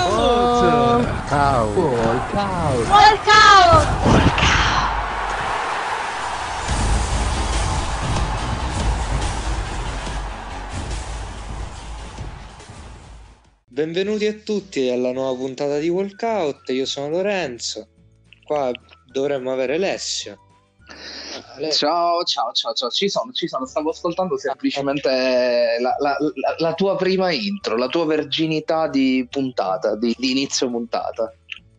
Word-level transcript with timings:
Walkout. 0.85 1.77
Walkout. 1.77 2.87
Walkout! 2.87 3.87
Benvenuti 13.67 14.27
a 14.27 14.35
tutti 14.35 14.89
alla 14.91 15.11
nuova 15.11 15.37
puntata 15.37 15.79
di 15.81 15.89
Walkout. 15.89 16.69
Io 16.69 16.87
sono 16.87 17.09
Lorenzo. 17.09 17.89
Qua 18.45 18.71
dovremmo 19.11 19.51
avere 19.53 19.75
Alessio. 19.75 20.39
Alessio. 21.47 21.89
Ciao, 21.89 22.23
ciao, 22.25 22.53
ciao, 22.53 22.73
ciao, 22.73 22.91
ci 22.91 23.09
sono, 23.09 23.33
ci 23.33 23.47
sono, 23.49 23.67
stavo 23.67 23.91
ascoltando 23.91 24.37
semplicemente 24.39 25.77
la, 25.81 25.95
la- 25.99 26.17
la- 26.19 26.55
la 26.59 26.75
tua 26.75 26.97
prima 26.97 27.31
intro, 27.33 27.77
la 27.77 27.89
tua 27.89 28.05
verginità 28.07 28.89
di 28.89 29.27
puntata, 29.31 29.97
di, 29.97 30.15
di 30.19 30.31
inizio 30.31 30.71
puntata. 30.71 31.33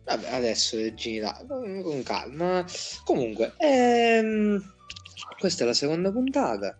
Vabbè, 0.04 0.32
adesso 0.32 0.76
virginità, 0.76 1.40
con 1.46 2.02
calma. 2.04 2.64
Comunque, 3.04 3.54
ehm, 3.58 4.60
questa 5.38 5.64
è 5.64 5.66
la 5.66 5.74
seconda 5.74 6.10
puntata. 6.10 6.76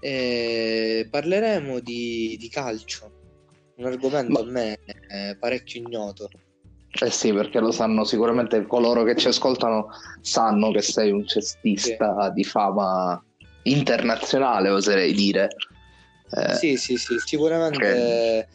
E 0.00 1.06
parleremo 1.10 1.78
di, 1.80 2.36
di 2.40 2.48
calcio, 2.48 3.10
un 3.76 3.84
argomento 3.86 4.40
a 4.40 4.44
me 4.44 4.78
eh, 5.10 5.36
parecchio 5.38 5.80
ignoto. 5.82 6.30
Eh 6.92 7.10
sì, 7.10 7.32
perché 7.32 7.60
lo 7.60 7.70
sanno 7.70 8.04
sicuramente 8.04 8.66
coloro 8.66 9.04
che 9.04 9.14
ci 9.14 9.28
ascoltano, 9.28 9.88
sanno 10.20 10.72
che 10.72 10.82
sei 10.82 11.12
un 11.12 11.24
cestista 11.26 12.30
di 12.30 12.42
fama 12.42 13.22
internazionale, 13.62 14.70
oserei 14.70 15.12
dire. 15.12 15.48
Eh, 16.30 16.54
Sì, 16.54 16.76
sì, 16.76 16.96
sì, 16.96 17.18
sicuramente. 17.18 18.48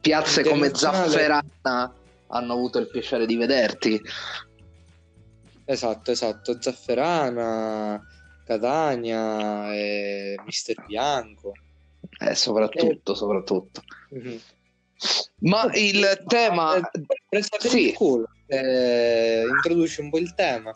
Piazze 0.00 0.44
come. 0.44 0.72
Zafferana 0.72 1.94
hanno 2.28 2.52
avuto 2.52 2.78
il 2.78 2.88
piacere 2.88 3.26
di 3.26 3.36
vederti. 3.36 4.00
Esatto, 5.64 6.10
esatto. 6.10 6.60
Zafferana, 6.60 8.00
Catania, 8.44 9.74
e 9.74 10.36
Mister 10.44 10.84
Bianco. 10.86 11.52
Eh, 12.20 12.34
soprattutto, 12.34 13.14
soprattutto. 13.14 13.82
Mhm. 14.10 14.40
Ma 15.40 15.70
il 15.74 16.22
tema... 16.26 16.78
Sì. 17.58 17.92
culo. 17.92 18.26
Eh, 18.46 19.44
introduci 19.48 20.00
un 20.00 20.10
po' 20.10 20.18
il 20.18 20.34
tema. 20.34 20.74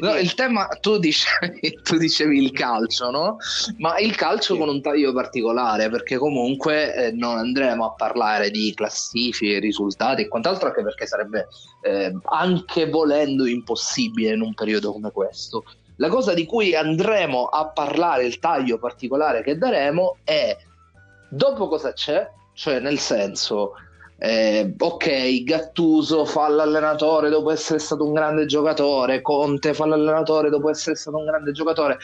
No, 0.00 0.16
il 0.16 0.32
tema, 0.32 0.66
tu 0.80 0.96
dicevi, 0.96 1.80
tu 1.84 1.98
dicevi 1.98 2.42
il 2.42 2.52
calcio, 2.52 3.10
no? 3.10 3.36
Ma 3.78 3.98
il 3.98 4.14
calcio 4.14 4.54
Sì. 4.54 4.58
con 4.58 4.70
un 4.70 4.80
taglio 4.80 5.12
particolare, 5.12 5.90
perché 5.90 6.16
comunque 6.16 6.94
eh, 6.94 7.12
non 7.12 7.36
andremo 7.36 7.84
a 7.84 7.92
parlare 7.92 8.50
di 8.50 8.72
classifiche, 8.74 9.58
risultati 9.58 10.22
e 10.22 10.28
quant'altro, 10.28 10.68
anche 10.68 10.82
perché 10.82 11.06
sarebbe 11.06 11.48
eh, 11.82 12.16
anche 12.24 12.88
volendo 12.88 13.44
impossibile 13.44 14.32
in 14.32 14.40
un 14.40 14.54
periodo 14.54 14.92
come 14.92 15.10
questo. 15.10 15.64
La 15.96 16.08
cosa 16.08 16.32
di 16.32 16.46
cui 16.46 16.74
andremo 16.74 17.44
a 17.44 17.68
parlare, 17.68 18.24
il 18.24 18.38
taglio 18.38 18.78
particolare 18.78 19.42
che 19.42 19.58
daremo 19.58 20.16
è 20.24 20.56
dopo 21.28 21.68
cosa 21.68 21.92
c'è, 21.92 22.26
cioè 22.54 22.80
nel 22.80 22.98
senso 22.98 23.74
eh, 24.18 24.74
ok, 24.78 25.42
Gattuso 25.42 26.24
fa 26.24 26.48
l'allenatore 26.48 27.28
dopo 27.28 27.50
essere 27.50 27.78
stato 27.78 28.06
un 28.06 28.14
grande 28.14 28.46
giocatore, 28.46 29.20
Conte 29.20 29.74
fa 29.74 29.86
l'allenatore 29.86 30.48
dopo 30.50 30.70
essere 30.70 30.96
stato 30.96 31.18
un 31.18 31.26
grande 31.26 31.52
giocatore. 31.52 31.98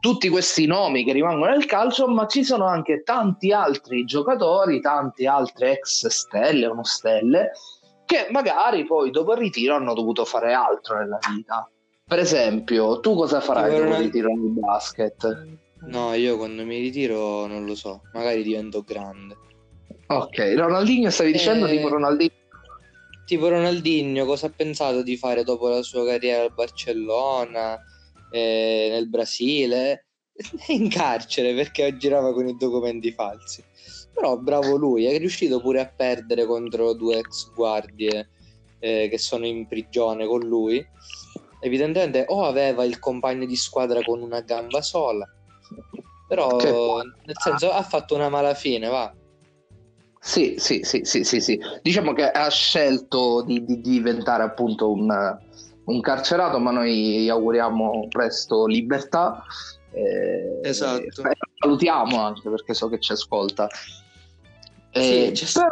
Tutti 0.00 0.28
questi 0.28 0.66
nomi 0.66 1.04
che 1.04 1.12
rimangono 1.12 1.52
nel 1.52 1.66
calcio, 1.66 2.08
ma 2.08 2.26
ci 2.26 2.42
sono 2.42 2.66
anche 2.66 3.02
tanti 3.04 3.52
altri 3.52 4.04
giocatori, 4.04 4.80
tanti 4.80 5.26
altri 5.26 5.68
ex 5.68 6.08
stelle 6.08 6.66
o 6.66 6.74
non 6.74 6.82
stelle, 6.82 7.52
che 8.04 8.26
magari 8.32 8.84
poi 8.84 9.12
dopo 9.12 9.32
il 9.34 9.38
ritiro 9.38 9.76
hanno 9.76 9.94
dovuto 9.94 10.24
fare 10.24 10.54
altro 10.54 10.98
nella 10.98 11.20
vita. 11.32 11.70
Per 12.04 12.18
esempio, 12.18 12.98
tu 12.98 13.14
cosa 13.14 13.40
farai 13.40 13.76
dopo 13.76 13.90
il 13.90 13.98
ritiro 13.98 14.28
nel 14.28 14.50
basket? 14.50 15.58
No, 15.86 16.12
io 16.14 16.36
quando 16.36 16.64
mi 16.64 16.80
ritiro 16.80 17.46
non 17.46 17.64
lo 17.64 17.76
so, 17.76 18.00
magari 18.12 18.42
divento 18.42 18.82
grande. 18.82 19.36
Ok, 20.18 20.54
Ronaldinho 20.56 21.10
stavi 21.10 21.32
dicendo 21.32 21.66
Eh, 21.66 21.76
tipo 21.76 21.88
Ronaldinho? 21.88 22.32
Tipo 23.24 23.48
Ronaldinho, 23.48 24.24
cosa 24.24 24.46
ha 24.46 24.52
pensato 24.54 25.02
di 25.02 25.16
fare 25.16 25.44
dopo 25.44 25.68
la 25.68 25.82
sua 25.82 26.04
carriera 26.04 26.42
al 26.42 26.52
Barcellona, 26.52 27.78
eh, 28.30 28.88
nel 28.90 29.08
Brasile? 29.08 30.06
È 30.34 30.72
in 30.72 30.88
carcere 30.88 31.54
perché 31.54 31.96
girava 31.96 32.32
con 32.32 32.48
i 32.48 32.56
documenti 32.56 33.12
falsi. 33.12 33.62
Però 34.12 34.36
bravo 34.36 34.76
lui, 34.76 35.06
è 35.06 35.16
riuscito 35.18 35.60
pure 35.60 35.80
a 35.80 35.86
perdere 35.86 36.44
contro 36.44 36.92
due 36.92 37.18
ex 37.18 37.50
guardie 37.54 38.28
eh, 38.78 39.08
che 39.08 39.18
sono 39.18 39.46
in 39.46 39.66
prigione 39.66 40.26
con 40.26 40.40
lui. 40.40 40.84
Evidentemente 41.60 42.24
o 42.28 42.44
aveva 42.44 42.84
il 42.84 42.98
compagno 42.98 43.46
di 43.46 43.56
squadra 43.56 44.02
con 44.02 44.20
una 44.20 44.40
gamba 44.40 44.82
sola, 44.82 45.24
però 46.26 47.02
nel 47.02 47.36
senso 47.38 47.70
ha 47.70 47.82
fatto 47.82 48.16
una 48.16 48.28
mala 48.28 48.54
fine, 48.54 48.88
va. 48.88 49.14
Sì, 50.24 50.54
sì, 50.58 50.82
sì, 50.84 51.00
sì, 51.02 51.24
sì, 51.24 51.40
sì. 51.40 51.60
Diciamo 51.82 52.12
che 52.12 52.30
ha 52.30 52.48
scelto 52.48 53.42
di, 53.42 53.64
di 53.64 53.80
diventare 53.80 54.44
appunto 54.44 54.92
un, 54.92 55.10
un 55.86 56.00
carcerato, 56.00 56.60
ma 56.60 56.70
noi 56.70 57.22
gli 57.24 57.28
auguriamo 57.28 58.06
presto 58.08 58.66
libertà. 58.66 59.42
eh, 59.92 60.60
Esatto. 60.62 61.02
e 61.02 61.36
salutiamo 61.58 62.20
anche 62.20 62.48
perché 62.48 62.72
so 62.72 62.88
che 62.88 63.00
ci 63.00 63.10
ascolta. 63.12 63.66
Sì, 64.92 65.26
Eh, 65.26 65.32
ci- 65.34 65.46
però 65.52 65.68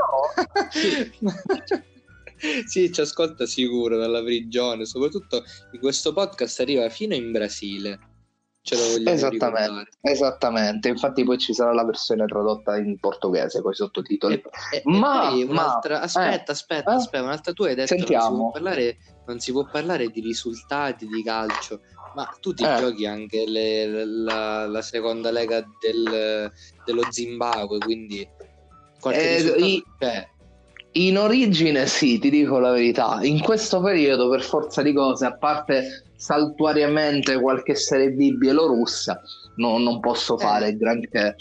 sì, 2.67 2.93
ci 2.93 3.01
ascolta 3.01 3.47
sicuro 3.47 3.97
dalla 3.99 4.23
prigione, 4.23 4.85
soprattutto 4.85 5.45
in 5.73 5.79
questo 5.79 6.13
podcast 6.13 6.59
arriva 6.61 6.89
fino 6.89 7.15
in 7.15 7.31
Brasile. 7.31 7.99
Ce 8.63 8.77
lo 8.77 8.83
vogliamo 8.83 9.11
Esattamente. 9.11 9.61
ricordare. 9.63 9.89
Esattamente, 10.03 10.89
infatti 10.89 11.25
poi 11.25 11.39
ci 11.39 11.55
sarà 11.55 11.73
la 11.73 11.85
versione 11.85 12.27
tradotta 12.27 12.77
in 12.77 12.99
portoghese 12.99 13.63
con 13.63 13.73
i 13.73 13.75
sottotitoli. 13.75 14.35
E, 14.35 14.43
e- 14.73 14.77
e 14.77 14.83
Ma- 14.85 15.29
poi 15.31 15.45
ma- 15.45 15.51
un'altra, 15.53 16.01
aspetta, 16.03 16.53
aspetta, 16.53 16.93
eh? 16.93 16.95
aspetta, 16.97 17.23
un'altra 17.23 17.53
tu 17.55 17.63
hai 17.65 17.75
detto 17.75 17.95
non 17.95 18.05
si, 18.07 18.13
Sentiamo. 18.13 18.37
può 18.37 18.51
parlare, 18.51 18.97
non 19.27 19.41
si 19.41 19.53
può 19.53 19.67
parlare 19.67 20.09
di 20.09 20.21
risultati 20.21 21.07
di 21.07 21.23
calcio, 21.23 21.81
ma 22.15 22.29
tu 22.41 22.53
ti 22.53 22.63
Eh. 22.65 22.77
giochi 22.77 23.07
anche 23.07 23.45
le- 23.49 24.05
la, 24.05 24.67
la 24.67 24.83
seconda 24.83 25.31
lega 25.31 25.65
del- 25.81 26.53
dello 26.85 27.03
Zimbabwe, 27.11 27.79
quindi 27.79 28.29
qualche 29.01 29.37
Eh, 29.37 29.65
i- 29.65 29.85
c'è. 29.99 30.29
In 30.95 31.17
origine 31.19 31.87
sì, 31.87 32.19
ti 32.19 32.29
dico 32.31 32.59
la 32.59 32.73
verità. 32.73 33.21
In 33.23 33.41
questo 33.41 33.81
periodo, 33.81 34.29
per 34.29 34.43
forza 34.43 34.83
di 34.83 34.93
cose, 34.93 35.25
a 35.25 35.37
parte 35.37 36.10
saltuariamente 36.21 37.41
qualche 37.41 37.75
serie 37.75 38.11
B 38.11 38.33
bielorussa, 38.33 39.23
no- 39.57 39.79
non 39.79 40.01
posso 40.01 40.39
Eh. 40.39 40.43
fare 40.43 40.77
granché. 40.77 41.35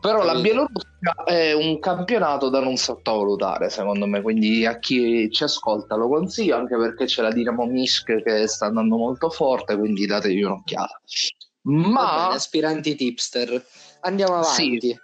Però 0.00 0.22
la. 0.22 0.38
Bielorussia 0.38 1.24
è 1.24 1.52
un 1.52 1.78
campionato 1.80 2.48
da 2.50 2.60
non 2.60 2.76
sottovalutare, 2.76 3.70
secondo 3.70 4.06
me, 4.06 4.20
quindi 4.20 4.66
a 4.66 4.78
chi 4.78 5.30
ci 5.32 5.42
ascolta 5.44 5.96
lo 5.96 6.08
consiglio, 6.08 6.56
anche 6.56 6.76
perché 6.76 7.06
c'è 7.06 7.22
la 7.22 7.32
Dinamo 7.32 7.64
Minsk 7.64 8.22
che 8.22 8.46
sta 8.46 8.66
andando 8.66 8.96
molto 8.96 9.30
forte, 9.30 9.76
quindi 9.78 10.06
datevi 10.06 10.42
un'occhiata. 10.42 11.00
Va 11.62 11.72
bene, 11.72 11.88
Ma 11.88 12.28
aspiranti 12.28 12.94
tipster. 12.94 13.64
Andiamo 14.00 14.34
avanti. 14.36 14.94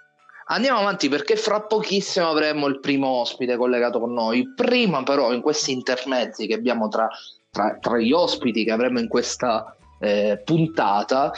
Andiamo 0.48 0.80
avanti 0.80 1.08
perché 1.08 1.36
fra 1.36 1.62
pochissimo 1.62 2.28
avremo 2.28 2.66
il 2.66 2.80
primo 2.80 3.06
ospite 3.08 3.56
collegato 3.56 4.00
con 4.00 4.12
noi. 4.12 4.52
Prima 4.54 5.02
però 5.02 5.32
in 5.32 5.40
questi 5.40 5.72
intermezzi 5.72 6.46
che 6.46 6.54
abbiamo 6.54 6.88
tra, 6.88 7.08
tra- 7.50 7.76
tra 7.80 7.98
gli 7.98 8.12
ospiti 8.12 8.64
che 8.64 8.70
avremo 8.70 9.00
in 9.00 9.08
questa 9.08 9.76
eh, 9.98 10.40
puntata, 10.44 11.32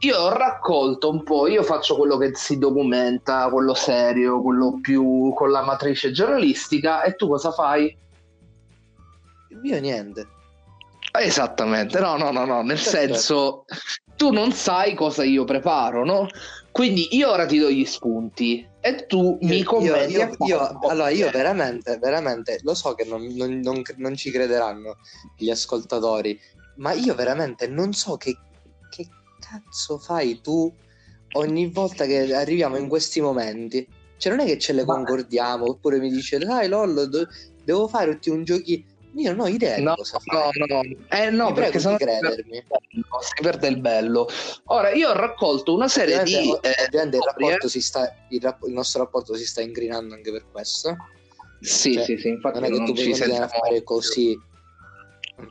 io 0.00 0.18
ho 0.18 0.32
raccolto 0.32 1.10
un 1.10 1.22
po', 1.22 1.48
io 1.48 1.62
faccio 1.62 1.96
quello 1.96 2.16
che 2.16 2.32
si 2.34 2.58
documenta, 2.58 3.48
quello 3.50 3.74
serio, 3.74 4.42
quello 4.42 4.78
più 4.80 5.32
con 5.34 5.50
la 5.50 5.62
matrice 5.62 6.12
giornalistica 6.12 7.02
e 7.02 7.16
tu 7.16 7.28
cosa 7.28 7.50
fai? 7.50 7.96
Io 9.62 9.80
niente. 9.80 10.28
Esattamente, 11.18 11.98
no, 11.98 12.16
no, 12.16 12.30
no, 12.30 12.44
no, 12.44 12.62
nel 12.62 12.76
Perfetto. 12.76 13.14
senso 13.14 13.64
tu 14.16 14.30
non 14.30 14.52
sai 14.52 14.94
cosa 14.94 15.24
io 15.24 15.44
preparo, 15.44 16.04
no? 16.04 16.28
Quindi 16.70 17.16
io 17.16 17.30
ora 17.30 17.46
ti 17.46 17.58
do 17.58 17.70
gli 17.70 17.86
spunti 17.86 18.66
e 18.86 19.06
tu 19.06 19.38
mi 19.42 19.58
Io- 19.58 19.64
commenti. 19.64 20.12
io- 20.12 20.36
io- 20.46 20.78
po' 20.78 20.88
allora 20.88 21.08
io 21.10 21.30
veramente, 21.30 21.98
veramente 21.98 22.58
lo 22.62 22.74
so 22.74 22.94
che 22.94 23.04
non, 23.04 23.24
non- 23.34 23.58
non- 23.60 23.82
non 23.96 24.14
ci 24.16 24.30
crederanno 24.30 24.96
gli 25.36 25.50
ascoltatori, 25.50 26.38
ma 26.76 26.92
io 26.92 27.14
veramente 27.14 27.66
non 27.66 27.92
so 27.92 28.16
che, 28.16 28.36
che 28.88 29.08
cazzo 29.40 29.98
fai 29.98 30.40
tu 30.40 30.72
ogni 31.32 31.70
volta 31.70 32.06
che 32.06 32.34
arriviamo 32.34 32.76
in 32.76 32.88
questi 32.88 33.20
momenti. 33.20 33.86
Cioè 34.18 34.34
non 34.34 34.46
è 34.46 34.48
che 34.48 34.58
ce 34.58 34.72
le 34.72 34.84
concordiamo, 34.84 35.66
oppure 35.68 35.98
mi 35.98 36.10
dice 36.10 36.38
dai 36.38 36.68
Lollo, 36.68 37.06
do- 37.06 37.26
devo 37.62 37.86
fare 37.88 38.12
tutti 38.12 38.30
un 38.30 38.44
giochi 38.44 38.82
Io 39.16 39.30
non 39.34 39.46
ho 39.46 39.48
idea 39.48 39.78
no, 39.78 39.90
di 39.90 39.96
cosa 39.96 40.18
no, 40.24 40.40
fare. 40.40 40.66
no, 40.66 40.80
eh, 41.08 41.30
no, 41.30 41.46
Ti 41.48 41.52
perché 41.54 41.78
di 41.78 41.96
credermi. 41.96 42.64
si 43.20 43.42
perde 43.42 43.68
il 43.68 43.80
bello. 43.80 44.28
Ora, 44.66 44.92
io 44.92 45.08
ho 45.10 45.14
raccolto 45.14 45.74
una 45.74 45.88
serie 45.88 46.22
di... 46.22 46.34
Ovviamente, 46.34 46.68
eh, 46.68 46.84
ovviamente 46.86 47.16
il, 47.16 47.22
storie. 47.22 47.46
rapporto 47.46 47.68
si 47.68 47.80
sta, 47.80 48.14
il, 48.28 48.40
rap- 48.42 48.66
il 48.66 48.72
nostro 48.72 49.02
rapporto 49.02 49.34
si 49.34 49.46
sta 49.46 49.62
ingrinando 49.62 50.14
anche 50.14 50.30
per 50.30 50.44
questo. 50.52 50.96
Sì, 51.60 51.94
Cioè, 51.94 52.04
sì, 52.04 52.16
sì, 52.18 52.28
infatti 52.28 52.60
non 52.60 52.64
è 52.64 52.70
che 52.70 52.76
non 52.76 52.86
tu 52.86 52.92
puoi 52.92 53.04
ci 53.04 53.10
continuare 53.10 53.44
a 53.44 53.48
fare 53.48 53.82
così. 53.82 54.38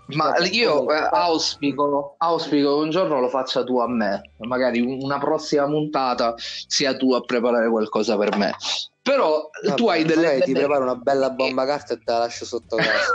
Ma 0.07 0.35
io 0.51 0.89
eh, 0.91 1.09
auspico, 1.11 2.15
auspico 2.17 2.77
che 2.77 2.83
un 2.83 2.89
giorno 2.89 3.19
lo 3.19 3.29
faccia 3.29 3.63
tu 3.63 3.79
a 3.79 3.87
me, 3.87 4.31
magari 4.39 4.81
una 4.81 5.19
prossima 5.19 5.65
puntata 5.65 6.33
sia 6.37 6.95
tu 6.95 7.13
a 7.13 7.21
preparare 7.21 7.69
qualcosa 7.69 8.17
per 8.17 8.35
me. 8.35 8.53
Però 9.01 9.49
vabbè, 9.63 9.75
tu 9.75 9.87
hai 9.87 10.03
delle... 10.03 10.23
magari 10.23 10.41
ti 10.41 10.53
preparo 10.53 10.83
una 10.83 10.95
bella 10.95 11.29
bomba 11.29 11.65
carta 11.65 11.93
e 11.93 11.97
te 11.97 12.11
la 12.11 12.17
lascio 12.19 12.45
sotto 12.45 12.75
casa. 12.77 13.11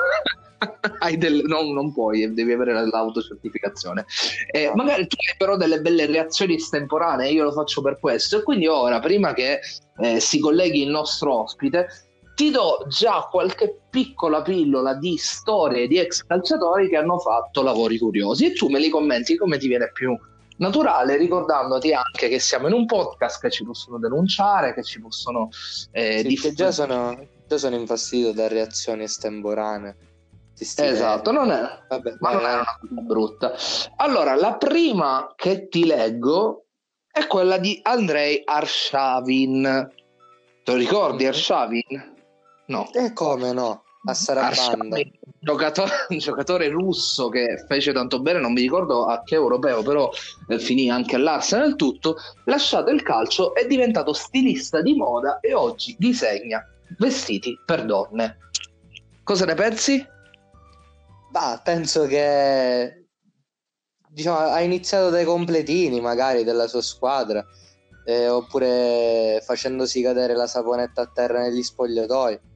hai 1.01 1.17
delle... 1.17 1.43
no, 1.43 1.63
non 1.63 1.93
puoi, 1.93 2.33
devi 2.33 2.53
avere 2.53 2.73
l'autocertificazione. 2.87 4.05
Eh, 4.53 4.67
Ah. 4.67 4.75
Magari 4.77 5.07
tu 5.09 5.17
hai 5.17 5.35
però 5.37 5.57
delle 5.57 5.81
belle 5.81 6.07
reazioni 6.07 6.55
estemporanee, 6.55 7.31
io 7.31 7.45
lo 7.45 7.53
faccio 7.53 7.83
per 7.83 7.99
questo. 7.99 8.39
E 8.39 8.43
quindi 8.45 8.69
ora, 8.69 9.01
prima 9.01 9.33
che 9.33 9.59
eh, 9.99 10.21
si 10.21 10.39
colleghi 10.39 10.83
il 10.83 10.91
nostro 10.91 11.43
ospite, 11.43 11.89
ti 12.41 12.51
do 12.51 12.87
già 12.89 13.29
qualche 13.31 13.83
piccola 13.91 14.41
pillola 14.41 14.95
di 14.95 15.19
storie 15.19 15.87
di 15.87 15.99
ex 15.99 16.25
calciatori 16.25 16.89
che 16.89 16.97
hanno 16.97 17.19
fatto 17.19 17.61
lavori 17.63 17.99
curiosi 17.99 18.47
e 18.47 18.53
tu 18.55 18.69
me 18.71 18.79
li 18.79 18.89
commenti 18.89 19.37
come 19.37 19.59
ti 19.59 19.69
viene 19.69 19.91
più 19.93 20.19
naturale, 20.57 21.19
ricordandoti 21.19 21.93
anche 21.93 22.31
che 22.31 22.39
siamo 22.39 22.69
in 22.69 22.73
un 22.73 22.87
podcast 22.87 23.43
che 23.43 23.51
ci 23.51 23.63
possono 23.63 23.99
denunciare, 23.99 24.73
che 24.73 24.83
ci 24.83 25.03
possono 25.03 25.51
eh, 25.93 26.21
Sì, 26.23 26.29
diff- 26.29 26.43
che 26.45 26.53
già 26.55 26.71
sono, 26.71 27.15
già 27.47 27.59
sono 27.59 27.77
infastidito 27.77 28.33
da 28.33 28.49
reazioni 28.49 29.03
estemporanee. 29.03 29.97
Esatto, 30.59 31.33
non 31.33 31.51
è, 31.51 31.61
Vabbè, 31.91 32.17
ma 32.21 32.33
non 32.33 32.41
vai, 32.43 32.53
è 32.53 32.55
una 32.55 32.79
cosa 32.81 33.01
brutta. 33.03 33.53
Allora, 33.97 34.35
la 34.35 34.55
prima 34.55 35.31
che 35.37 35.69
ti 35.69 35.85
leggo 35.85 36.65
è 37.11 37.27
quella 37.27 37.59
di 37.59 37.79
Andrei 37.83 38.41
Arshavin. 38.47 39.93
Te 40.65 40.73
lo 40.73 40.79
ricordi 40.79 41.25
Mhm. 41.25 41.29
Arshavin? 41.29 42.19
No. 42.71 42.89
E 42.93 43.13
come 43.13 43.53
no? 43.53 43.83
A 44.05 44.15
Sarabanda. 44.15 44.63
Arshavin, 44.63 45.13
giocatore, 45.41 45.91
un 46.09 46.19
giocatore 46.19 46.69
russo 46.69 47.29
che 47.29 47.65
fece 47.67 47.93
tanto 47.93 48.21
bene, 48.21 48.39
non 48.39 48.53
mi 48.53 48.61
ricordo 48.63 49.07
a 49.07 49.23
che 49.25 49.35
europeo, 49.35 49.83
però 49.83 50.09
eh, 50.49 50.59
finì 50.59 50.89
anche 50.89 51.17
all'Arsenal 51.17 51.75
tutto, 51.75 52.17
lasciato 52.45 52.91
il 52.91 53.03
calcio 53.03 53.55
è 53.55 53.67
diventato 53.67 54.13
stilista 54.13 54.81
di 54.81 54.95
moda 54.95 55.41
e 55.41 55.53
oggi 55.53 55.97
disegna 55.99 56.65
vestiti 56.97 57.59
per 57.67 57.85
donne. 57.85 58.39
Cosa 59.25 59.45
ne 59.45 59.55
pensi? 59.55 60.07
Bah, 61.31 61.61
penso 61.63 62.07
che 62.07 63.09
diciamo, 64.09 64.39
ha 64.39 64.61
iniziato 64.61 65.11
dai 65.11 65.25
completini 65.25 66.01
magari 66.01 66.45
della 66.45 66.69
sua 66.69 66.83
squadra, 66.83 67.45
eh, 68.05 68.29
oppure 68.29 69.43
facendosi 69.45 70.01
cadere 70.03 70.35
la 70.35 70.47
saponetta 70.47 71.03
a 71.03 71.11
terra 71.13 71.43
negli 71.43 71.63
spogliatoi, 71.63 72.49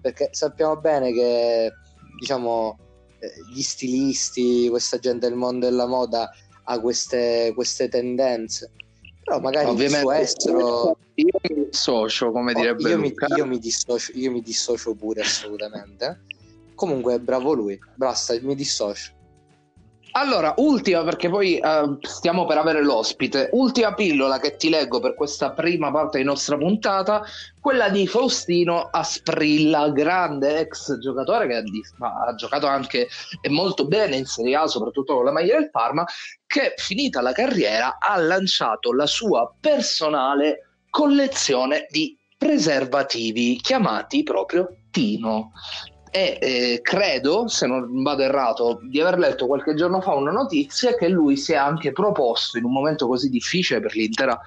perché 0.00 0.28
sappiamo 0.32 0.76
bene 0.76 1.12
che 1.12 1.72
diciamo, 2.18 2.78
eh, 3.18 3.30
gli 3.52 3.62
stilisti, 3.62 4.68
questa 4.68 4.98
gente 4.98 5.28
del 5.28 5.36
mondo 5.36 5.66
della 5.66 5.86
moda 5.86 6.30
ha 6.64 6.80
queste, 6.80 7.52
queste 7.54 7.88
tendenze, 7.88 8.70
però 9.24 9.40
magari 9.40 9.74
il 9.74 9.90
suo 9.90 10.12
estero... 10.12 10.96
io 11.14 11.38
mi 11.48 11.64
dissocio, 11.64 12.30
come 12.30 12.54
direbbe 12.54 12.90
io, 12.90 12.98
mi, 12.98 13.14
io 13.36 13.46
mi 13.46 13.58
dissocio, 13.58 14.12
io 14.14 14.30
mi 14.30 14.40
dissocio 14.40 14.94
pure 14.94 15.22
assolutamente. 15.22 16.24
Comunque, 16.74 17.18
bravo 17.18 17.52
lui. 17.54 17.78
Basta, 17.94 18.34
mi 18.40 18.54
dissocio. 18.54 19.12
Allora, 20.12 20.54
ultima, 20.56 21.04
perché 21.04 21.28
poi 21.28 21.58
eh, 21.58 21.98
stiamo 22.00 22.46
per 22.46 22.58
avere 22.58 22.82
l'ospite, 22.82 23.50
ultima 23.52 23.94
pillola 23.94 24.38
che 24.38 24.56
ti 24.56 24.68
leggo 24.68 25.00
per 25.00 25.14
questa 25.14 25.52
prima 25.52 25.90
parte 25.90 26.18
di 26.18 26.24
nostra 26.24 26.56
puntata, 26.56 27.22
quella 27.60 27.88
di 27.88 28.06
Faustino 28.06 28.88
Asprilla, 28.90 29.90
grande 29.90 30.60
ex 30.60 30.98
giocatore 30.98 31.46
che 31.46 31.54
ha, 31.56 31.60
di- 31.60 31.82
ha 32.00 32.34
giocato 32.34 32.66
anche 32.66 33.08
e 33.40 33.48
molto 33.48 33.86
bene 33.86 34.16
in 34.16 34.24
Serie 34.24 34.56
A, 34.56 34.66
soprattutto 34.66 35.14
con 35.14 35.24
la 35.24 35.32
maglia 35.32 35.58
del 35.58 35.70
Parma, 35.70 36.04
che 36.46 36.74
finita 36.76 37.20
la 37.20 37.32
carriera 37.32 37.98
ha 37.98 38.16
lanciato 38.16 38.92
la 38.92 39.06
sua 39.06 39.52
personale 39.60 40.68
collezione 40.90 41.86
di 41.90 42.16
preservativi 42.36 43.56
chiamati 43.60 44.22
proprio 44.22 44.68
Tino 44.90 45.52
e 46.10 46.38
eh, 46.40 46.80
credo, 46.82 47.48
se 47.48 47.66
non 47.66 48.02
vado 48.02 48.22
errato, 48.22 48.80
di 48.82 49.00
aver 49.00 49.18
letto 49.18 49.46
qualche 49.46 49.74
giorno 49.74 50.00
fa 50.00 50.14
una 50.14 50.30
notizia 50.30 50.94
che 50.94 51.08
lui 51.08 51.36
si 51.36 51.52
è 51.52 51.56
anche 51.56 51.92
proposto 51.92 52.58
in 52.58 52.64
un 52.64 52.72
momento 52.72 53.06
così 53.06 53.28
difficile 53.28 53.80
per 53.80 53.94
l'intera, 53.94 54.38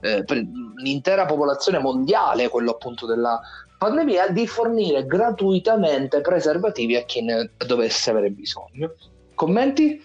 eh, 0.00 0.24
per 0.24 0.44
l'intera 0.76 1.26
popolazione 1.26 1.78
mondiale, 1.78 2.48
quello 2.48 2.72
appunto 2.72 3.06
della 3.06 3.40
pandemia, 3.78 4.28
di 4.28 4.46
fornire 4.46 5.06
gratuitamente 5.06 6.20
preservativi 6.20 6.96
a 6.96 7.02
chi 7.02 7.22
ne 7.22 7.50
dovesse 7.66 8.10
avere 8.10 8.30
bisogno. 8.30 8.94
Commenti? 9.34 10.04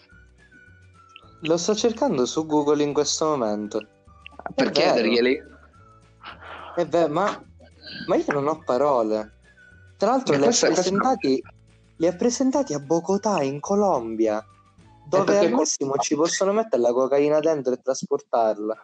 Lo 1.41 1.57
sto 1.57 1.75
cercando 1.75 2.25
su 2.25 2.45
Google 2.45 2.83
in 2.83 2.93
questo 2.93 3.25
momento. 3.35 3.85
Per 4.55 4.69
chiederglieli? 4.69 5.43
E 6.75 6.85
beh, 6.85 7.07
ma, 7.07 7.43
ma 8.07 8.15
io 8.15 8.25
non 8.27 8.47
ho 8.47 8.61
parole. 8.63 9.41
Tra 10.03 10.11
l'altro, 10.11 10.35
li 10.35 10.43
ha, 10.43 10.49
presentati, 10.49 11.41
li 11.95 12.07
ha 12.07 12.13
presentati 12.13 12.73
a 12.73 12.79
Bogotà, 12.79 13.41
in 13.41 13.61
Colombia, 13.61 14.45
dove 15.07 15.37
al 15.37 15.49
massimo 15.49 15.95
ci 15.95 16.13
possono 16.15 16.51
mettere 16.51 16.81
la 16.81 16.91
cocaina 16.91 17.39
dentro 17.39 17.71
e 17.71 17.79
trasportarla. 17.81 18.75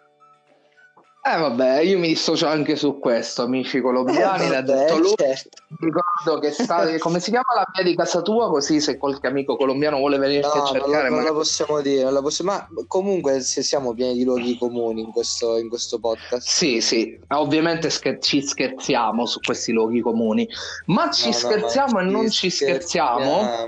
Eh 1.22 1.38
vabbè, 1.38 1.82
io 1.82 2.00
mi 2.00 2.08
dissocio 2.08 2.48
anche 2.48 2.78
su 2.78 2.98
questo, 2.98 3.42
amici 3.44 3.82
colombiani, 3.82 4.48
l'ha 4.48 4.60
Eh, 4.60 4.64
vabbè, 4.64 4.80
detto 4.86 4.98
lui. 5.00 5.14
certo. 5.18 5.50
Ricordo 5.80 6.40
che 6.40 6.52
sta, 6.52 6.86
come 6.98 7.20
si 7.20 7.30
chiama 7.30 7.54
la 7.56 7.66
via 7.74 7.84
di 7.84 7.94
casa 7.94 8.22
tua? 8.22 8.50
Così 8.50 8.80
se 8.80 8.98
qualche 8.98 9.28
amico 9.28 9.58
colombiano 9.58 9.98
vuole 9.98 10.18
venirti 10.18 10.48
No, 10.48 10.54
a 10.54 10.58
non, 10.64 10.74
la- 10.74 10.80
cercare, 10.80 11.10
non 11.10 11.24
la 11.24 11.34
possiamo 11.34 11.82
dire, 11.82 12.04
non 12.04 12.14
la 12.14 12.22
possiamo- 12.22 12.52
ma 12.52 12.68
comunque 12.88 13.42
se 13.42 13.62
siamo 13.64 13.94
pieni 13.94 14.14
di 14.14 14.24
luoghi 14.24 14.58
comuni 14.58 15.02
in 15.02 15.12
questo, 15.12 15.58
in 15.58 15.68
questo 15.68 16.00
podcast. 16.00 16.48
Sì, 16.48 16.80
sì, 16.80 17.20
ovviamente 17.30 17.90
scher- 17.90 18.24
ci 18.24 18.42
scherziamo 18.42 19.26
su 19.26 19.40
questi 19.42 19.74
luoghi 19.74 20.00
comuni, 20.00 20.48
ma 20.86 21.12
ci 21.12 21.26
No, 21.26 21.32
no, 21.32 21.38
scherziamo 21.38 21.92
ma 21.92 22.02
e 22.02 22.06
non 22.06 22.30
ci 22.30 22.50
scherziamo. 22.50 23.68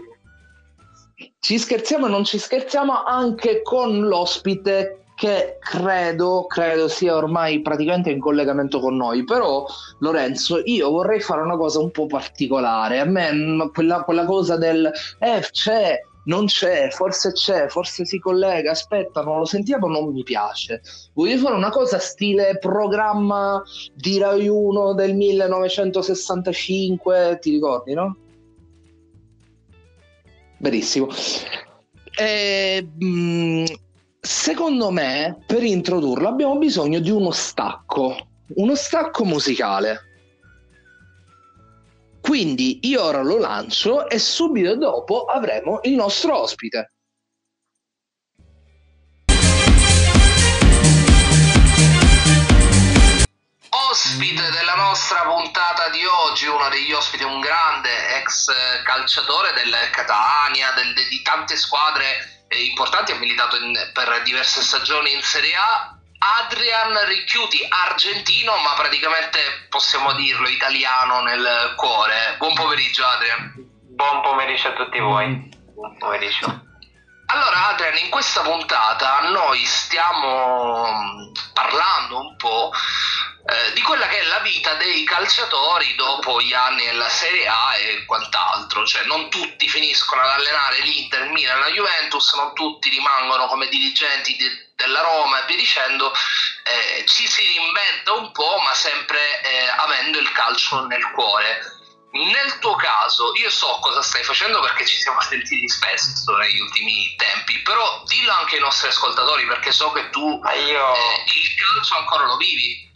Ci 1.40 1.58
scherziamo 1.58 2.08
e 2.08 2.10
non 2.10 2.24
ci 2.24 2.38
scherziamo 2.38 3.04
anche 3.04 3.62
con 3.62 4.00
l'ospite 4.08 5.01
che 5.22 5.58
credo, 5.60 6.48
credo 6.48 6.88
sia 6.88 7.16
ormai 7.16 7.62
praticamente 7.62 8.10
in 8.10 8.20
collegamento 8.20 8.80
con 8.80 8.96
noi. 8.96 9.24
Però, 9.24 9.68
Lorenzo, 10.00 10.60
io 10.64 10.90
vorrei 10.90 11.20
fare 11.20 11.42
una 11.42 11.58
cosa 11.58 11.78
un 11.78 11.92
po' 11.92 12.08
particolare. 12.08 12.98
A 12.98 13.06
me 13.06 13.32
mm, 13.32 13.62
quella, 13.72 14.02
quella 14.02 14.26
cosa 14.26 14.58
del 14.58 14.92
eh, 15.20 15.48
c'è, 15.52 16.02
non 16.24 16.48
c'è, 16.48 16.90
forse 16.90 17.34
c'è, 17.34 17.68
forse 17.68 18.04
si 18.04 18.18
collega, 18.18 18.72
aspetta, 18.72 19.22
non 19.22 19.38
lo 19.38 19.46
sentiamo, 19.46 19.86
non 19.86 20.12
mi 20.12 20.24
piace. 20.24 20.82
Voglio 21.14 21.38
fare 21.38 21.54
una 21.54 21.70
cosa 21.70 22.00
stile 22.00 22.58
programma 22.58 23.62
di 23.94 24.18
Rai 24.18 24.48
1 24.48 24.96
del 24.96 25.14
1965, 25.14 27.38
ti 27.40 27.52
ricordi, 27.52 27.94
no? 27.94 28.18
Benissimo. 30.58 31.10
Eh, 32.18 32.88
mh, 32.98 33.66
secondo 34.22 34.92
me, 34.92 35.44
per 35.48 35.64
introdurlo 35.64 36.28
abbiamo 36.28 36.58
bisogno 36.58 37.00
di 37.00 37.10
uno 37.10 37.32
stacco, 37.32 38.28
uno 38.56 38.76
stacco 38.76 39.26
musicale. 39.26 40.10
Quindi 42.22 42.80
io 42.84 43.04
ora 43.04 43.24
lo 43.24 43.40
lancio 43.40 44.08
e 44.08 44.20
subito 44.20 44.78
dopo 44.78 45.26
avremo 45.26 45.80
il 45.84 45.94
nostro 45.94 46.40
ospite. 46.40 46.94
Ospite 53.92 54.50
della 54.52 54.76
nostra 54.76 55.24
puntata 55.24 55.90
di 55.90 56.06
oggi, 56.06 56.46
uno 56.46 56.70
degli 56.70 56.92
ospiti, 56.94 57.24
un 57.24 57.42
grande 57.42 57.90
ex 58.22 58.48
calciatore 58.86 59.52
del 59.54 59.74
Catania, 59.92 60.72
del- 60.76 60.94
de- 60.94 61.08
di 61.10 61.22
tante 61.24 61.58
squadre 61.58 62.41
importanti, 62.58 63.12
ha 63.12 63.16
militato 63.16 63.58
in- 63.58 63.90
per 63.94 64.22
diverse 64.24 64.62
stagioni 64.62 65.14
in 65.14 65.22
Serie 65.22 65.56
A. 65.56 65.96
Adrian 66.44 67.06
Ricchiuti, 67.06 67.66
argentino, 67.68 68.56
ma 68.58 68.74
praticamente 68.76 69.66
possiamo 69.70 70.14
dirlo 70.14 70.48
italiano 70.48 71.22
nel 71.22 71.74
cuore. 71.76 72.36
Buon 72.38 72.54
pomeriggio, 72.54 73.06
Adrian. 73.06 73.54
Buon 73.96 74.22
pomeriggio 74.22 74.68
a 74.68 74.74
tutti 74.74 75.00
voi. 75.00 75.50
Buon 75.74 75.98
pomeriggio. 75.98 76.70
Allora, 77.26 77.70
Adrian, 77.70 77.98
in 77.98 78.10
questa 78.10 78.42
puntata 78.42 79.30
noi 79.30 79.64
stiamo 79.66 80.92
mm, 80.92 81.32
parlando 81.54 82.20
un 82.20 82.36
po' 82.36 82.72
eh, 83.44 83.74
di 83.74 83.82
quella 83.82 84.08
che 84.08 84.20
è 84.20 84.24
la 84.24 84.40
vita 84.40 84.76
dei 84.76 85.04
calciatori 85.04 85.96
dopo 85.96 86.40
gli 86.42 86.54
anni 86.54 86.86
della 86.86 87.10
Serie 87.10 87.48
A 87.48 87.76
e 87.76 88.06
quant'altro. 88.06 88.86
Cioè, 88.86 89.06
non 89.06 89.30
tutti 89.30 89.68
finiscono 89.68 90.22
ad 90.22 90.30
allenare 90.30 90.82
l'Inter, 90.82 91.24
il 91.24 91.32
Milan, 91.32 91.60
la 91.60 91.72
Juventus, 91.72 92.34
non 92.36 92.54
tutti 92.54 92.90
rimangono 92.90 93.48
come 93.48 93.68
dirigenti 93.68 94.36
de- 94.38 94.72
della 94.76 95.02
Roma 95.02 95.42
e 95.42 95.46
via 95.48 95.58
dicendo. 95.58 96.14
Eh, 96.64 97.04
ci 97.08 97.28
si 97.28 97.44
reinventa 97.44 98.14
un 98.14 98.32
po', 98.32 98.60
ma 98.60 98.74
sempre 98.74 99.42
eh, 99.42 99.68
avendo 99.68 100.20
il 100.20 100.32
calcio 100.32 100.86
nel 100.86 101.10
cuore. 101.12 101.80
Nel 102.12 102.60
tuo 102.60 102.76
caso, 102.76 103.34
io 103.36 103.50
so 103.50 103.80
cosa 103.80 104.02
stai 104.02 104.22
facendo 104.24 104.60
perché 104.60 104.86
ci 104.86 104.98
siamo 104.98 105.22
sentiti 105.22 105.68
spesso 105.70 106.36
negli 106.36 106.60
ultimi 106.60 107.16
tempi, 107.16 107.62
però 107.62 108.04
dillo 108.06 108.34
anche 108.34 108.56
ai 108.56 108.62
nostri 108.62 108.90
ascoltatori 108.90 109.46
perché 109.46 109.72
so 109.72 109.92
che 109.94 110.10
tu 110.10 110.42
io... 110.44 110.94
eh, 110.94 111.24
il 111.26 111.56
calcio 111.56 111.96
ancora 111.96 112.26
lo 112.26 112.36
vivi. 112.36 112.91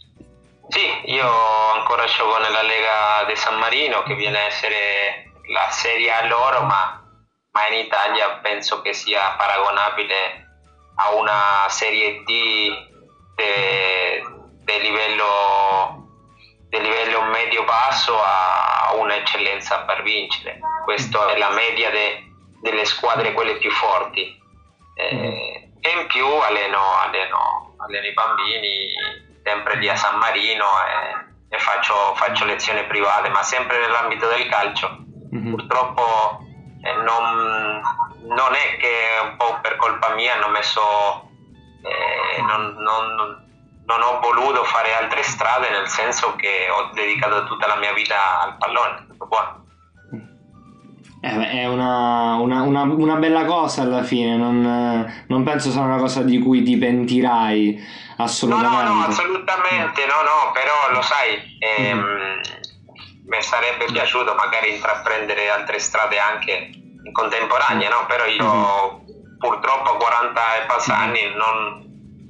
Sì, 0.68 1.12
io 1.12 1.28
ancora 1.74 2.04
gioco 2.06 2.38
nella 2.38 2.62
Lega 2.62 3.24
di 3.26 3.36
San 3.36 3.56
Marino 3.58 4.02
che 4.02 4.14
viene 4.14 4.38
a 4.38 4.46
essere 4.46 5.30
la 5.48 5.68
Serie 5.70 6.10
A 6.12 6.26
loro, 6.26 6.62
ma, 6.62 7.00
ma 7.52 7.66
in 7.68 7.84
Italia 7.84 8.38
penso 8.42 8.82
che 8.82 8.92
sia 8.92 9.34
paragonabile 9.36 10.44
a 10.96 11.14
una 11.14 11.66
Serie 11.68 12.22
D 12.24 12.24
di 14.64 14.80
livello, 14.80 16.08
de 16.68 16.80
livello 16.80 17.22
medio-basso 17.22 18.20
a 18.20 18.92
un'eccellenza 18.96 19.84
per 19.84 20.02
vincere. 20.02 20.58
Questa 20.84 21.28
è 21.28 21.38
la 21.38 21.50
media 21.50 21.90
de- 21.90 22.24
delle 22.60 22.84
squadre 22.84 23.32
quelle 23.32 23.56
più 23.58 23.70
forti. 23.70 24.36
Eh, 24.94 25.70
e 25.80 25.90
in 25.90 26.06
più 26.06 26.26
alleno, 26.26 26.98
alleno, 26.98 27.76
alleno 27.78 28.06
i 28.06 28.12
bambini 28.14 28.94
sempre 29.46 29.76
lì 29.76 29.88
a 29.88 29.94
San 29.94 30.18
Marino 30.18 30.64
e, 31.48 31.54
e 31.54 31.58
faccio, 31.58 31.94
faccio 32.16 32.44
lezioni 32.44 32.84
private, 32.86 33.28
ma 33.28 33.42
sempre 33.44 33.78
nell'ambito 33.78 34.26
del 34.26 34.48
calcio. 34.48 35.04
Mhm. 35.30 35.50
Purtroppo 35.50 36.02
eh, 36.82 36.92
non, 37.02 37.80
non 38.26 38.52
è 38.54 38.76
che 38.78 39.22
un 39.22 39.36
po' 39.36 39.58
per 39.62 39.76
colpa 39.76 40.14
mia 40.14 40.34
hanno 40.34 40.48
messo, 40.48 40.80
eh, 41.82 42.42
non, 42.42 42.74
non- 42.78 43.44
non 43.86 44.02
ho 44.02 44.18
voluto 44.18 44.64
fare 44.64 44.92
altre 44.94 45.22
strade, 45.22 45.70
nel 45.70 45.86
senso 45.86 46.34
che 46.34 46.66
ho 46.68 46.90
dedicato 46.92 47.44
tutta 47.44 47.68
la 47.68 47.76
mia 47.76 47.92
vita 47.92 48.40
al 48.42 48.56
pallone. 48.56 49.06
tutto 49.06 49.26
buono. 49.26 49.64
Eh, 51.20 51.50
è 51.62 51.66
una, 51.68 52.34
una- 52.34 52.62
una- 52.62 52.82
una 52.82 53.14
bella 53.14 53.44
cosa 53.44 53.82
alla 53.82 54.02
fine, 54.02 54.36
non, 54.36 55.24
non 55.28 55.42
penso 55.44 55.70
sia 55.70 55.82
una 55.82 55.98
cosa 55.98 56.22
di 56.22 56.40
cui 56.40 56.62
ti 56.64 56.76
pentirai 56.76 57.80
assolutamente. 58.16 58.84
no, 58.84 58.94
no, 58.94 59.04
assolutamente, 59.06 60.06
no, 60.06 60.22
no, 60.22 60.52
però 60.52 60.92
lo 60.92 61.02
sai, 61.02 61.56
ehm, 61.58 62.40
mi 63.26 63.42
sarebbe 63.42 63.86
piaciuto 63.86 64.34
magari 64.34 64.74
intraprendere 64.74 65.50
altre 65.50 65.78
strade 65.78 66.18
anche 66.18 66.70
in 67.04 67.12
contemporanea, 67.12 67.88
no? 67.88 68.06
Però 68.06 68.24
io 68.24 69.04
purtroppo 69.38 69.90
a 69.90 69.96
40 69.96 70.40
e 70.62 70.66
passa 70.66 70.96
anni 70.98 71.20
non, 71.34 71.84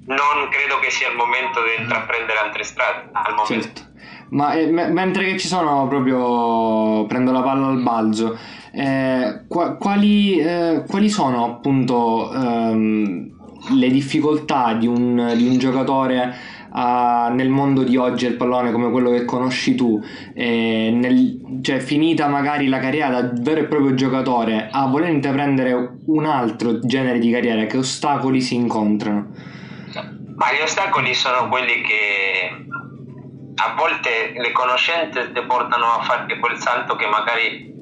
non 0.07 0.49
credo 0.50 0.78
che 0.81 0.90
sia 0.90 1.09
il 1.09 1.16
momento 1.16 1.61
di 1.62 1.83
intraprendere 1.83 2.38
altre 2.38 2.64
strade 2.64 3.09
al 3.12 3.35
momento. 3.35 3.52
Certo. 3.52 3.85
Ma 4.31 4.55
eh, 4.55 4.66
me- 4.66 4.88
mentre 4.88 5.25
che 5.25 5.38
ci 5.38 5.47
sono 5.47 5.87
proprio 5.87 7.07
prendo 7.07 7.31
la 7.31 7.43
palla 7.43 7.69
al 7.69 7.81
balzo, 7.83 8.37
eh, 8.73 9.45
qua- 9.49 9.76
quali, 9.76 10.38
eh, 10.38 10.85
quali 10.88 11.09
sono 11.09 11.45
appunto 11.45 12.33
ehm, 12.33 13.36
le 13.75 13.90
difficoltà 13.90 14.75
di 14.75 14.87
un, 14.87 15.32
di 15.37 15.46
un 15.46 15.58
giocatore 15.58 16.35
ah, 16.70 17.30
nel 17.32 17.49
mondo 17.49 17.82
di 17.82 17.96
oggi 17.96 18.26
del 18.26 18.37
pallone 18.37 18.73
come 18.73 18.90
quello 18.90 19.11
che 19.11 19.25
conosci 19.25 19.75
tu, 19.75 20.02
eh, 20.35 20.90
nel- 20.92 21.61
cioè 21.62 21.78
finita 21.78 22.28
magari 22.28 22.68
la 22.68 22.78
carriera 22.78 23.20
da 23.20 23.30
vero 23.32 23.61
e 23.61 23.64
proprio 23.64 23.94
giocatore 23.94 24.68
a 24.70 24.87
voler 24.87 25.11
intraprendere 25.11 25.99
un 26.06 26.25
altro 26.26 26.78
genere 26.80 27.18
di 27.18 27.30
carriera, 27.30 27.64
che 27.64 27.78
ostacoli 27.78 28.40
si 28.40 28.54
incontrano? 28.54 29.54
Ma 30.37 30.52
gli 30.52 30.61
ostacoli 30.62 31.14
sono 31.14 31.49
quelli 31.49 31.80
che 31.80 32.66
a 33.58 33.75
volte 33.75 34.35
le 34.37 34.52
conoscenze 34.52 35.32
ti 35.32 35.40
portano 35.46 35.87
a 35.87 36.02
fare 36.02 36.38
quel 36.38 36.58
salto 36.58 36.94
che 36.94 37.06
magari 37.06 37.73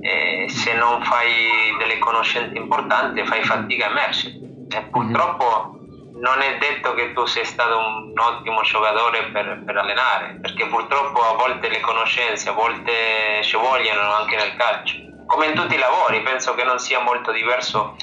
eh, 0.00 0.46
se 0.48 0.74
non 0.74 1.02
fai 1.02 1.76
delle 1.78 1.98
conoscenze 1.98 2.56
importanti 2.56 3.24
fai 3.26 3.42
fatica 3.42 3.88
a 3.88 3.90
emergere. 3.90 4.37
E 4.70 4.82
purtroppo 4.90 5.78
non 6.20 6.40
è 6.40 6.58
detto 6.58 6.94
che 6.94 7.12
tu 7.12 7.24
sei 7.26 7.44
stato 7.44 7.78
un 7.78 8.12
ottimo 8.18 8.62
giocatore 8.62 9.30
per, 9.30 9.62
per 9.64 9.76
allenare, 9.76 10.38
perché 10.40 10.66
purtroppo 10.66 11.20
a 11.20 11.36
volte 11.36 11.68
le 11.68 11.80
conoscenze, 11.80 12.48
a 12.48 12.52
volte 12.52 13.40
ci 13.42 13.56
vogliono 13.56 14.12
anche 14.14 14.36
nel 14.36 14.56
calcio. 14.56 14.96
Come 15.26 15.46
in 15.46 15.54
tutti 15.54 15.74
i 15.74 15.78
lavori, 15.78 16.22
penso 16.22 16.54
che 16.54 16.64
non 16.64 16.78
sia 16.78 17.00
molto 17.00 17.32
diverso 17.32 17.96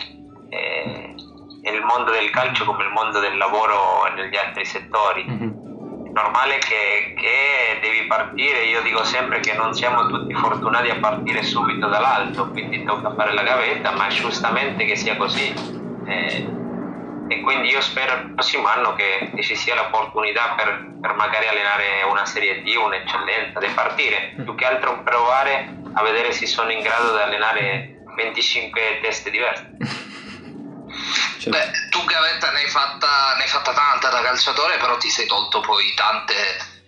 eh, 0.50 1.16
il 1.16 1.84
mondo 1.84 2.12
del 2.12 2.30
calcio 2.30 2.66
come 2.66 2.84
il 2.84 2.92
mondo 2.92 3.20
del 3.20 3.38
lavoro 3.38 4.06
negli 4.16 4.36
altri 4.38 4.64
settori. 4.64 5.26
Mhm. 5.26 5.64
È 6.08 6.10
normale 6.12 6.60
che, 6.60 7.14
che 7.18 7.80
devi 7.82 8.08
partire, 8.08 8.64
io 8.64 8.82
dico 8.82 9.04
sempre 9.04 9.42
che 9.42 9.54
non 9.54 9.74
siamo 9.74 10.08
tutti 10.08 10.34
fortunati 10.34 10.90
a 10.90 11.00
partire 11.00 11.44
subito 11.44 11.88
dall'alto, 11.88 12.50
quindi 12.52 12.86
tocca 12.86 13.14
fare 13.16 13.34
la 13.34 13.44
gavetta, 13.44 13.92
ma 13.92 14.08
è 14.08 14.12
giustamente 14.12 14.86
che 14.86 14.96
sia 14.96 15.18
così. 15.18 15.84
Eh, 16.06 16.56
e 17.28 17.42
quindi 17.42 17.70
io 17.70 17.82
spero 17.82 18.14
il 18.14 18.34
prossimo 18.34 18.68
anno 18.68 18.94
che, 18.94 19.32
che 19.34 19.42
ci 19.42 19.56
sia 19.56 19.74
l'opportunità 19.74 20.54
per, 20.56 20.98
per 21.02 21.16
magari 21.16 21.48
allenare 21.48 22.04
una 22.04 22.26
Serie 22.26 22.62
D, 22.62 22.76
un'eccellenza, 22.76 23.60
di 23.60 23.68
partire, 23.70 24.34
più 24.36 24.54
che 24.56 24.66
altro 24.66 25.02
provare 25.04 25.82
a 25.92 26.04
vedere 26.04 26.32
se 26.32 26.46
sono 26.46 26.72
in 26.72 26.82
grado 26.82 27.14
di 27.14 27.22
allenare 27.22 28.04
25 28.16 29.00
teste 29.02 29.32
diverse. 29.32 29.74
Certo. 31.40 31.50
Beh, 31.50 31.72
tu 31.90 32.04
gavetta 32.06 32.52
ne 32.52 32.60
hai, 32.60 32.68
fatta, 32.68 33.34
ne 33.38 33.44
hai 33.44 33.50
fatta 33.50 33.74
tanta 33.74 34.10
da 34.10 34.22
calciatore, 34.22 34.78
però 34.78 34.98
ti 34.98 35.10
sei 35.10 35.26
tolto 35.26 35.60
poi 35.62 35.94
tante, 35.96 36.34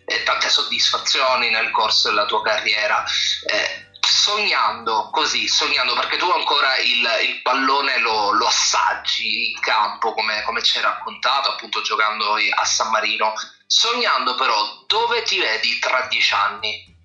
eh, 0.06 0.24
tante 0.24 0.50
soddisfazioni 0.50 1.50
nel 1.50 1.72
corso 1.72 2.10
della 2.10 2.26
tua 2.26 2.42
carriera. 2.42 3.04
Eh, 3.46 3.87
sognando 4.12 5.10
così, 5.12 5.48
sognando 5.48 5.94
perché 5.96 6.18
tu 6.18 6.30
ancora 6.30 6.78
il, 6.78 7.28
il 7.28 7.42
pallone 7.42 8.00
lo, 8.00 8.32
lo 8.32 8.48
assaggi 8.48 9.52
in 9.52 9.60
campo 9.60 10.14
come, 10.14 10.44
come 10.44 10.62
ci 10.62 10.78
hai 10.78 10.84
raccontato, 10.84 11.52
appunto 11.52 11.82
giocando 11.82 12.36
a 12.36 12.66
San 12.66 12.90
Marino. 12.90 13.34
Sognando 13.66 14.36
però 14.36 14.56
dove 14.88 15.24
ti 15.24 15.40
vedi 15.40 15.78
tra 15.80 16.08
dieci 16.10 16.34
anni? 16.34 16.96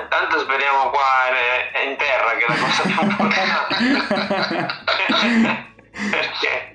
Intanto 0.00 0.38
speriamo 0.38 0.90
qua 0.90 1.26
in, 1.82 1.90
in 1.90 1.96
terra 1.96 2.36
che 2.36 2.44
è 2.44 2.48
la 2.48 2.58
cosa 2.58 2.82
più 2.82 3.00
importante. 3.00 3.76
perché, 6.10 6.72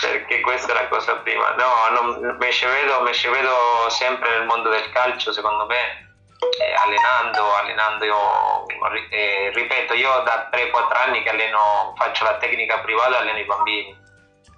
perché 0.00 0.40
questa 0.40 0.72
è 0.72 0.74
la 0.74 0.88
cosa 0.88 1.16
prima. 1.16 1.54
No, 1.54 1.88
non, 1.90 2.36
me 2.38 2.52
ci 2.52 2.66
vedo, 2.66 3.00
me 3.00 3.14
ci 3.14 3.28
vedo 3.28 3.88
sempre 3.88 4.30
nel 4.30 4.44
mondo 4.44 4.68
del 4.68 4.90
calcio, 4.90 5.32
secondo 5.32 5.64
me, 5.64 6.09
eh, 6.40 6.74
allenando, 6.74 7.54
allenando 7.54 8.04
io, 8.04 8.66
eh, 9.10 9.50
ripeto, 9.52 9.94
io 9.94 10.20
da 10.20 10.48
3-4 10.50 10.96
anni 10.96 11.22
che 11.22 11.30
alleno, 11.30 11.94
faccio 11.96 12.24
la 12.24 12.38
tecnica 12.38 12.78
privata 12.80 13.18
alleno 13.18 13.38
i 13.38 13.44
bambini. 13.44 13.98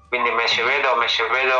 Quindi 0.09 0.31
me 0.31 0.47
ci 0.47 0.61
vedo, 0.63 0.95
vedo 1.31 1.59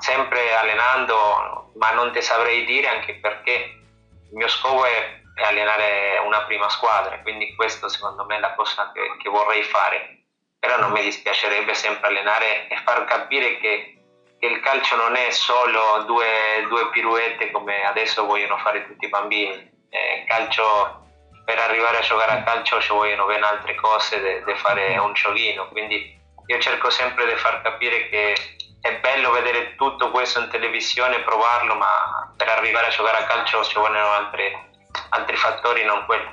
sempre 0.00 0.54
allenando, 0.56 1.70
ma 1.76 1.92
non 1.92 2.12
ti 2.12 2.20
saprei 2.20 2.64
dire 2.64 2.88
anche 2.88 3.14
perché 3.20 3.52
il 3.52 4.32
mio 4.32 4.48
scopo 4.48 4.84
è, 4.84 5.20
è 5.34 5.42
allenare 5.42 6.18
una 6.24 6.42
prima 6.42 6.68
squadra, 6.68 7.20
quindi 7.20 7.54
questo 7.54 7.88
secondo 7.88 8.24
me 8.24 8.36
è 8.36 8.40
la 8.40 8.54
cosa 8.54 8.90
che, 8.92 9.16
che 9.22 9.28
vorrei 9.28 9.62
fare. 9.62 10.24
Però 10.58 10.78
non 10.78 10.92
mi 10.92 11.02
dispiacerebbe 11.02 11.74
sempre 11.74 12.08
allenare 12.08 12.68
e 12.68 12.76
far 12.84 13.04
capire 13.04 13.58
che, 13.58 13.93
che 14.44 14.50
il 14.50 14.60
calcio 14.60 14.96
non 14.96 15.16
è 15.16 15.30
solo 15.30 16.04
due, 16.04 16.66
due 16.68 16.90
piruette 16.90 17.50
come 17.50 17.82
adesso 17.84 18.26
vogliono 18.26 18.58
fare 18.58 18.86
tutti 18.86 19.06
i 19.06 19.08
bambini. 19.08 19.72
Eh, 19.88 20.24
calcio, 20.28 21.06
per 21.46 21.58
arrivare 21.58 21.98
a 21.98 22.02
giocare 22.02 22.32
a 22.32 22.42
calcio 22.42 22.78
ci 22.80 22.92
vogliono 22.92 23.24
ben 23.24 23.42
altre 23.42 23.74
cose 23.74 24.42
di 24.44 24.54
fare 24.56 24.98
un 24.98 25.14
giochino, 25.14 25.68
quindi 25.68 26.20
io 26.46 26.58
cerco 26.58 26.90
sempre 26.90 27.24
di 27.26 27.36
far 27.36 27.62
capire 27.62 28.08
che 28.10 28.34
è 28.82 28.98
bello 28.98 29.30
vedere 29.30 29.76
tutto 29.76 30.10
questo 30.10 30.40
in 30.40 30.50
televisione, 30.50 31.20
provarlo, 31.20 31.74
ma 31.76 32.34
per 32.36 32.48
arrivare 32.48 32.88
a 32.88 32.90
giocare 32.90 33.24
a 33.24 33.24
calcio 33.24 33.64
ci 33.64 33.78
vogliono 33.78 34.10
altri, 34.10 34.52
altri 35.10 35.36
fattori, 35.36 35.84
non 35.84 36.04
quello. 36.04 36.32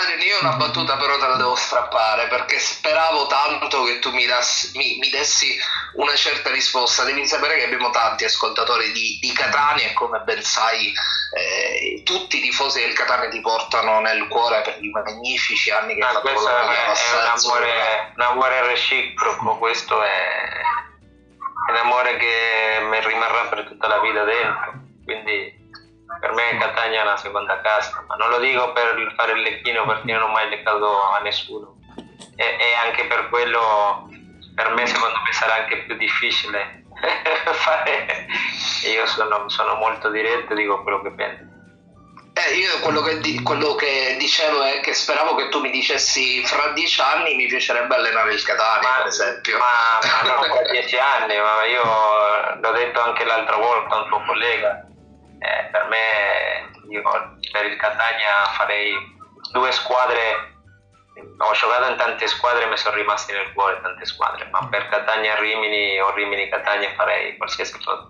Adrian, 0.00 0.20
io 0.20 0.38
una 0.40 0.56
battuta 0.56 0.96
però 0.96 1.18
te 1.18 1.26
la 1.26 1.36
devo 1.36 1.54
strappare 1.54 2.26
perché 2.28 2.58
speravo 2.58 3.26
tanto 3.26 3.82
che 3.84 3.98
tu 3.98 4.10
mi, 4.12 4.24
dassi- 4.26 4.76
mi- 4.76 4.96
mi 4.98 5.10
dessi 5.10 5.54
una 5.94 6.14
certa 6.14 6.50
risposta. 6.50 7.04
Devi 7.04 7.26
sapere 7.26 7.56
che 7.56 7.64
abbiamo 7.64 7.90
tanti 7.90 8.24
ascoltatori 8.24 8.90
di, 8.92 9.18
di 9.20 9.32
Catania 9.32 9.86
e 9.88 9.92
come 9.92 10.20
ben 10.20 10.42
sai 10.42 10.92
eh, 11.36 12.02
tutti 12.04 12.38
i 12.38 12.40
tifosi 12.40 12.80
del 12.80 12.94
Catania 12.94 13.28
ti 13.28 13.40
portano 13.40 14.00
nel 14.00 14.26
cuore 14.28 14.62
per 14.62 14.76
i 14.80 14.88
magnifici 14.88 15.70
anni 15.70 15.94
che 15.94 16.02
Ah, 16.02 16.08
fatto 16.08 16.20
questo 16.20 16.48
è, 16.48 16.52
è 16.52 17.20
un 17.20 17.32
amore, 17.44 18.12
un 18.16 18.22
amore 18.22 18.66
reciproco, 18.68 19.58
questo 19.58 20.02
è, 20.02 20.60
un 21.70 21.76
amore 21.76 22.16
che 22.16 22.80
mi 22.88 22.98
rimarrà 23.00 23.42
per 23.48 23.64
tutta 23.64 23.86
la 23.88 24.00
vita 24.00 24.24
dentro, 24.24 24.72
quindi 25.04 25.60
per 26.22 26.32
me 26.34 26.56
Catania 26.56 27.00
è 27.00 27.02
una 27.02 27.16
seconda 27.16 27.60
casa, 27.62 28.04
ma 28.06 28.14
non 28.14 28.30
lo 28.30 28.38
dico 28.38 28.72
per 28.72 29.12
fare 29.16 29.32
il 29.32 29.40
lecchino 29.42 29.84
perché 29.84 30.12
non 30.12 30.22
ho 30.22 30.28
mai 30.28 30.48
leccato 30.48 31.02
a 31.10 31.18
nessuno 31.18 31.78
e, 32.36 32.44
e 32.44 32.74
anche 32.86 33.06
per 33.06 33.28
quello 33.28 34.08
per 34.54 34.70
me 34.70 34.86
secondo 34.86 35.18
me 35.20 35.32
sarà 35.32 35.54
anche 35.56 35.78
più 35.78 35.96
difficile 35.96 36.84
fare, 37.54 38.26
io 38.94 39.04
sono, 39.06 39.48
sono 39.48 39.74
molto 39.74 40.10
diretto 40.10 40.52
e 40.52 40.56
dico 40.56 40.80
quello 40.84 41.02
che 41.02 41.10
penso. 41.10 41.50
Eh, 42.34 42.54
io 42.54 42.78
quello 42.80 43.02
che, 43.02 43.18
di- 43.18 43.42
quello 43.42 43.74
che 43.74 44.14
dicevo 44.16 44.62
è 44.62 44.78
che 44.80 44.94
speravo 44.94 45.34
che 45.34 45.48
tu 45.48 45.58
mi 45.58 45.70
dicessi 45.70 46.42
fra 46.46 46.68
dieci 46.68 47.00
anni 47.00 47.34
mi 47.34 47.46
piacerebbe 47.46 47.96
allenare 47.96 48.32
il 48.32 48.42
Catania, 48.44 48.88
Ma, 48.88 48.96
per 48.98 49.06
esempio. 49.08 49.58
ma, 49.58 49.64
ma 50.22 50.34
non 50.34 50.44
fra 50.44 50.70
dieci 50.70 50.96
anni, 50.96 51.34
ma 51.36 51.64
io 51.66 52.60
l'ho 52.60 52.72
detto 52.72 53.00
anche 53.00 53.24
l'altra 53.24 53.56
volta 53.56 53.96
a 53.96 54.02
un 54.02 54.08
tuo 54.08 54.22
collega, 54.24 54.86
eh, 55.42 55.68
per 55.70 55.88
me 55.88 56.70
io 56.88 57.02
per 57.50 57.64
il 57.66 57.76
Catania 57.76 58.46
farei 58.56 58.94
due 59.50 59.72
squadre, 59.72 60.54
ho 61.36 61.52
giocato 61.52 61.90
in 61.90 61.96
tante 61.96 62.26
squadre 62.28 62.64
e 62.64 62.68
mi 62.68 62.76
sono 62.76 62.96
rimasti 62.96 63.32
nel 63.32 63.52
cuore 63.52 63.80
tante 63.82 64.04
squadre, 64.04 64.48
ma 64.50 64.68
per 64.68 64.88
Catania 64.88 65.34
Rimini 65.38 65.98
o 65.98 66.14
Rimini 66.14 66.48
Catania 66.48 66.92
farei 66.94 67.36
qualsiasi 67.36 67.78
cosa. 67.82 68.08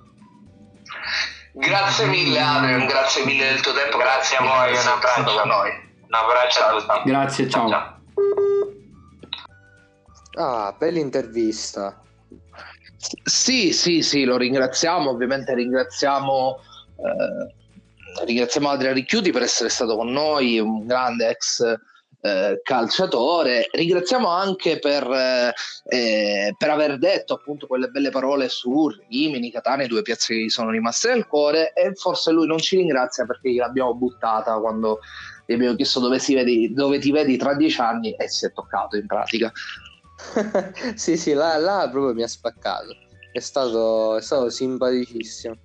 Grazie 1.54 2.06
mille 2.06 2.40
Adrian, 2.40 2.86
grazie 2.86 3.24
mille 3.24 3.48
del 3.48 3.60
tuo 3.60 3.72
tempo. 3.72 3.98
Grazie 3.98 4.36
a 4.38 4.42
voi, 4.42 4.72
un 4.72 4.86
abbraccio. 4.86 5.38
con 5.38 5.48
noi. 5.48 5.70
Un 6.02 6.14
abbraccio 6.14 6.58
Ciao, 6.60 6.76
a 6.76 6.80
tutti. 6.80 7.08
Grazie, 7.10 7.48
ciao. 7.48 8.00
Ah, 10.34 10.74
bella 10.78 10.98
intervista. 10.98 12.02
Sì, 13.24 13.72
sì, 13.72 14.02
sì, 14.02 14.24
lo 14.24 14.36
ringraziamo, 14.36 15.10
ovviamente 15.10 15.54
ringraziamo, 15.54 16.56
eh, 16.56 16.71
ringraziamo 18.24 18.68
Adriano 18.68 18.94
Ricchiuti 18.94 19.30
per 19.30 19.42
essere 19.42 19.68
stato 19.68 19.96
con 19.96 20.10
noi, 20.10 20.58
un 20.58 20.86
grande 20.86 21.28
ex 21.28 21.78
eh, 22.24 22.60
calciatore, 22.62 23.68
ringraziamo 23.72 24.28
anche 24.28 24.78
per, 24.78 25.04
eh, 25.10 25.52
eh, 25.88 26.54
per 26.56 26.70
aver 26.70 26.96
detto 26.98 27.34
appunto 27.34 27.66
quelle 27.66 27.88
belle 27.88 28.10
parole 28.10 28.48
su 28.48 28.88
Rimini, 28.88 29.50
Catania, 29.50 29.88
due 29.88 30.02
piazze 30.02 30.34
che 30.34 30.44
gli 30.44 30.48
sono 30.48 30.70
rimaste 30.70 31.12
nel 31.12 31.26
cuore 31.26 31.72
e 31.72 31.92
forse 31.94 32.30
lui 32.30 32.46
non 32.46 32.58
ci 32.58 32.76
ringrazia 32.76 33.26
perché 33.26 33.50
gliel'abbiamo 33.50 33.94
buttata 33.94 34.56
quando 34.58 35.00
gli 35.44 35.54
abbiamo 35.54 35.74
chiesto 35.74 35.98
dove, 35.98 36.20
si 36.20 36.34
vedi, 36.34 36.72
dove 36.72 37.00
ti 37.00 37.10
vedi 37.10 37.36
tra 37.36 37.54
dieci 37.54 37.80
anni 37.80 38.12
e 38.14 38.28
si 38.28 38.46
è 38.46 38.52
toccato 38.52 38.96
in 38.96 39.06
pratica. 39.06 39.50
sì, 40.94 41.16
sì, 41.16 41.32
là, 41.32 41.56
là 41.56 41.88
proprio 41.90 42.14
mi 42.14 42.22
ha 42.22 42.28
spaccato. 42.28 42.94
È 43.32 43.40
stato, 43.40 44.16
è 44.16 44.22
stato 44.22 44.48
simpaticissimo. 44.48 45.56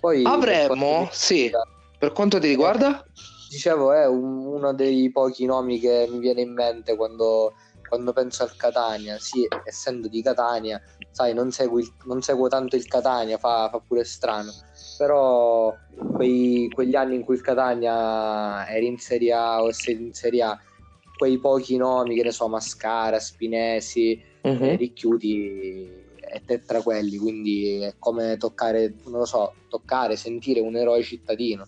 Poi, 0.00 0.22
Avremmo, 0.24 1.08
sì, 1.12 1.42
riguarda, 1.44 1.68
per 1.98 2.12
quanto 2.12 2.38
ti 2.38 2.48
riguarda? 2.48 3.04
dicevo, 3.48 3.92
è 3.92 4.06
un- 4.06 4.44
uno 4.46 4.74
dei 4.74 5.10
pochi 5.10 5.44
nomi 5.46 5.78
che 5.78 6.06
mi 6.10 6.18
viene 6.18 6.42
in 6.42 6.52
mente 6.52 6.96
quando, 6.96 7.54
quando 7.88 8.12
penso 8.12 8.42
al 8.42 8.54
Catania. 8.56 9.18
Sì, 9.18 9.46
essendo 9.64 10.08
di 10.08 10.22
Catania, 10.22 10.80
sai, 11.10 11.32
non 11.34 11.50
seguo, 11.50 11.78
il- 11.78 11.92
non 12.04 12.20
seguo 12.22 12.48
tanto 12.48 12.76
il 12.76 12.86
Catania, 12.86 13.38
fa, 13.38 13.68
fa 13.70 13.80
pure 13.80 14.04
strano. 14.04 14.52
Però 14.96 15.74
quei- 16.14 16.70
quegli 16.74 16.94
anni 16.94 17.14
in 17.16 17.24
cui 17.24 17.34
il 17.36 17.40
Catania 17.40 18.66
era 18.68 18.84
in 18.84 18.98
Serie 18.98 19.32
A 19.32 19.62
o 19.62 19.68
essere 19.68 19.96
in 19.98 20.12
Serie 20.12 20.42
A, 20.42 20.58
quei 21.16 21.38
pochi 21.38 21.76
nomi, 21.76 22.14
che 22.14 22.22
ne 22.24 22.30
so, 22.32 22.48
Mascara, 22.48 23.18
Spinesi, 23.18 24.20
Mhm. 24.42 24.62
eh, 24.62 24.76
Ricchiuti 24.76 25.97
è 26.28 26.42
te- 26.44 26.62
tra 26.64 26.80
quelli, 26.82 27.16
quindi 27.16 27.80
è 27.82 27.94
come 27.98 28.36
toccare, 28.36 28.94
non 29.04 29.18
lo 29.20 29.24
so, 29.24 29.54
toccare, 29.68 30.16
sentire 30.16 30.60
un 30.60 30.76
eroe 30.76 31.02
cittadino. 31.02 31.66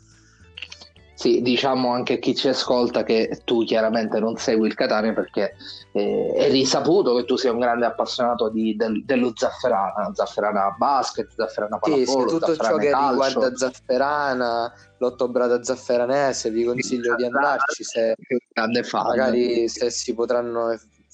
Sì, 1.21 1.43
diciamo 1.43 1.93
anche 1.93 2.15
a 2.15 2.17
chi 2.17 2.35
ci 2.35 2.49
ascolta 2.49 3.03
che 3.03 3.43
tu 3.45 3.63
chiaramente 3.65 4.19
non 4.21 4.37
segui 4.39 4.69
il 4.69 4.75
Catania 4.75 5.13
perché 5.13 5.55
eh, 5.93 6.33
è 6.35 6.51
risaputo 6.51 7.15
che 7.15 7.27
tu 7.27 7.37
sei 7.37 7.51
un 7.51 7.59
grande 7.59 7.85
appassionato 7.85 8.49
di- 8.49 8.75
del- 8.75 9.05
dello 9.05 9.33
Zafferana, 9.35 10.13
Zafferana 10.15 10.75
basket, 10.79 11.31
Zafferana 11.37 11.79
Sì, 11.83 11.91
sì, 11.91 12.05
pallavolo, 12.07 12.31
tutto 12.39 12.57
ciò 12.57 12.77
che 12.77 12.89
calcio. 12.89 13.11
riguarda 13.11 13.55
Zafferana, 13.55 14.73
l'ottobrata 14.97 15.63
zafferanese, 15.63 16.51
vi 16.51 16.65
consiglio 16.65 17.15
di 17.17 17.25
andarci 17.27 17.85
se 17.85 18.15
grande 18.55 18.83
fan. 18.83 19.07
magari 19.07 19.69
se 19.69 19.91
si 19.91 20.15
potranno 20.15 20.71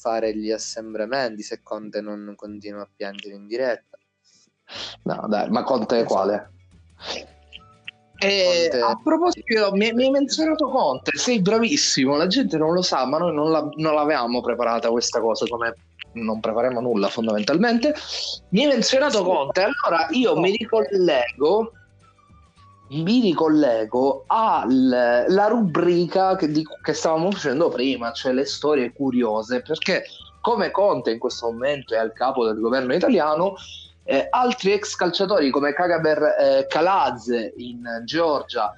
fare 0.06 0.36
gli 0.36 0.52
assembramenti, 0.52 1.42
se 1.42 1.62
Conte 1.64 2.00
non 2.00 2.32
continua 2.36 2.82
a 2.82 2.88
piangere 2.94 3.34
in 3.34 3.48
diretta. 3.48 3.98
No, 5.02 5.26
dai, 5.28 5.50
ma 5.50 5.64
Conte 5.64 6.00
so. 6.00 6.06
quale? 6.06 6.50
E 8.18 8.68
Conte- 8.70 8.80
a 8.80 9.00
proposito, 9.02 9.72
mi, 9.72 9.92
mi 9.92 10.04
hai 10.04 10.10
menzionato 10.10 10.68
Conte, 10.68 11.16
sei 11.18 11.42
bravissimo, 11.42 12.16
la 12.16 12.28
gente 12.28 12.56
non 12.56 12.72
lo 12.72 12.82
sa, 12.82 13.04
ma 13.04 13.18
noi 13.18 13.34
non, 13.34 13.50
la- 13.50 13.68
non 13.74 13.94
l'avevamo 13.94 14.40
preparata 14.40 14.90
questa 14.90 15.20
cosa, 15.20 15.44
come 15.48 15.74
non 16.12 16.38
prepariamo 16.38 16.80
nulla 16.80 17.08
fondamentalmente. 17.08 17.92
Mi 18.50 18.62
hai 18.62 18.68
menzionato 18.68 19.24
Conte, 19.24 19.62
allora 19.64 20.06
io 20.10 20.38
mi 20.38 20.52
ricollego, 20.52 21.72
mi 22.88 23.20
ricollego 23.20 24.24
alla 24.26 25.46
rubrica 25.48 26.36
che, 26.36 26.48
di- 26.48 26.66
che 26.82 26.92
stavamo 26.92 27.30
facendo 27.30 27.68
prima, 27.68 28.12
cioè 28.12 28.32
le 28.32 28.44
storie 28.44 28.92
curiose, 28.92 29.62
perché 29.62 30.04
come 30.40 30.70
Conte 30.70 31.10
in 31.10 31.18
questo 31.18 31.50
momento 31.50 31.94
è 31.94 31.98
al 31.98 32.12
capo 32.12 32.44
del 32.46 32.60
governo 32.60 32.94
italiano, 32.94 33.54
eh, 34.04 34.28
altri 34.30 34.72
ex 34.72 34.94
calciatori 34.94 35.50
come 35.50 35.72
Kagaber 35.72 36.22
eh, 36.38 36.66
Kalaz 36.68 37.26
in 37.56 37.82
Georgia 38.04 38.72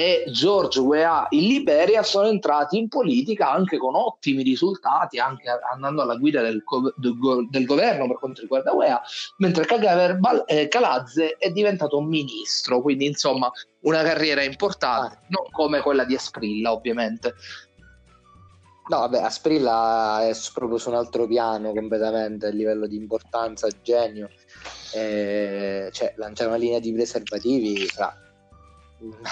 e 0.00 0.24
George 0.30 0.80
Weah 0.80 1.26
in 1.28 1.46
Liberia 1.46 2.02
sono 2.02 2.26
entrati 2.26 2.78
in 2.78 2.88
politica 2.88 3.50
anche 3.50 3.76
con 3.76 3.94
ottimi 3.94 4.42
risultati, 4.42 5.18
anche 5.18 5.44
andando 5.70 6.00
alla 6.00 6.16
guida 6.16 6.40
del, 6.40 6.64
del 6.96 7.18
go- 7.18 7.46
del 7.50 7.66
governo 7.66 8.06
per 8.06 8.18
quanto 8.18 8.40
riguarda 8.40 8.72
Weah, 8.72 8.98
mentre 9.36 9.66
Kagaber 9.66 10.16
Bal- 10.16 10.44
eh, 10.46 10.68
è 11.36 11.50
diventato 11.50 12.00
ministro, 12.00 12.80
quindi 12.80 13.04
insomma 13.04 13.50
una 13.80 14.02
carriera 14.02 14.42
importante, 14.42 15.18
non 15.28 15.44
come 15.50 15.80
quella 15.80 16.04
di 16.04 16.14
Esprilla 16.14 16.72
ovviamente. 16.72 17.34
No, 18.88 19.00
vabbè, 19.00 19.20
Asprilla 19.20 20.26
è 20.26 20.32
proprio 20.54 20.78
su 20.78 20.88
un 20.88 20.96
altro 20.96 21.26
piano 21.26 21.74
completamente 21.74 22.46
a 22.46 22.50
livello 22.50 22.86
di 22.86 22.96
importanza, 22.96 23.68
genio. 23.82 24.30
Eh, 24.94 25.90
cioè, 25.92 26.14
lanciare 26.16 26.48
una 26.48 26.58
linea 26.58 26.80
di 26.80 26.90
preservativi 26.94 27.86
fra... 27.86 28.29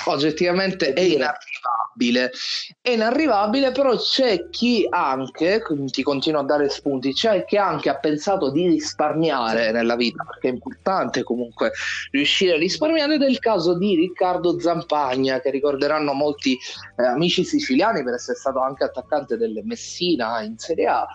oggettivamente 0.06 0.92
è 0.92 1.00
inarrivabile. 1.00 2.30
È 2.80 2.90
inarrivabile, 2.90 3.72
però 3.72 3.96
c'è 3.96 4.48
chi 4.50 4.86
anche, 4.88 5.62
ti 5.90 6.02
continuo 6.02 6.40
a 6.40 6.44
dare 6.44 6.68
spunti, 6.68 7.12
c'è 7.12 7.44
chi 7.44 7.56
anche 7.56 7.88
ha 7.88 7.96
pensato 7.96 8.50
di 8.50 8.68
risparmiare 8.68 9.72
nella 9.72 9.96
vita, 9.96 10.24
perché 10.24 10.48
è 10.48 10.52
importante 10.52 11.22
comunque 11.22 11.72
riuscire 12.10 12.54
a 12.54 12.58
risparmiare, 12.58 13.14
ed 13.14 13.22
è 13.22 13.28
il 13.28 13.38
caso 13.38 13.76
di 13.76 13.96
Riccardo 13.96 14.58
Zampagna, 14.60 15.40
che 15.40 15.50
ricorderanno 15.50 16.12
molti 16.12 16.56
eh, 16.96 17.04
amici 17.04 17.44
siciliani 17.44 18.02
per 18.04 18.14
essere 18.14 18.38
stato 18.38 18.60
anche 18.60 18.84
attaccante 18.84 19.36
del 19.36 19.60
Messina 19.64 20.40
in 20.42 20.56
Serie 20.58 20.86
A, 20.86 21.06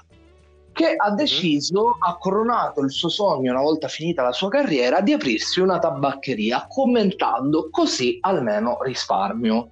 che 0.74 0.96
ha 0.96 1.12
deciso, 1.12 1.96
ha 2.00 2.18
coronato 2.18 2.82
il 2.82 2.92
suo 2.92 3.08
sogno 3.10 3.52
una 3.52 3.62
volta 3.62 3.88
finita 3.88 4.24
la 4.24 4.32
sua 4.32 4.50
carriera 4.50 5.02
di 5.02 5.14
aprirsi 5.14 5.60
una 5.60 5.80
tabaccheria 5.80 6.66
commentando 6.68 7.70
così 7.70 8.18
almeno 8.22 8.78
risparmio. 8.82 9.70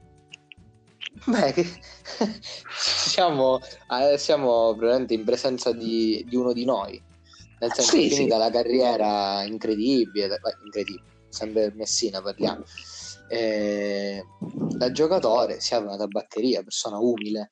Beh, 1.25 1.51
che- 1.53 1.65
siamo, 2.73 3.59
eh, 3.89 4.17
siamo 4.17 4.73
probabilmente 4.75 5.13
in 5.13 5.23
presenza 5.23 5.71
di, 5.71 6.25
di 6.27 6.35
uno 6.35 6.53
di 6.53 6.65
noi. 6.65 7.03
Nel 7.59 7.73
senso, 7.73 7.91
Sì, 7.91 8.05
è 8.07 8.09
finita 8.09 8.35
sì. 8.35 8.41
la 8.41 8.49
carriera 8.49 9.43
incredibile, 9.43 10.27
beh, 10.27 10.57
incredibile, 10.63 11.05
sempre 11.29 11.71
Messina 11.75 12.21
parliamo. 12.21 12.63
Eh, 13.27 14.23
da 14.39 14.91
giocatore 14.91 15.59
si 15.59 15.73
apre 15.73 15.87
una 15.87 15.97
tabaccheria, 15.97 16.63
persona 16.63 16.97
umile. 16.97 17.51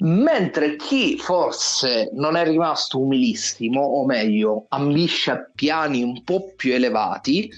Mentre 0.00 0.76
chi 0.76 1.18
forse 1.18 2.10
non 2.12 2.36
è 2.36 2.44
rimasto 2.44 3.00
umilissimo, 3.00 3.82
o 3.82 4.04
meglio, 4.04 4.66
ambisce 4.68 5.32
a 5.32 5.50
piani 5.52 6.02
un 6.02 6.22
po' 6.22 6.52
più 6.54 6.72
elevati, 6.72 7.50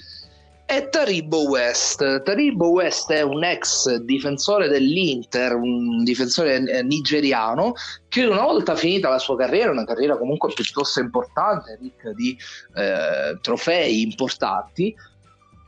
è 0.71 0.87
Taribo 0.87 1.49
West. 1.49 2.23
Taribo 2.23 2.69
West 2.69 3.11
è 3.11 3.21
un 3.21 3.43
ex 3.43 3.93
difensore 3.97 4.69
dell'Inter, 4.69 5.53
un 5.53 6.01
difensore 6.03 6.63
eh, 6.63 6.81
nigeriano, 6.81 7.73
che 8.07 8.25
una 8.25 8.43
volta 8.43 8.75
finita 8.75 9.09
la 9.09 9.19
sua 9.19 9.35
carriera, 9.35 9.69
una 9.69 9.83
carriera 9.83 10.17
comunque 10.17 10.53
piuttosto 10.53 11.01
importante, 11.01 11.77
ricca 11.79 12.13
di 12.13 12.37
eh, 12.75 13.37
trofei 13.41 14.01
importanti, 14.01 14.95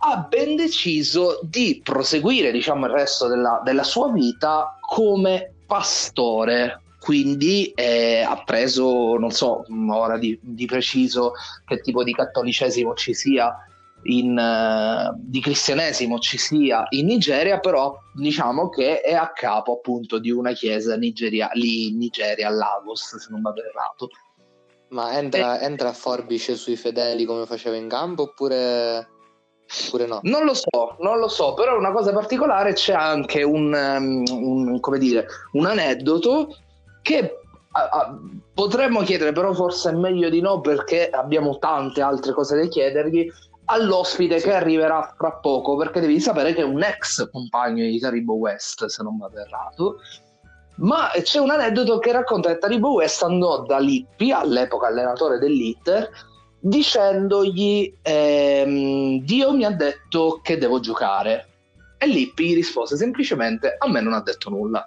ha 0.06 0.18
ben 0.30 0.56
deciso 0.56 1.40
di 1.44 1.82
proseguire 1.84 2.52
diciamo, 2.52 2.86
il 2.86 2.94
resto 2.94 3.28
della, 3.28 3.62
della 3.64 3.84
sua 3.84 4.10
vita 4.10 4.78
come 4.80 5.53
pastore. 5.74 6.82
quindi 7.00 7.72
eh, 7.76 8.22
ha 8.22 8.42
preso, 8.46 9.18
non 9.18 9.32
so 9.32 9.66
ora 9.90 10.18
di, 10.18 10.40
di, 10.42 10.66
preciso 10.66 11.34
che 11.66 11.82
tipo 11.82 12.02
di 12.02 12.14
cattolicesimo 12.14 12.94
ci 12.94 13.14
sia, 13.14 13.54
in, 14.04 14.38
uh, 14.38 15.14
di 15.18 15.42
cristianesimo 15.42 16.18
ci 16.20 16.38
sia 16.38 16.86
in 16.92 17.08
Nigeria, 17.08 17.60
però 17.60 17.98
diciamo 18.14 18.70
che 18.70 19.02
è 19.02 19.14
a 19.16 19.34
capo 19.34 19.74
appunto 19.74 20.18
di 20.18 20.32
una 20.32 20.54
chiesa 20.54 20.96
nigeria, 20.96 21.50
lì 21.56 21.88
in 21.88 21.98
Nigeria, 21.98 22.50
Lagos, 22.50 23.18
se 23.18 23.28
non 23.32 23.42
vado 23.42 23.62
errato. 23.62 24.10
Ma 24.90 25.18
entra, 25.18 25.60
e... 25.60 25.66
entra 25.66 25.90
a 25.90 25.94
forbice 25.94 26.56
sui 26.56 26.78
fedeli 26.78 27.26
come 27.26 27.46
faceva 27.46 27.76
in 27.76 27.90
campo 27.90 28.24
oppure... 28.24 29.10
oppure 29.86 30.06
no? 30.06 30.20
Non 30.24 30.46
lo 30.46 30.54
so, 30.54 30.96
non 31.00 31.20
lo 31.20 31.28
so, 31.28 31.54
però 31.54 31.78
una 31.78 31.92
cosa 31.92 32.12
particolare 32.12 32.74
c'è 32.74 32.94
anche 32.94 33.44
un, 33.44 33.74
um, 33.74 34.24
un, 34.32 34.80
come 34.80 34.98
dire, 34.98 35.28
un 35.54 35.66
aneddoto 35.66 36.56
che 37.02 37.40
a, 37.72 37.90
a, 37.90 38.20
potremmo 38.54 39.02
chiedere, 39.02 39.32
però 39.32 39.54
forse 39.54 39.90
è 39.90 39.94
meglio 39.94 40.30
di 40.30 40.42
no 40.42 40.62
perché 40.62 41.10
abbiamo 41.10 41.58
tante 41.58 42.02
altre 42.02 42.34
cose 42.34 42.56
da 42.56 42.68
chiedergli 42.68 43.30
all'ospite 43.66 44.40
sì. 44.40 44.48
che 44.48 44.54
arriverà 44.54 45.14
fra 45.18 45.34
poco, 45.34 45.76
perché 45.76 46.00
devi 46.00 46.20
sapere 46.20 46.54
che 46.54 46.62
è 46.62 46.66
un 46.66 46.84
ex 46.84 47.30
compagno 47.32 47.84
di 47.84 48.00
Taribo 48.00 48.34
West, 48.36 48.86
se 48.86 49.04
non 49.04 49.18
vado 49.18 49.40
errato. 49.40 49.96
Ma 50.76 51.12
c'è 51.22 51.40
un 51.40 51.52
aneddoto 51.52 52.00
che 52.00 52.12
racconta 52.12 52.50
che 52.50 52.58
Taribo 52.58 52.94
West 52.94 53.22
andò 53.24 53.62
da 53.62 53.78
Lippi, 53.78 54.32
all'epoca 54.32 54.88
allenatore 54.88 55.38
dell'Inter, 55.38 56.10
dicendogli 56.66 57.94
ehm, 58.02 59.20
Dio 59.20 59.52
mi 59.52 59.66
ha 59.66 59.72
detto 59.72 60.40
che 60.42 60.58
devo 60.58 60.80
giocare. 60.80 61.50
E 61.98 62.08
Lippi 62.08 62.50
gli 62.50 62.56
rispose 62.56 62.96
semplicemente 62.96 63.76
a 63.78 63.90
me 63.90 64.00
non 64.02 64.14
ha 64.14 64.22
detto 64.22 64.50
nulla. 64.50 64.86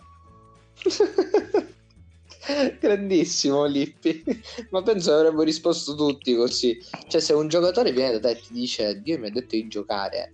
Grandissimo 2.81 3.65
Lippi, 3.65 4.23
ma 4.71 4.81
penso 4.83 5.11
che 5.11 5.17
avremmo 5.17 5.43
risposto 5.43 5.95
tutti 5.95 6.35
così. 6.35 6.79
Cioè, 7.09 7.21
se 7.21 7.33
un 7.33 7.49
giocatore 7.49 7.93
viene 7.93 8.13
da 8.13 8.21
te 8.21 8.39
e 8.39 8.41
ti 8.41 8.53
dice 8.53 9.01
Dio 9.03 9.19
mi 9.19 9.27
ha 9.27 9.31
detto 9.31 9.57
di 9.57 9.67
giocare, 9.69 10.33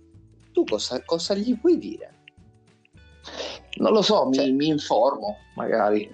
tu 0.51 0.63
cosa, 0.63 1.01
cosa 1.03 1.33
gli 1.33 1.57
puoi 1.57 1.77
dire? 1.77 2.21
Non 3.77 3.91
lo 3.91 4.01
so, 4.01 4.29
cioè, 4.31 4.45
mi, 4.45 4.53
mi, 4.53 4.67
informo, 4.67 5.37
magari. 5.55 6.09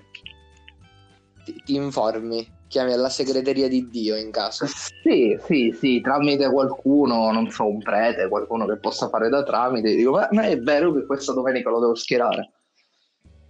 Ti, 1.43 1.61
ti, 1.65 1.75
informi? 1.75 2.58
Chiami 2.69 2.93
alla 2.93 3.09
segreteria 3.09 3.67
di 3.67 3.89
Dio 3.89 4.15
in 4.15 4.29
caso? 4.29 4.67
Sì, 4.67 5.35
sì, 5.43 5.75
sì, 5.75 6.01
tramite 6.01 6.51
qualcuno, 6.51 7.31
non 7.31 7.49
so, 7.49 7.65
un 7.65 7.79
prete, 7.79 8.27
qualcuno 8.27 8.67
che 8.67 8.77
possa 8.77 9.09
fare 9.09 9.27
da 9.27 9.41
tramite. 9.41 9.95
Dico, 9.95 10.11
ma, 10.11 10.27
ma 10.31 10.43
è 10.43 10.59
vero 10.59 10.93
che 10.93 11.05
questa 11.07 11.33
domenica 11.33 11.71
lo 11.71 11.79
devo 11.79 11.95
schierare? 11.95 12.51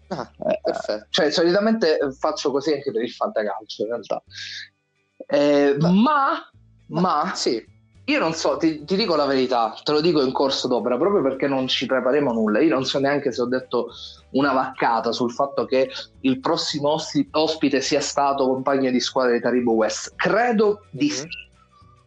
Ah, 0.08 0.32
eh, 0.48 0.60
perfetto. 0.64 1.08
Cioè, 1.10 1.32
solitamente 1.32 2.00
faccio 2.18 2.50
così 2.50 2.72
anche 2.72 2.92
per 2.92 3.04
il 3.04 3.12
fantacalcio, 3.12 3.84
in 3.84 3.90
realtà. 3.90 4.24
Eh, 5.28 5.76
ma, 5.80 6.50
ma, 6.88 7.34
sì. 7.36 7.62
Io 8.10 8.18
non 8.20 8.34
so, 8.34 8.58
ti, 8.58 8.84
ti, 8.86 8.96
dico 8.96 9.16
la 9.16 9.28
verità, 9.28 9.76
te 9.84 9.92
lo 9.92 10.02
dico 10.02 10.24
in 10.24 10.32
corso 10.32 10.68
d'opera, 10.68 10.98
proprio 10.98 11.22
perché 11.22 11.48
non 11.48 11.68
ci 11.68 11.86
prepariamo 11.86 12.34
nulla. 12.34 12.60
Io 12.60 12.74
non 12.74 12.84
so 12.84 12.98
neanche 12.98 13.32
se 13.32 13.42
ho 13.42 13.46
detto 13.46 13.90
una 14.32 14.52
vaccata 14.52 15.12
sul 15.12 15.32
fatto 15.32 15.66
che 15.66 15.92
il 16.22 16.40
prossimo 16.40 16.98
ospite 17.32 17.82
sia 17.82 18.02
stato 18.02 18.48
compagno 18.48 18.90
di 18.90 19.00
squadra 19.00 19.34
di 19.34 19.40
Taribo 19.40 19.74
West. 19.74 20.14
Credo 20.16 20.86
di 20.90 21.06
mm-hmm. 21.06 21.16
sì. 21.16 21.28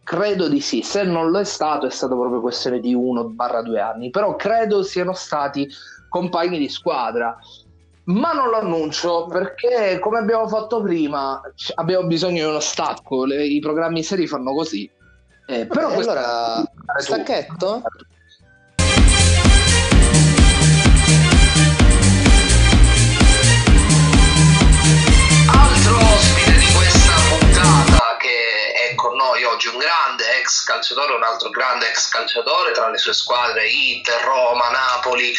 Credo 0.03 0.49
di 0.49 0.59
sì, 0.59 0.81
se 0.81 1.03
non 1.03 1.31
lo 1.31 1.39
è 1.39 1.45
stato 1.45 1.85
è 1.85 1.89
stato 1.89 2.19
proprio 2.19 2.41
questione 2.41 2.81
di 2.81 2.93
uno 2.93 3.29
barra 3.29 3.61
due 3.61 3.79
anni, 3.79 4.09
però 4.09 4.35
credo 4.35 4.83
siano 4.83 5.13
stati 5.13 5.65
compagni 6.09 6.57
di 6.57 6.67
squadra 6.67 7.37
ma 8.05 8.33
non 8.33 8.49
lo 8.49 8.57
annuncio 8.57 9.27
perché 9.27 9.99
come 9.99 10.17
abbiamo 10.17 10.49
fatto 10.49 10.81
prima 10.81 11.41
abbiamo 11.75 12.05
bisogno 12.05 12.43
di 12.43 12.49
uno 12.49 12.59
stacco 12.59 13.23
le, 13.23 13.45
i 13.45 13.61
programmi 13.61 14.03
seri 14.03 14.27
fanno 14.27 14.53
così 14.53 14.91
eh, 15.47 15.65
però 15.65 15.89
Vabbè, 15.89 16.01
allora 16.01 16.63
stacchetto 16.97 17.81
altro 25.47 25.97
ospite 25.97 26.57
di 26.57 26.71
questa 26.73 27.13
puntata 27.29 28.17
che 28.17 28.89
è 28.89 28.95
con 28.95 29.15
noi 29.15 29.43
oggi 29.43 29.67
un 29.67 29.77
grande 29.77 30.39
ex 30.39 30.63
calciatore 30.63 31.13
un 31.13 31.23
altro 31.23 31.49
grande 31.49 31.89
ex 31.89 32.09
calciatore 32.09 32.71
tra 32.71 32.89
le 32.89 32.97
sue 32.97 33.13
squadre 33.13 33.67
Inter, 33.67 34.21
Roma, 34.23 34.69
Napoli 34.69 35.33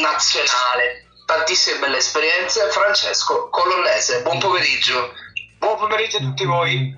nazionale 0.00 1.08
tantissime 1.30 1.78
belle 1.78 1.98
esperienze. 1.98 2.68
Francesco 2.70 3.48
Colonnese, 3.50 4.22
buon 4.22 4.38
pomeriggio. 4.38 5.14
Buon 5.58 5.76
pomeriggio 5.78 6.16
a 6.16 6.20
tutti 6.20 6.44
voi. 6.44 6.94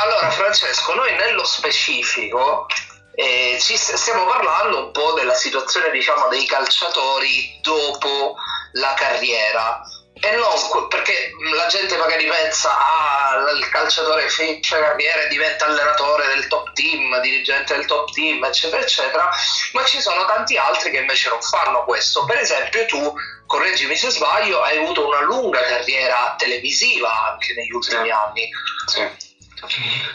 Allora, 0.00 0.30
Francesco, 0.30 0.94
noi 0.94 1.12
nello 1.16 1.44
specifico 1.44 2.66
eh, 3.14 3.58
ci 3.60 3.76
stiamo 3.76 4.26
parlando 4.26 4.78
un 4.78 4.90
po' 4.92 5.12
della 5.14 5.34
situazione, 5.34 5.90
diciamo, 5.90 6.28
dei 6.28 6.46
calciatori 6.46 7.58
dopo 7.62 8.36
la 8.74 8.94
carriera. 8.94 9.80
E 10.20 10.32
non 10.32 10.88
perché 10.88 11.30
la 11.54 11.66
gente 11.66 11.96
magari 11.96 12.26
pensa 12.26 12.70
ah, 12.76 13.50
il 13.50 13.68
calciatore 13.68 14.28
finisce 14.28 14.78
la 14.78 14.88
carriera 14.88 15.22
e 15.22 15.28
diventa 15.28 15.66
allenatore 15.66 16.26
del 16.28 16.46
top 16.48 16.72
team, 16.72 17.20
dirigente 17.20 17.74
del 17.74 17.86
top 17.86 18.12
team, 18.12 18.42
eccetera, 18.44 18.82
eccetera, 18.82 19.30
ma 19.72 19.84
ci 19.84 20.00
sono 20.00 20.24
tanti 20.26 20.56
altri 20.56 20.90
che 20.90 20.98
invece 20.98 21.28
non 21.28 21.40
fanno 21.40 21.84
questo. 21.84 22.24
Per 22.24 22.36
esempio, 22.36 22.86
tu, 22.86 23.14
correggimi 23.46 23.96
se 23.96 24.10
sbaglio, 24.10 24.62
hai 24.62 24.78
avuto 24.78 25.06
una 25.06 25.20
lunga 25.22 25.62
carriera 25.62 26.34
televisiva 26.36 27.30
anche 27.30 27.52
negli 27.54 27.72
ultimi 27.72 28.04
sì. 28.04 28.10
anni. 28.10 28.48
Sì. 28.86 29.26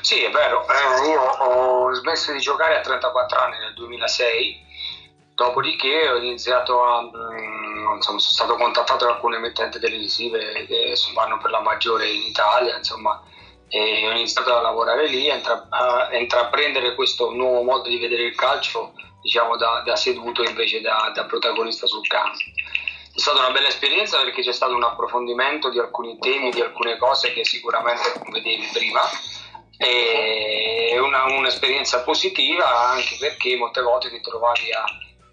Sì, 0.02 0.24
è 0.24 0.30
vero. 0.32 0.66
Eh, 0.68 1.10
io 1.10 1.22
ho 1.22 1.94
smesso 1.94 2.32
di 2.32 2.40
giocare 2.40 2.78
a 2.78 2.82
34 2.82 3.40
anni 3.40 3.58
nel 3.60 3.74
2006 3.74 4.64
Dopodiché 5.36 6.10
ho 6.10 6.18
iniziato 6.18 6.84
a, 6.84 7.02
mm, 7.02 7.96
insomma, 7.96 8.00
sono 8.00 8.20
stato 8.20 8.56
contattato 8.56 9.06
da 9.06 9.14
alcune 9.14 9.38
emittenti 9.38 9.80
televisive 9.80 10.66
che 10.68 10.94
vanno 11.16 11.40
per 11.40 11.50
la 11.50 11.60
maggiore 11.60 12.08
in 12.08 12.22
Italia, 12.22 12.78
insomma, 12.78 13.20
e 13.68 14.08
ho 14.08 14.12
iniziato 14.12 14.56
a 14.56 14.62
lavorare 14.62 15.08
lì, 15.08 15.32
a, 15.32 15.36
intra- 15.36 15.66
a 15.70 16.16
intraprendere 16.16 16.94
questo 16.94 17.32
nuovo 17.32 17.64
modo 17.64 17.90
di 17.90 17.98
vedere 17.98 18.24
il 18.24 18.36
calcio, 18.36 18.94
diciamo 19.22 19.58
da, 19.58 19.82
da 19.84 19.96
seduto 19.96 20.44
invece 20.44 20.82
da, 20.82 21.12
da, 21.16 21.26
protagonista 21.26 21.88
sul 21.88 22.06
campo. 22.06 22.38
È 23.16 23.20
stata 23.20 23.40
una 23.40 23.52
bella 23.52 23.70
esperienza 23.70 24.20
perché 24.22 24.44
c'è 24.44 24.54
stato 24.54 24.76
un 24.76 24.84
approfondimento 24.84 25.70
di 25.70 25.80
alcuni 25.80 26.20
temi, 26.20 26.52
di 26.52 26.62
alcune 26.62 26.98
cose 26.98 27.34
che 27.34 27.44
sicuramente 27.44 28.14
non 28.20 28.32
vedevi 28.32 28.70
prima. 28.72 29.02
È 29.78 30.98
una, 31.00 31.26
un'esperienza 31.26 32.02
positiva 32.02 32.92
anche 32.92 33.18
perché 33.20 33.56
molte 33.56 33.82
volte 33.82 34.10
ti 34.10 34.22
trovavi 34.22 34.72
a 34.72 34.84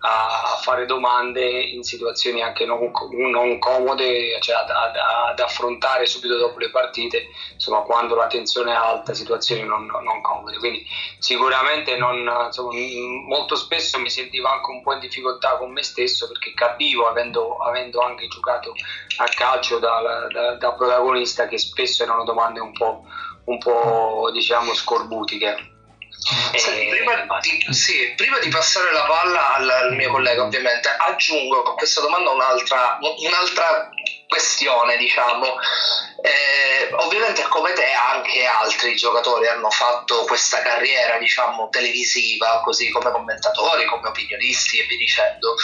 a 0.02 0.58
fare 0.62 0.86
domande 0.86 1.46
in 1.46 1.82
situazioni 1.82 2.42
anche 2.42 2.64
non, 2.64 2.90
non 3.30 3.58
comode, 3.58 4.40
cioè 4.40 4.56
ad, 4.56 4.70
ad, 4.70 4.96
ad, 4.96 5.38
affrontare 5.40 6.06
subito 6.06 6.38
dopo 6.38 6.58
le 6.58 6.70
partite, 6.70 7.26
insomma, 7.52 7.80
quando 7.80 8.14
la 8.14 8.26
tensione 8.26 8.72
è 8.72 8.76
alta, 8.76 9.12
situazioni 9.12 9.62
non, 9.62 9.84
non 9.84 10.22
comode. 10.22 10.56
Quindi 10.56 10.86
sicuramente 11.18 11.96
non, 11.96 12.16
insomma, 12.46 12.72
molto 13.26 13.56
spesso 13.56 13.98
mi 13.98 14.08
sentivo 14.08 14.48
anche 14.48 14.70
un 14.70 14.82
po' 14.82 14.94
in 14.94 15.00
difficoltà 15.00 15.56
con 15.56 15.70
me 15.70 15.82
stesso 15.82 16.26
perché 16.28 16.54
capivo, 16.54 17.06
avendo, 17.06 17.58
avendo 17.58 18.00
anche 18.00 18.26
giocato 18.28 18.72
a 19.18 19.24
calcio 19.26 19.78
da, 19.78 20.28
da, 20.32 20.54
da, 20.54 20.72
protagonista, 20.72 21.46
che 21.46 21.58
spesso 21.58 22.04
erano 22.04 22.24
domande 22.24 22.60
un 22.60 22.72
po', 22.72 23.04
un 23.50 23.58
po' 23.58 24.30
diciamo 24.32 24.74
scorbutiche. 24.74 25.78
Senti, 26.54 26.88
prima, 26.88 27.40
di, 27.40 27.72
sì, 27.72 28.12
prima, 28.14 28.38
di, 28.40 28.48
passare 28.48 28.92
la 28.92 29.04
palla 29.04 29.54
al, 29.54 29.68
al, 29.70 29.94
mio 29.94 30.10
collega, 30.10 30.42
ovviamente, 30.42 30.88
aggiungo 30.88 31.62
a 31.62 31.74
questa 31.74 32.02
domanda 32.02 32.30
un'altra, 32.30 32.98
un'altra 33.00 33.88
questione, 34.28 34.96
diciamo. 34.98 35.56
Eh, 36.22 36.92
ovviamente 36.96 37.42
come 37.48 37.72
te 37.72 37.90
anche 37.90 38.44
altri 38.44 38.94
giocatori 38.94 39.48
hanno 39.48 39.70
fatto 39.70 40.24
questa 40.24 40.60
carriera, 40.60 41.16
diciamo, 41.16 41.68
televisiva, 41.70 42.60
così 42.62 42.90
come 42.90 43.10
commentatori, 43.10 43.86
come 43.86 44.08
opinionisti 44.08 44.78
e 44.78 44.86
via 44.86 44.98
dicendo. 44.98 45.54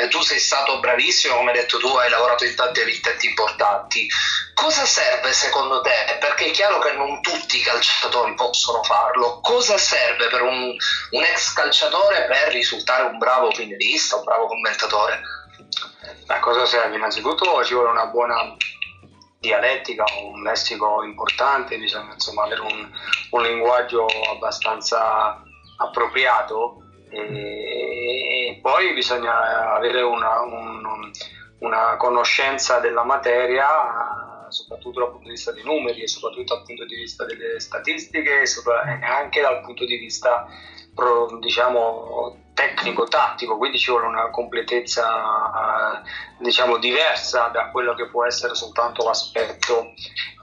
Eh, 0.00 0.08
tu 0.08 0.22
sei 0.22 0.38
stato 0.38 0.80
bravissimo, 0.80 1.36
come 1.36 1.50
hai 1.50 1.58
detto 1.58 1.78
tu, 1.78 1.88
hai 1.88 2.08
lavorato 2.08 2.44
in 2.44 2.54
tanti 2.54 2.80
emittenti 2.80 3.26
importanti. 3.26 4.08
Cosa 4.54 4.86
serve 4.86 5.32
secondo 5.32 5.82
te? 5.82 6.18
È 6.46 6.50
chiaro 6.52 6.78
che 6.78 6.92
non 6.92 7.20
tutti 7.22 7.56
i 7.56 7.60
calciatori 7.60 8.32
possono 8.34 8.80
farlo. 8.84 9.40
Cosa 9.42 9.76
serve 9.78 10.28
per 10.28 10.42
un, 10.42 10.76
un 11.10 11.22
ex 11.24 11.52
calciatore 11.52 12.26
per 12.26 12.52
risultare 12.52 13.02
un 13.02 13.18
bravo 13.18 13.48
opinionista, 13.48 14.14
un 14.14 14.22
bravo 14.22 14.46
commentatore? 14.46 15.20
Beh, 16.24 16.38
cosa 16.38 16.64
serve? 16.64 16.94
Innanzitutto 16.94 17.64
ci 17.64 17.74
vuole 17.74 17.90
una 17.90 18.06
buona 18.06 18.54
dialettica, 19.40 20.04
un 20.22 20.44
lessico 20.44 21.02
importante, 21.02 21.78
bisogna 21.78 22.12
insomma 22.12 22.44
avere 22.44 22.60
un, 22.60 22.92
un 23.30 23.42
linguaggio 23.42 24.06
abbastanza 24.30 25.42
appropriato 25.78 26.76
e, 27.10 28.60
poi 28.62 28.92
bisogna 28.94 29.74
avere 29.74 30.00
una, 30.00 30.42
un, 30.42 31.10
una 31.58 31.96
conoscenza 31.96 32.78
della 32.78 33.02
materia 33.02 34.25
soprattutto 34.50 35.00
dal 35.00 35.10
punto 35.10 35.24
di 35.24 35.30
vista 35.30 35.52
dei 35.52 35.64
numeri 35.64 36.02
e 36.02 36.08
soprattutto 36.08 36.54
dal 36.54 36.64
punto 36.64 36.84
di 36.84 36.94
vista 36.94 37.24
delle 37.24 37.60
statistiche 37.60 38.42
e 38.42 39.04
anche 39.04 39.40
dal 39.40 39.62
punto 39.62 39.84
di 39.84 39.96
vista 39.96 40.46
diciamo 41.40 42.44
tecnico-tattico, 42.54 43.58
quindi 43.58 43.78
ci 43.78 43.90
vuole 43.90 44.06
una 44.06 44.30
completezza 44.30 46.02
diciamo 46.38 46.78
diversa 46.78 47.48
da 47.48 47.70
quello 47.70 47.94
che 47.94 48.08
può 48.08 48.24
essere 48.24 48.54
soltanto 48.54 49.04
l'aspetto 49.04 49.92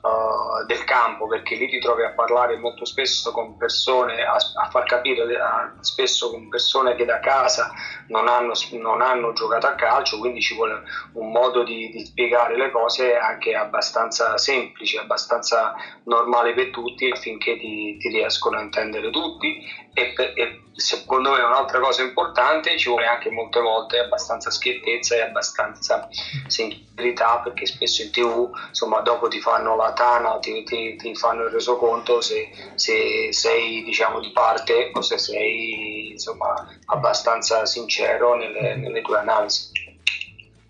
uh, 0.02 0.64
del 0.68 0.84
campo, 0.84 1.28
perché 1.28 1.56
lì 1.56 1.68
ti 1.68 1.80
trovi 1.80 2.04
a 2.04 2.12
parlare 2.12 2.58
molto 2.58 2.86
spesso 2.86 3.32
con 3.32 3.58
persone, 3.58 4.24
a, 4.24 4.36
a 4.36 4.70
far 4.70 4.84
capire 4.84 5.24
a, 5.40 5.74
spesso 5.80 6.30
con 6.30 6.50
persone 6.50 6.96
che 6.96 7.06
da 7.06 7.20
casa 7.20 7.72
non 8.08 8.28
hanno, 8.28 8.54
non 8.72 9.02
hanno, 9.02 9.34
giocato 9.34 9.68
a 9.68 9.76
calcio, 9.76 10.20
quindi 10.20 10.42
ci 10.42 10.56
vuole 10.56 10.84
un 11.14 11.32
modo 11.32 11.64
di, 11.64 11.90
di 11.90 12.06
spiegare 12.06 12.58
le 12.58 12.72
cose 12.72 13.16
anche 13.16 13.54
abbastanza 13.56 14.38
semplice, 14.38 15.00
abbastanza 15.00 15.74
normale 16.04 16.54
per 16.54 16.70
tutti 16.70 17.10
affinché 17.10 17.58
ti, 17.58 17.98
ti 17.98 18.10
riescono 18.10 18.58
a 18.58 18.62
intendere 18.62 19.10
tutti. 19.10 19.62
E, 19.94 20.14
e 20.36 20.64
secondo 20.74 21.32
me 21.32 21.42
un'altra 21.42 21.80
cosa 21.80 22.02
importante 22.02 22.78
ci 22.78 22.90
vuole 22.90 23.06
anche 23.06 23.30
molte 23.30 23.60
volte 23.60 24.00
abbastanza 24.00 24.50
schiettezza 24.50 25.16
e 25.16 25.22
abbastanza 25.22 26.08
sincerità 26.48 27.42
perché 27.44 27.68
spesso 27.68 28.02
in 28.02 28.12
tv 28.12 28.50
insomma 28.70 29.02
dopo 29.02 29.28
ti 29.28 29.40
fanno 29.40 29.76
la 29.76 29.94
tana 29.94 30.40
ti, 30.40 30.64
ti, 30.64 30.96
ti 30.96 31.14
fanno 31.16 31.44
il 31.44 31.52
resoconto 31.52 32.22
se, 32.22 32.50
se, 32.74 33.32
sei 33.32 33.84
diciamo 33.84 34.20
di 34.20 34.32
parte 34.32 34.92
o 34.94 35.02
se 35.02 35.20
sei 35.20 36.12
insomma 36.12 36.68
abbastanza 36.86 37.66
sincero 37.66 37.93
nelle, 38.02 38.76
nelle 38.76 39.02
tue 39.02 39.18
analisi 39.18 39.70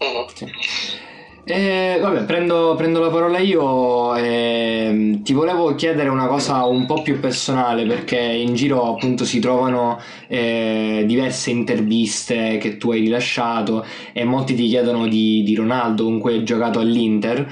mm-hmm. 0.04 0.28
sì. 0.34 1.02
Eh, 1.46 1.98
vabbè, 2.00 2.24
prendo, 2.24 2.74
prendo, 2.78 3.02
la 3.02 3.10
parola 3.10 3.38
io 3.38 4.16
e 4.16 5.20
ti 5.24 5.34
volevo 5.34 5.76
chiedere 5.76 6.08
una 6.08 6.28
cosa 6.28 6.64
un 6.64 6.86
po' 6.86 7.02
più 7.02 7.20
personale 7.20 7.86
perché 7.86 8.18
in 8.18 8.54
giro 8.54 8.94
appunto 8.94 9.26
si 9.26 9.40
trovano 9.40 10.00
eh, 10.30 11.04
diverse 11.06 11.50
interviste 11.50 12.58
che 12.60 12.78
tu 12.78 12.92
hai 12.92 13.02
rilasciato 13.02 13.86
e 14.14 14.24
molti 14.24 14.56
ti 14.56 14.68
chiedono 14.68 15.06
di, 15.06 15.44
di 15.44 15.54
Ronaldo 15.54 16.06
con 16.06 16.20
cui 16.20 16.36
hai 16.36 16.44
giocato 16.46 16.80
all'Inter 16.80 17.46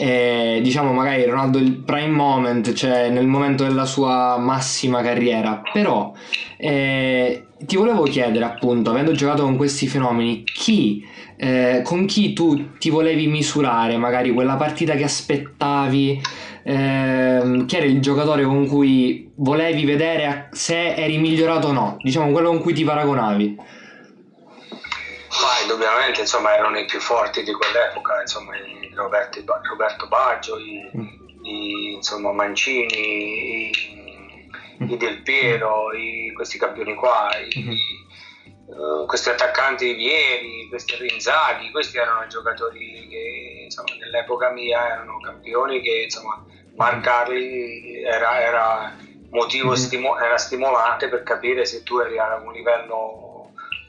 e, 0.00 0.58
diciamo 0.60 0.92
magari 0.92 1.24
Ronaldo 1.24 1.58
il 1.58 1.76
prime 1.76 2.08
moment, 2.08 2.72
cioè 2.72 3.10
nel 3.10 3.28
momento 3.28 3.62
della 3.62 3.84
sua 3.84 4.38
massima 4.38 5.02
carriera 5.02 5.62
però 5.72 6.12
eh, 6.56 7.45
ti 7.58 7.76
volevo 7.76 8.02
chiedere 8.04 8.44
appunto 8.44 8.90
avendo 8.90 9.12
giocato 9.12 9.42
con 9.42 9.56
questi 9.56 9.86
fenomeni 9.86 10.44
chi 10.44 11.14
eh, 11.36 11.82
con 11.84 12.06
chi 12.06 12.32
tu 12.32 12.78
ti 12.78 12.90
volevi 12.90 13.26
misurare, 13.26 13.96
magari 13.96 14.32
quella 14.32 14.56
partita 14.56 14.94
che 14.94 15.04
aspettavi, 15.04 16.20
eh, 16.62 17.64
chi 17.66 17.76
era 17.76 17.86
il 17.86 18.00
giocatore 18.00 18.44
con 18.44 18.66
cui 18.66 19.30
volevi 19.36 19.84
vedere 19.84 20.48
se 20.52 20.94
eri 20.94 21.18
migliorato 21.18 21.68
o 21.68 21.72
no, 21.72 21.96
diciamo 22.00 22.32
quello 22.32 22.48
con 22.48 22.60
cui 22.60 22.72
ti 22.72 22.84
paragonavi. 22.84 23.56
Ma 25.28 25.60
indubbiamente 25.60 26.20
insomma 26.22 26.54
erano 26.54 26.78
i 26.78 26.86
più 26.86 26.98
forti 26.98 27.42
di 27.42 27.52
quell'epoca, 27.52 28.20
insomma 28.22 28.56
i 28.56 28.90
Roberto, 28.94 29.42
Roberto 29.68 30.08
Baggio, 30.08 30.56
i, 30.56 30.90
mm. 30.96 31.06
i 31.42 31.92
insomma, 31.96 32.32
Mancini, 32.32 33.68
i, 33.68 33.70
i. 34.78 34.96
Del 34.96 35.22
Piero, 35.22 35.92
i, 35.92 36.32
questi 36.34 36.58
campioni 36.58 36.94
qua, 36.94 37.30
i, 37.38 38.04
Uh, 38.66 39.06
questi 39.06 39.28
attaccanti 39.28 39.94
Vieri, 39.94 40.66
questi 40.68 40.96
Rinzaghi, 40.96 41.70
questi 41.70 41.98
erano 41.98 42.26
giocatori 42.26 43.06
che 43.08 43.60
insomma, 43.62 43.94
nell'epoca 43.96 44.50
mia 44.50 44.90
erano 44.90 45.20
campioni 45.20 45.80
che 45.80 46.02
insomma, 46.02 46.44
marcarli 46.74 48.02
era, 48.02 48.40
era 48.40 48.96
motivo 49.30 49.68
mm-hmm. 49.68 49.76
stimo- 49.76 50.18
era 50.18 50.36
stimolante 50.36 51.08
per 51.08 51.22
capire 51.22 51.64
se 51.64 51.84
tu 51.84 51.98
eri 51.98 52.18
a 52.18 52.40
un 52.44 52.52
livello 52.52 53.25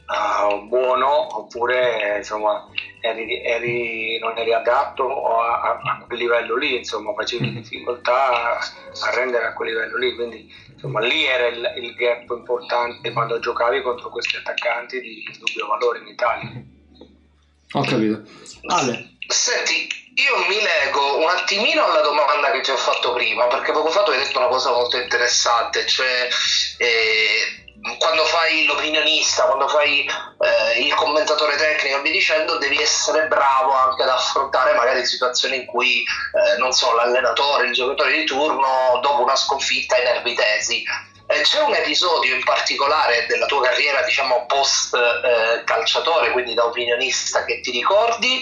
uh, 0.07 0.67
buono 0.67 1.37
oppure 1.37 2.17
insomma, 2.17 2.65
eri, 3.01 3.43
eri, 3.43 4.19
non 4.19 4.37
eri 4.37 4.53
adatto 4.53 5.27
a, 5.27 5.61
a, 5.61 5.79
a, 5.83 6.03
quel 6.05 6.19
livello 6.19 6.55
lì, 6.55 6.77
insomma 6.77 7.13
facevi 7.13 7.45
mm-hmm. 7.45 7.55
difficoltà 7.55 8.57
a 8.57 9.11
rendere 9.13 9.45
a 9.45 9.53
quel 9.53 9.69
livello 9.69 9.97
lì. 9.97 10.15
Quindi 10.15 10.53
insomma 10.71 11.01
lì 11.01 11.25
era 11.25 11.47
il, 11.47 11.73
il, 11.77 11.93
gap 11.95 12.29
importante 12.29 13.11
quando 13.11 13.39
giocavi 13.39 13.81
contro 13.81 14.09
questi 14.09 14.37
attaccanti 14.37 15.01
di 15.01 15.23
dubbio 15.37 15.67
valore 15.67 15.99
in 15.99 16.07
Italia. 16.07 16.63
Ho 17.73 17.81
capito. 17.83 18.23
Ale. 18.67 19.15
Senti, 19.27 19.89
io 20.15 20.47
mi 20.47 20.55
leggo 20.55 21.17
un 21.17 21.29
attimino 21.29 21.83
alla 21.83 22.01
domanda 22.01 22.49
che 22.51 22.61
ti 22.61 22.71
ho 22.71 22.77
fatto 22.77 23.13
prima, 23.13 23.45
perché 23.47 23.73
poco 23.73 23.89
fa 23.89 24.03
tu 24.03 24.11
hai 24.11 24.19
detto 24.19 24.39
una 24.39 24.47
cosa 24.47 24.71
molto 24.71 24.97
interessante, 24.97 25.85
cioè 25.85 26.29
eh, 26.77 27.66
quando 27.97 28.25
fai 28.25 28.65
l'opinionista, 28.65 29.43
quando 29.43 29.67
fai 29.67 30.05
eh, 30.05 30.79
il 30.79 30.93
commentatore 30.93 31.55
tecnico, 31.55 32.01
vi 32.01 32.11
dicendo, 32.11 32.57
devi 32.57 32.81
essere 32.81 33.27
bravo 33.27 33.73
anche 33.73 34.03
ad 34.03 34.09
affrontare 34.09 34.73
magari 34.73 35.05
situazioni 35.05 35.57
in 35.57 35.65
cui, 35.65 36.01
eh, 36.03 36.57
non 36.57 36.71
so, 36.71 36.93
l'allenatore, 36.95 37.67
il 37.67 37.73
giocatore 37.73 38.11
di 38.13 38.25
turno, 38.25 38.99
dopo 39.01 39.23
una 39.23 39.35
sconfitta, 39.35 39.95
ai 39.95 40.03
nervi 40.03 40.33
tesi. 40.33 40.83
Eh, 41.29 41.41
c'è 41.41 41.61
un 41.61 41.73
episodio 41.73 42.35
in 42.35 42.43
particolare 42.43 43.25
della 43.27 43.45
tua 43.45 43.61
carriera, 43.61 44.01
diciamo, 44.01 44.45
post 44.45 44.93
eh, 44.95 45.63
calciatore, 45.63 46.31
quindi 46.31 46.53
da 46.53 46.65
opinionista, 46.65 47.43
che 47.45 47.59
ti 47.61 47.71
ricordi? 47.71 48.41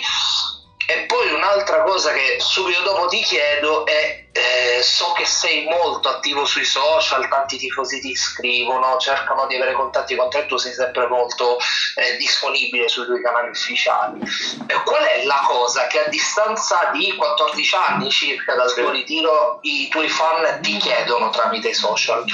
E 0.87 1.05
poi 1.07 1.33
un'altra 1.33 1.81
cosa 1.81 2.11
che 2.13 2.37
subito 2.39 2.83
dopo 2.83 3.07
ti 3.07 3.21
chiedo 3.21 3.85
è, 3.87 4.24
eh, 4.35 4.81
so 4.83 5.13
che 5.13 5.25
sei 5.25 5.63
molto 5.63 6.09
attivo 6.09 6.43
sui 6.43 6.65
social, 6.65 7.25
tanti 7.29 7.55
tifosi 7.55 8.01
ti 8.01 8.13
scrivono, 8.15 8.97
cercano 8.97 9.47
di 9.47 9.55
avere 9.55 9.71
contatti 9.71 10.13
con 10.17 10.29
te, 10.29 10.45
tu 10.45 10.57
sei 10.57 10.73
sempre 10.73 11.07
molto 11.07 11.57
eh, 11.95 12.17
disponibile 12.17 12.89
sui 12.89 13.05
tuoi 13.05 13.21
canali 13.21 13.49
ufficiali. 13.49 14.19
Eh, 14.19 14.83
qual 14.83 15.03
è 15.03 15.23
la 15.23 15.41
cosa 15.47 15.87
che 15.87 16.03
a 16.03 16.09
distanza 16.09 16.89
di 16.91 17.15
14 17.15 17.75
anni 17.75 18.09
circa 18.09 18.55
dal 18.55 18.73
tuo 18.73 18.89
ritiro 18.89 19.59
i 19.61 19.87
tuoi 19.87 20.09
fan 20.09 20.59
ti 20.61 20.77
chiedono 20.79 21.29
tramite 21.29 21.69
i 21.69 21.73
social? 21.73 22.25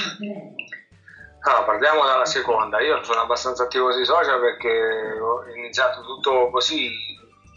Ah, 1.44 1.62
partiamo 1.62 2.04
dalla 2.04 2.26
seconda. 2.26 2.80
Io 2.80 3.02
sono 3.04 3.20
abbastanza 3.20 3.62
attivo 3.62 3.92
sui 3.92 4.04
social 4.04 4.40
perché 4.40 5.18
ho 5.20 5.44
iniziato 5.54 6.00
tutto 6.02 6.50
così 6.50 6.90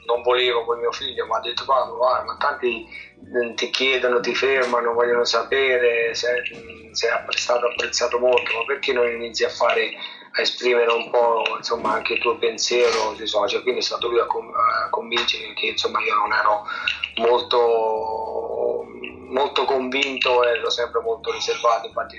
non 0.06 0.22
volevo 0.22 0.64
con 0.64 0.80
mio 0.80 0.92
figlio, 0.92 1.26
ma 1.26 1.38
ha 1.38 1.42
detto 1.42 1.66
Paolo, 1.66 1.98
guarda, 1.98 2.24
ma 2.24 2.38
tanti 2.38 2.88
mm, 3.28 3.54
ti 3.54 3.70
chiedono, 3.70 4.20
ti 4.20 4.34
fermano, 4.34 4.94
vogliono 4.94 5.24
sapere 5.24 6.14
se, 6.14 6.44
mm, 6.56 6.92
se 6.92 7.08
è 7.08 7.38
stato 7.38 7.68
apprezzato 7.68 8.20
molto, 8.20 8.58
ma 8.58 8.66
perché 8.66 8.94
non 8.94 9.08
inizi 9.08 9.44
a 9.44 9.50
fare 9.50 9.92
a 10.38 10.42
esprimere 10.42 10.92
un 10.92 11.10
po' 11.10 11.44
insomma, 11.56 11.94
anche 11.94 12.14
il 12.14 12.20
tuo 12.20 12.38
pensiero 12.38 13.16
sui 13.16 13.28
social, 13.28 13.62
quindi 13.62 13.80
è 13.80 13.84
stato 13.84 14.10
lui 14.10 14.20
a, 14.20 14.26
com- 14.26 14.54
a 14.54 14.90
convincere 14.90 15.54
che 15.54 15.68
insomma, 15.68 16.02
io 16.02 16.14
non 16.14 16.34
ero 16.34 16.66
molto 17.16 18.25
molto 19.36 19.66
convinto 19.66 20.44
e 20.46 20.52
ero 20.52 20.70
sempre 20.70 21.02
molto 21.02 21.30
riservato, 21.34 21.88
infatti 21.88 22.18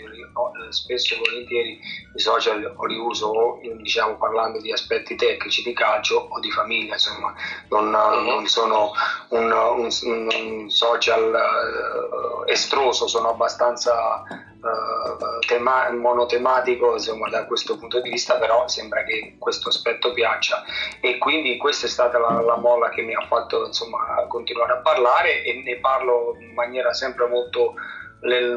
spesso 0.68 1.14
e 1.14 1.18
volentieri 1.18 1.80
i 2.14 2.18
social 2.18 2.60
li 2.60 2.98
uso 2.98 3.58
diciamo, 3.78 4.16
parlando 4.16 4.60
di 4.60 4.70
aspetti 4.70 5.16
tecnici 5.16 5.62
di 5.62 5.72
calcio 5.72 6.28
o 6.30 6.38
di 6.40 6.50
famiglia, 6.50 6.92
insomma 6.92 7.32
non, 7.70 7.88
non 7.88 8.46
sono 8.46 8.92
un, 9.30 9.50
un, 9.50 9.88
un 10.02 10.70
social 10.70 11.32
uh, 11.32 12.50
estroso, 12.50 13.08
sono 13.08 13.30
abbastanza 13.30 14.22
tema- 15.46 15.90
monotematico 15.90 16.92
insomma, 16.92 17.28
da 17.28 17.46
questo 17.46 17.76
punto 17.76 18.00
di 18.00 18.10
vista, 18.10 18.38
però 18.38 18.66
sembra 18.68 19.02
che 19.04 19.36
questo 19.38 19.68
aspetto 19.68 20.12
piaccia. 20.12 20.62
E 21.00 21.18
quindi 21.18 21.56
questa 21.56 21.86
è 21.86 21.88
stata 21.88 22.18
la, 22.18 22.40
la 22.40 22.56
molla 22.56 22.88
che 22.88 23.02
mi 23.02 23.14
ha 23.14 23.24
fatto 23.26 23.66
insomma, 23.66 24.24
continuare 24.28 24.72
a 24.72 24.78
parlare 24.78 25.42
e 25.42 25.62
ne 25.64 25.78
parlo 25.78 26.36
in 26.38 26.52
maniera 26.54 26.92
sempre 26.92 27.26
molto 27.26 27.74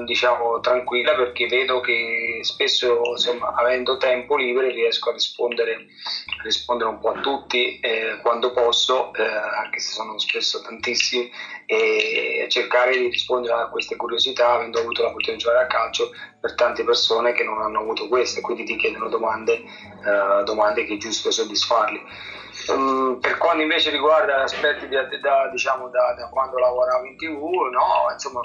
diciamo 0.05 0.59
tranquilla 0.59 1.15
perché 1.15 1.47
vedo 1.47 1.79
che 1.79 2.39
spesso 2.41 3.01
insomma, 3.11 3.53
avendo 3.55 3.97
tempo 3.97 4.35
libero 4.35 4.67
riesco 4.67 5.09
a 5.09 5.13
rispondere, 5.13 5.73
a 5.73 6.43
rispondere 6.43 6.89
un 6.89 6.99
po' 6.99 7.09
a 7.09 7.19
tutti 7.19 7.79
eh, 7.79 8.19
quando 8.21 8.51
posso 8.51 9.13
eh, 9.13 9.23
anche 9.23 9.79
se 9.79 9.93
sono 9.93 10.17
spesso 10.19 10.61
tantissimi 10.61 11.29
e 11.65 12.45
cercare 12.49 12.97
di 12.97 13.09
rispondere 13.09 13.53
a 13.53 13.69
queste 13.69 13.95
curiosità 13.95 14.53
avendo 14.53 14.79
avuto 14.79 15.01
la 15.01 15.07
l'opportunità 15.09 15.31
di 15.31 15.37
giocare 15.37 15.63
a 15.63 15.67
calcio 15.67 16.11
per 16.39 16.55
tante 16.55 16.83
persone 16.83 17.33
che 17.33 17.43
non 17.43 17.61
hanno 17.61 17.79
avuto 17.79 18.07
queste 18.07 18.41
quindi 18.41 18.63
ti 18.63 18.75
chiedono 18.75 19.09
domande, 19.09 19.53
eh, 19.53 20.43
domande 20.45 20.85
che 20.85 20.95
è 20.95 20.97
giusto 20.97 21.31
soddisfarli 21.31 22.01
Um, 22.69 23.19
per 23.19 23.37
quanto 23.37 23.61
invece 23.61 23.89
riguarda 23.89 24.43
aspetti 24.43 24.87
da, 24.87 25.03
da, 25.03 25.49
diciamo, 25.51 25.89
da, 25.89 26.13
da, 26.17 26.27
quando 26.29 26.57
lavoravo 26.57 27.05
in 27.05 27.17
tv, 27.17 27.41
no, 27.71 28.11
insomma, 28.11 28.41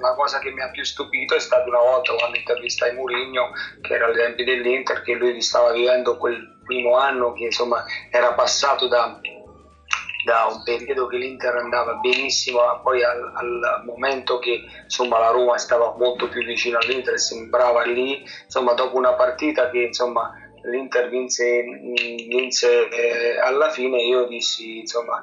la 0.00 0.14
cosa 0.14 0.38
che 0.38 0.50
mi 0.50 0.60
ha 0.60 0.70
più 0.70 0.84
stupito 0.84 1.34
è 1.34 1.40
stata 1.40 1.68
una 1.68 1.78
volta 1.78 2.14
quando 2.14 2.36
intervistai 2.36 2.94
Mourinho, 2.94 3.50
che 3.80 3.94
era 3.94 4.06
ai 4.06 4.14
tempi 4.14 4.44
dell'Inter, 4.44 5.02
che 5.02 5.14
lui 5.14 5.40
stava 5.40 5.72
vivendo 5.72 6.16
quel 6.16 6.60
primo 6.64 6.96
anno 6.96 7.32
che 7.32 7.44
insomma 7.44 7.84
era 8.10 8.32
passato 8.32 8.88
da, 8.88 9.20
da 10.24 10.46
un 10.50 10.62
periodo 10.64 11.06
che 11.06 11.18
l'Inter 11.18 11.54
andava 11.56 11.94
benissimo, 11.94 12.60
poi 12.82 13.04
al, 13.04 13.32
al, 13.34 13.82
momento 13.84 14.38
che 14.38 14.64
insomma, 14.82 15.18
la 15.18 15.30
Roma 15.30 15.58
stava 15.58 15.94
molto 15.96 16.28
più 16.28 16.42
vicino 16.44 16.78
all'Inter 16.78 17.14
e 17.14 17.18
sembrava 17.18 17.84
lì, 17.84 18.24
insomma, 18.44 18.72
dopo 18.72 18.96
una 18.96 19.12
partita 19.12 19.70
che 19.70 19.82
insomma, 19.82 20.32
l'Inter 20.64 21.08
vinse, 21.08 21.62
vinse 21.62 22.88
eh, 22.88 23.38
alla 23.38 23.70
fine, 23.70 24.02
io 24.02 24.26
dissi, 24.26 24.78
insomma, 24.78 25.20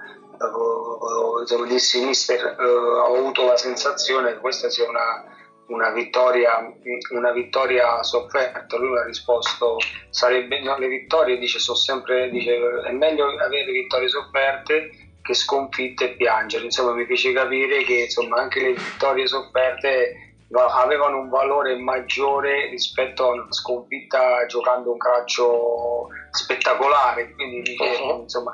insomma 1.40 1.66
dissi 1.68 2.04
mister, 2.04 2.58
eh, 2.60 2.64
ho 2.64 3.16
avuto 3.16 3.46
la 3.46 3.58
sensazione 3.58 4.34
che 4.34 4.40
questa 4.40 4.70
sia 4.70 4.88
una 4.88 5.40
una 5.72 5.90
vittoria, 5.92 6.72
una 7.12 7.32
vittoria 7.32 8.04
sofferta. 8.04 8.78
Lui 8.78 8.90
mi 8.90 8.98
ha 8.98 9.06
risposto: 9.06 9.78
sarebbe, 10.10 10.62
no, 10.62 10.78
le 10.78 10.88
vittorie 10.88 11.38
dice, 11.38 11.60
sono 11.60 11.78
sempre, 11.78 12.30
dice, 12.30 12.58
è 12.86 12.92
meglio 12.92 13.28
avere 13.40 13.72
vittorie 13.72 14.10
sofferte 14.10 14.90
che 15.22 15.34
sconfitte 15.34 16.06
e 16.06 16.16
piangere. 16.16 16.66
Insomma, 16.66 16.92
mi 16.92 17.06
fece 17.06 17.32
capire 17.32 17.84
che 17.84 18.02
insomma, 18.02 18.42
anche 18.42 18.62
le 18.62 18.74
vittorie 18.74 19.28
sofferte 19.28 20.31
avevano 20.60 21.20
un 21.20 21.30
valore 21.30 21.78
maggiore 21.78 22.70
rispetto 22.70 23.26
a 23.26 23.34
una 23.34 23.46
sconfitta 23.50 24.46
giocando 24.48 24.92
un 24.92 24.98
calcio 24.98 26.08
spettacolare. 26.32 27.34
Quindi 27.36 27.76
uh-huh. 27.78 28.22
insomma, 28.22 28.54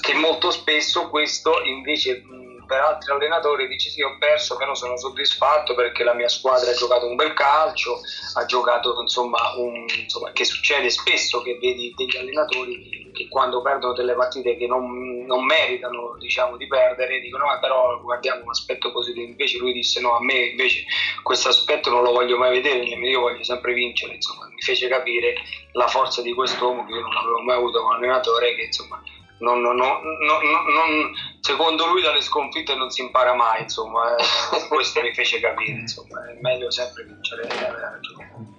che 0.00 0.14
molto 0.14 0.50
spesso 0.50 1.08
questo 1.08 1.62
invece 1.64 2.22
per 2.68 2.80
altri 2.80 3.10
allenatori 3.10 3.66
dici 3.66 3.88
sì 3.88 4.02
ho 4.02 4.16
perso 4.18 4.56
però 4.56 4.74
sono 4.74 4.96
soddisfatto 4.98 5.74
perché 5.74 6.04
la 6.04 6.14
mia 6.14 6.28
squadra 6.28 6.70
ha 6.70 6.74
giocato 6.74 7.06
un 7.06 7.16
bel 7.16 7.32
calcio 7.32 8.00
ha 8.34 8.44
giocato 8.44 9.00
insomma, 9.00 9.54
un, 9.56 9.86
insomma 9.96 10.30
che 10.32 10.44
succede 10.44 10.90
spesso 10.90 11.40
che 11.40 11.58
vedi 11.60 11.94
degli 11.96 12.16
allenatori 12.16 13.10
che 13.12 13.28
quando 13.28 13.62
perdono 13.62 13.94
delle 13.94 14.14
partite 14.14 14.56
che 14.56 14.66
non, 14.66 15.24
non 15.24 15.44
meritano 15.44 16.16
diciamo 16.18 16.56
di 16.56 16.66
perdere 16.66 17.20
dicono 17.20 17.46
ma 17.46 17.58
però 17.58 18.00
guardiamo 18.00 18.42
un 18.42 18.50
aspetto 18.50 18.92
positivo. 18.92 19.26
Invece 19.26 19.58
lui 19.58 19.72
disse 19.72 20.00
no 20.00 20.16
a 20.16 20.22
me 20.22 20.50
invece 20.50 20.84
questo 21.22 21.48
aspetto 21.48 21.90
non 21.90 22.02
lo 22.02 22.12
voglio 22.12 22.36
mai 22.36 22.50
vedere 22.50 22.84
io 22.84 23.20
voglio 23.20 23.42
sempre 23.42 23.72
vincere. 23.72 24.14
Insomma 24.14 24.46
mi 24.46 24.60
fece 24.60 24.88
capire 24.88 25.34
la 25.72 25.88
forza 25.88 26.22
di 26.22 26.32
quest'uomo 26.32 26.84
che 26.84 26.92
io 26.92 27.00
non 27.00 27.16
avevo 27.16 27.40
mai 27.40 27.56
avuto 27.56 27.80
come 27.80 27.96
allenatore 27.96 28.54
che 28.54 28.62
insomma 28.62 29.02
non, 29.38 29.60
non, 29.60 29.76
non, 29.76 31.12
secondo 31.40 31.86
lui 31.86 32.02
dalle 32.02 32.20
sconfitte 32.20 32.74
non 32.74 32.90
si 32.90 33.02
impara 33.02 33.34
mai, 33.34 33.62
insomma, 33.62 34.16
eh, 34.16 34.24
questo 34.68 35.00
mi 35.00 35.14
fece 35.14 35.40
capire, 35.40 35.78
insomma, 35.78 36.28
è 36.28 36.36
meglio 36.40 36.70
sempre 36.70 37.04
vincere, 37.04 37.48
ragione. 37.48 38.56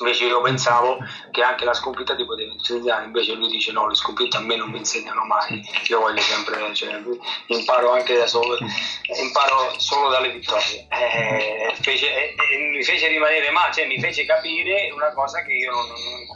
Invece 0.00 0.24
io 0.24 0.40
pensavo 0.40 0.98
che 1.30 1.42
anche 1.42 1.64
la 1.64 1.72
sconfitta 1.72 2.16
ti 2.16 2.24
poteva 2.24 2.52
insegnare, 2.52 3.04
invece 3.04 3.34
lui 3.34 3.48
dice 3.48 3.70
no, 3.70 3.86
le 3.86 3.94
sconfitte 3.94 4.36
a 4.36 4.40
me 4.40 4.56
non 4.56 4.70
mi 4.70 4.78
insegnano 4.78 5.24
mai, 5.24 5.64
io 5.86 6.00
voglio 6.00 6.20
sempre, 6.20 6.74
cioè, 6.74 7.00
imparo 7.46 7.92
anche 7.92 8.16
da 8.16 8.26
solo, 8.26 8.58
imparo 8.58 9.72
solo 9.78 10.08
dalle 10.08 10.30
vittorie. 10.30 10.88
Eh, 10.90 11.74
fece, 11.80 12.34
eh, 12.34 12.34
mi 12.72 12.82
fece 12.82 13.06
rimanere 13.06 13.50
male, 13.50 13.72
cioè 13.72 13.86
mi 13.86 14.00
fece 14.00 14.26
capire 14.26 14.90
una 14.92 15.12
cosa 15.12 15.42
che 15.42 15.52
io 15.52 15.72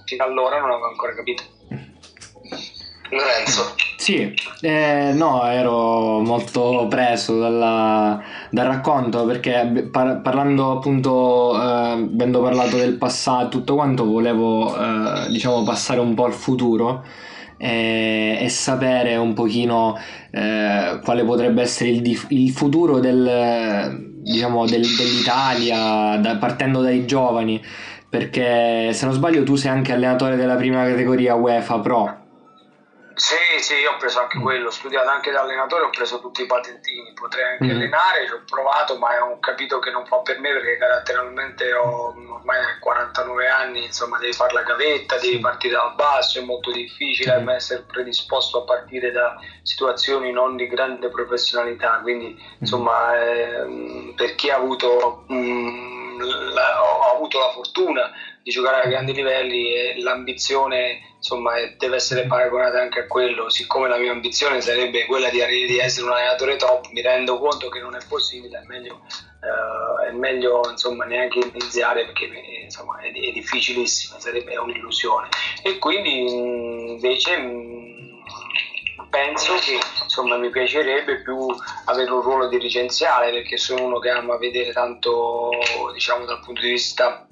fino 0.05 0.25
allora 0.25 0.61
non 0.61 0.71
avevo 0.71 0.89
ancora 0.89 1.15
capito. 1.15 1.58
Lorenzo. 3.11 3.75
Sì, 3.97 4.33
eh, 4.61 5.13
no, 5.15 5.45
ero 5.47 6.21
molto 6.21 6.87
preso 6.89 7.39
dalla, 7.39 8.23
dal 8.51 8.67
racconto 8.67 9.25
perché 9.25 9.89
par- 9.91 10.21
parlando 10.21 10.73
appunto, 10.73 11.55
eh, 11.55 12.09
avendo 12.15 12.41
parlato 12.41 12.77
del 12.77 12.97
passato 12.97 13.49
tutto 13.49 13.75
quanto, 13.75 14.05
volevo 14.05 14.75
eh, 14.77 15.29
diciamo 15.31 15.63
passare 15.65 16.01
un 16.01 16.15
po' 16.15 16.25
al 16.25 16.33
futuro 16.33 17.05
e, 17.57 18.39
e 18.41 18.49
sapere 18.49 19.17
un 19.17 19.35
pochino 19.35 19.99
eh, 20.31 21.01
quale 21.03 21.25
potrebbe 21.25 21.63
essere 21.63 21.91
il, 21.91 22.01
dif- 22.01 22.31
il 22.31 22.51
futuro 22.51 23.01
del, 23.01 24.13
diciamo, 24.23 24.65
del, 24.67 24.87
dell'Italia 24.97 26.17
da, 26.19 26.37
partendo 26.37 26.83
dai 26.83 27.05
giovani 27.05 27.61
perché 28.09 28.93
se 28.93 29.05
non 29.05 29.15
sbaglio 29.15 29.43
tu 29.43 29.57
sei 29.57 29.71
anche 29.71 29.93
allenatore 29.93 30.37
della 30.37 30.55
prima 30.57 30.85
categoria 30.87 31.35
UEFA 31.35 31.79
Pro 31.81 32.27
sì, 33.19 33.35
sì, 33.61 33.75
io 33.75 33.93
ho 33.93 33.97
preso 33.97 34.21
anche 34.21 34.39
quello, 34.39 34.69
ho 34.69 34.71
studiato 34.71 35.09
anche 35.09 35.33
da 35.33 35.41
allenatore, 35.41 35.85
ho 35.85 35.91
preso 35.91 36.21
tutti 36.21 36.43
i 36.43 36.47
patentini, 36.47 37.13
potrei 37.15 37.53
anche 37.53 37.65
mm. 37.65 37.71
allenare, 37.71 38.27
ci 38.27 38.33
ho 38.33 38.43
provato, 38.47 38.97
ma 38.97 39.09
ho 39.25 39.41
capito 39.41 39.81
che 39.81 39.91
non 39.91 40.07
fa 40.07 40.19
per 40.19 40.39
me 40.39 40.53
perché 40.53 40.77
caratterialmente 40.77 41.73
ho 41.73 42.15
ormai 42.15 42.61
49 42.79 43.49
anni, 43.49 43.85
insomma 43.87 44.19
devi 44.19 44.33
fare 44.33 44.55
la 44.55 44.63
gavetta, 44.63 45.19
devi 45.19 45.41
partire 45.41 45.75
dal 45.75 45.97
basso, 45.97 46.39
è 46.39 46.43
molto 46.43 46.71
difficile 46.71 47.41
mm. 47.41 47.49
essere 47.49 47.83
predisposto 47.83 48.63
a 48.63 48.65
partire 48.65 49.11
da 49.11 49.37
situazioni 49.63 50.31
non 50.31 50.55
di 50.55 50.69
grande 50.69 51.09
professionalità, 51.09 51.99
quindi 52.01 52.41
insomma 52.61 53.19
eh, 53.21 54.13
per 54.15 54.37
chi 54.37 54.49
ha 54.51 54.57
avuto... 54.57 55.25
Mm, 55.33 55.89
la, 56.19 56.83
ho 56.83 57.15
avuto 57.15 57.39
la 57.39 57.51
fortuna 57.53 58.11
di 58.49 58.55
giocare 58.55 58.81
a 58.81 58.89
grandi 58.89 59.13
livelli 59.13 59.75
e 59.75 60.01
l'ambizione 60.01 61.17
insomma 61.19 61.53
deve 61.77 61.97
essere 61.97 62.27
paragonata 62.27 62.81
anche 62.81 63.01
a 63.01 63.07
quello 63.07 63.51
siccome 63.51 63.89
la 63.89 63.99
mia 63.99 64.11
ambizione 64.11 64.63
sarebbe 64.63 65.05
quella 65.05 65.29
di, 65.29 65.39
di 65.67 65.79
essere 65.79 66.07
un 66.07 66.13
allenatore 66.13 66.57
top 66.57 66.89
mi 66.93 67.03
rendo 67.03 67.39
conto 67.39 67.69
che 67.69 67.81
non 67.81 67.95
è 67.95 67.99
possibile 68.09 68.61
è 68.61 68.67
meglio, 68.67 69.03
uh, 69.03 70.09
è 70.09 70.13
meglio 70.13 70.63
insomma 70.71 71.05
neanche 71.05 71.41
iniziare 71.41 72.07
perché 72.07 72.31
insomma 72.63 72.99
è, 73.01 73.13
è 73.13 73.33
difficilissimo 73.33 74.19
sarebbe 74.19 74.57
un'illusione. 74.57 75.29
E 75.63 75.79
quindi 75.79 76.93
invece 76.93 77.37
penso 79.11 79.55
che 79.57 79.79
insomma, 80.03 80.37
mi 80.37 80.51
piacerebbe 80.51 81.23
più 81.23 81.47
avere 81.85 82.11
un 82.11 82.21
ruolo 82.23 82.49
dirigenziale 82.49 83.31
perché 83.31 83.57
sono 83.57 83.85
uno 83.85 83.99
che 83.99 84.11
ama 84.11 84.39
vedere 84.39 84.73
tanto 84.73 85.51
diciamo 85.93 86.25
dal 86.25 86.41
punto 86.41 86.63
di 86.63 86.71
vista 86.71 87.28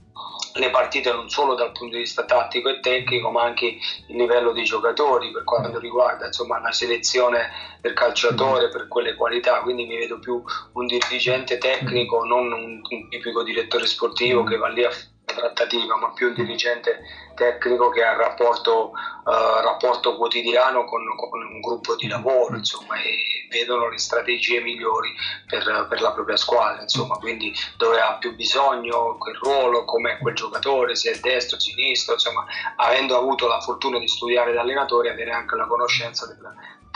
le 0.57 0.71
partite 0.71 1.13
non 1.13 1.29
solo 1.29 1.55
dal 1.55 1.73
punto 1.73 1.95
di 1.95 2.03
vista 2.03 2.25
tattico 2.25 2.69
e 2.69 2.81
tecnico 2.81 3.31
ma 3.31 3.43
anche 3.43 3.67
il 4.07 4.17
livello 4.17 4.53
dei 4.53 4.65
giocatori 4.65 5.31
per 5.31 5.45
quanto 5.45 5.79
riguarda 5.79 6.27
insomma, 6.27 6.59
la 6.61 6.73
selezione 6.73 7.51
del 7.81 7.93
calciatore 7.93 8.69
per 8.69 8.89
quelle 8.89 9.15
qualità. 9.15 9.61
Quindi 9.61 9.87
mi 9.87 9.97
vedo 9.97 10.19
più 10.19 10.43
un 10.73 10.87
dirigente 10.87 11.59
tecnico 11.59 12.25
non 12.25 12.53
un, 12.53 12.81
un 12.89 13.09
tipico 13.09 13.43
direttore 13.43 13.87
sportivo 13.87 14.45
che 14.45 14.57
va 14.57 14.69
lì 14.69 14.85
a 14.85 14.91
trattativa, 15.35 15.97
ma 15.97 16.13
più 16.13 16.29
un 16.29 16.35
dirigente 16.35 17.01
tecnico 17.35 17.91
che 17.91 18.03
ha 18.03 18.13
il 18.13 18.19
rapporto, 18.19 18.93
uh, 18.93 19.31
rapporto 19.63 20.17
quotidiano 20.17 20.85
con, 20.85 21.03
con, 21.17 21.43
un 21.43 21.61
gruppo 21.61 21.97
di 21.97 22.09
lavoro, 22.09 22.57
insomma, 22.57 22.97
e 22.97 23.47
vedono 23.51 23.89
le 23.89 23.99
strategie 23.99 24.61
migliori 24.61 25.15
per, 25.47 25.87
per 25.89 26.01
la 26.01 26.13
propria 26.13 26.37
squadra, 26.37 26.83
insomma, 26.83 27.17
quindi 27.17 27.53
dove 27.77 28.01
ha 28.01 28.15
più 28.15 28.35
bisogno, 28.35 29.17
quel 29.19 29.37
ruolo, 29.37 29.85
come 29.85 30.19
quel 30.19 30.35
giocatore, 30.35 30.95
se 30.95 31.13
è 31.13 31.19
destro, 31.19 31.59
sinistro, 31.59 32.15
insomma, 32.15 32.45
avendo 32.77 33.17
avuto 33.17 33.47
la 33.47 33.61
fortuna 33.61 33.99
di 33.99 34.09
studiare 34.09 34.53
da 34.53 34.61
allenatore, 34.61 35.11
avere 35.11 35.33
anche 35.33 35.57
la 35.57 35.67
conoscenza 35.67 36.27
del, 36.27 36.39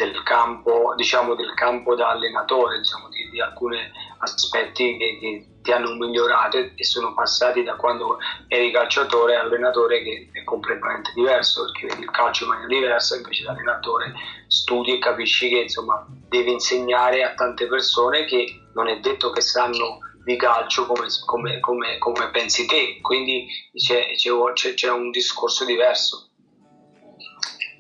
del 0.00 0.22
campo, 0.22 0.94
diciamo, 0.96 1.34
del 1.34 1.52
campo 1.52 1.94
da 1.94 2.08
allenatore, 2.08 2.78
diciamo, 2.78 3.08
di, 3.10 3.28
di 3.28 3.40
alcuni 3.40 3.78
aspetti 4.18 4.96
che, 4.96 5.18
che, 5.20 5.44
ti 5.60 5.72
hanno 5.72 5.92
migliorato 5.92 6.56
e 6.56 6.84
sono 6.84 7.12
passati 7.12 7.62
da 7.62 7.76
quando 7.76 8.16
eri 8.48 8.72
calciatore 8.72 9.36
a 9.36 9.42
allenatore 9.42 10.02
che 10.02 10.30
è 10.32 10.42
completamente 10.42 11.12
diverso 11.14 11.64
perché 11.64 11.86
vedi 11.88 12.02
il 12.04 12.10
calcio 12.10 12.44
in 12.44 12.50
maniera 12.50 12.68
diversa 12.68 13.16
invece 13.16 13.44
da 13.44 13.50
allenatore 13.50 14.14
studi 14.48 14.94
e 14.94 14.98
capisci 14.98 15.50
che 15.50 15.58
insomma 15.58 16.02
devi 16.08 16.52
insegnare 16.52 17.24
a 17.24 17.34
tante 17.34 17.66
persone 17.66 18.24
che 18.24 18.68
non 18.72 18.88
è 18.88 19.00
detto 19.00 19.30
che 19.32 19.42
sanno 19.42 19.98
di 20.24 20.36
calcio 20.36 20.86
come, 20.86 21.08
come, 21.26 21.60
come, 21.60 21.98
come 21.98 22.30
pensi 22.30 22.64
te. 22.64 22.98
Quindi 23.02 23.46
c'è, 23.74 24.14
c'è, 24.14 24.74
c'è 24.74 24.90
un 24.90 25.10
discorso 25.10 25.66
diverso 25.66 26.29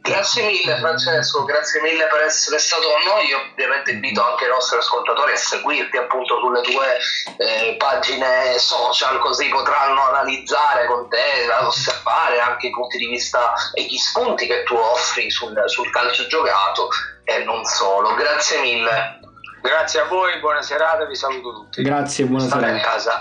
Grazie 0.02 0.44
mille 0.44 0.78
Francesco, 0.78 1.44
grazie 1.44 1.80
mille 1.82 2.06
per 2.06 2.22
essere 2.22 2.58
stato 2.58 2.82
con 2.88 3.02
noi. 3.12 3.28
Io 3.28 3.38
ovviamente 3.52 3.90
invito 3.90 4.24
anche 4.24 4.46
i 4.46 4.48
nostri 4.48 4.78
ascoltatori 4.78 5.32
a 5.32 5.36
seguirti 5.36 5.96
appunto 5.98 6.38
sulle 6.38 6.62
tue 6.62 6.98
eh, 7.36 7.76
pagine 7.76 8.58
social, 8.58 9.18
così 9.18 9.48
potranno 9.48 10.02
analizzare 10.08 10.86
con 10.86 11.08
te, 11.08 11.52
osservare 11.60 12.40
anche 12.40 12.68
i 12.68 12.70
punti 12.70 12.96
di 12.96 13.06
vista 13.06 13.52
e 13.74 13.82
gli 13.84 13.98
spunti 13.98 14.46
che 14.46 14.62
tu 14.64 14.74
offri 14.74 15.30
sul, 15.30 15.54
sul 15.66 15.90
calcio 15.90 16.26
giocato 16.26 16.88
e 17.24 17.44
non 17.44 17.64
solo. 17.64 18.14
Grazie 18.14 18.60
mille. 18.60 19.20
Grazie 19.62 20.00
a 20.00 20.04
voi, 20.06 20.40
buona 20.40 20.62
serata, 20.62 21.04
vi 21.04 21.14
saluto 21.14 21.52
tutti. 21.52 21.82
Grazie, 21.82 22.24
buona 22.24 22.46
State 22.46 22.64
serata. 22.64 22.80
a 22.80 22.90
casa. 22.90 23.20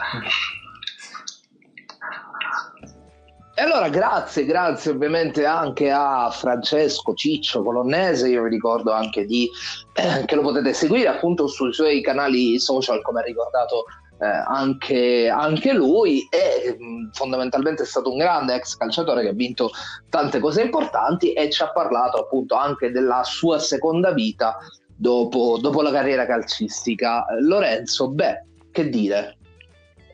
E 3.59 3.63
allora 3.63 3.89
grazie, 3.89 4.45
grazie 4.45 4.91
ovviamente 4.91 5.45
anche 5.45 5.91
a 5.91 6.29
Francesco 6.31 7.13
Ciccio 7.13 7.61
Colonnese, 7.61 8.29
io 8.29 8.43
vi 8.43 8.51
ricordo 8.51 8.93
anche 8.93 9.25
di, 9.25 9.49
eh, 9.95 10.23
che 10.23 10.35
lo 10.35 10.43
potete 10.43 10.71
seguire 10.71 11.09
appunto 11.09 11.45
sui 11.47 11.73
suoi 11.73 12.01
canali 12.01 12.57
social 12.57 13.01
come 13.01 13.19
ha 13.19 13.23
ricordato 13.23 13.83
eh, 14.21 14.25
anche, 14.25 15.27
anche, 15.27 15.73
lui 15.73 16.25
e 16.29 16.73
mh, 16.79 17.09
fondamentalmente 17.11 17.83
è 17.83 17.85
stato 17.85 18.09
un 18.09 18.19
grande 18.19 18.55
ex 18.55 18.77
calciatore 18.77 19.23
che 19.23 19.29
ha 19.31 19.33
vinto 19.33 19.71
tante 20.07 20.39
cose 20.39 20.61
importanti 20.61 21.33
e 21.33 21.49
ci 21.49 21.61
ha 21.61 21.69
parlato 21.69 22.17
appunto 22.17 22.55
anche 22.55 22.91
della 22.91 23.25
sua 23.25 23.59
seconda 23.59 24.13
vita 24.13 24.55
dopo, 24.95 25.57
dopo 25.59 25.81
la 25.81 25.91
carriera 25.91 26.25
calcistica. 26.25 27.25
Lorenzo, 27.41 28.09
beh, 28.09 28.45
che 28.71 28.87
dire? 28.87 29.38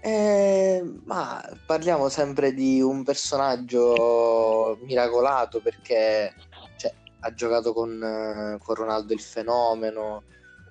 Eh, 0.05 0.83
ma 1.05 1.43
parliamo 1.65 2.09
sempre 2.09 2.53
di 2.53 2.79
un 2.79 3.03
personaggio 3.03 4.77
miracolato 4.83 5.61
perché 5.61 6.31
cioè, 6.77 6.93
ha 7.21 7.33
giocato 7.33 7.73
con, 7.73 8.55
con, 8.61 8.75
Ronaldo 8.75 9.13
il 9.13 9.19
fenomeno. 9.19 10.21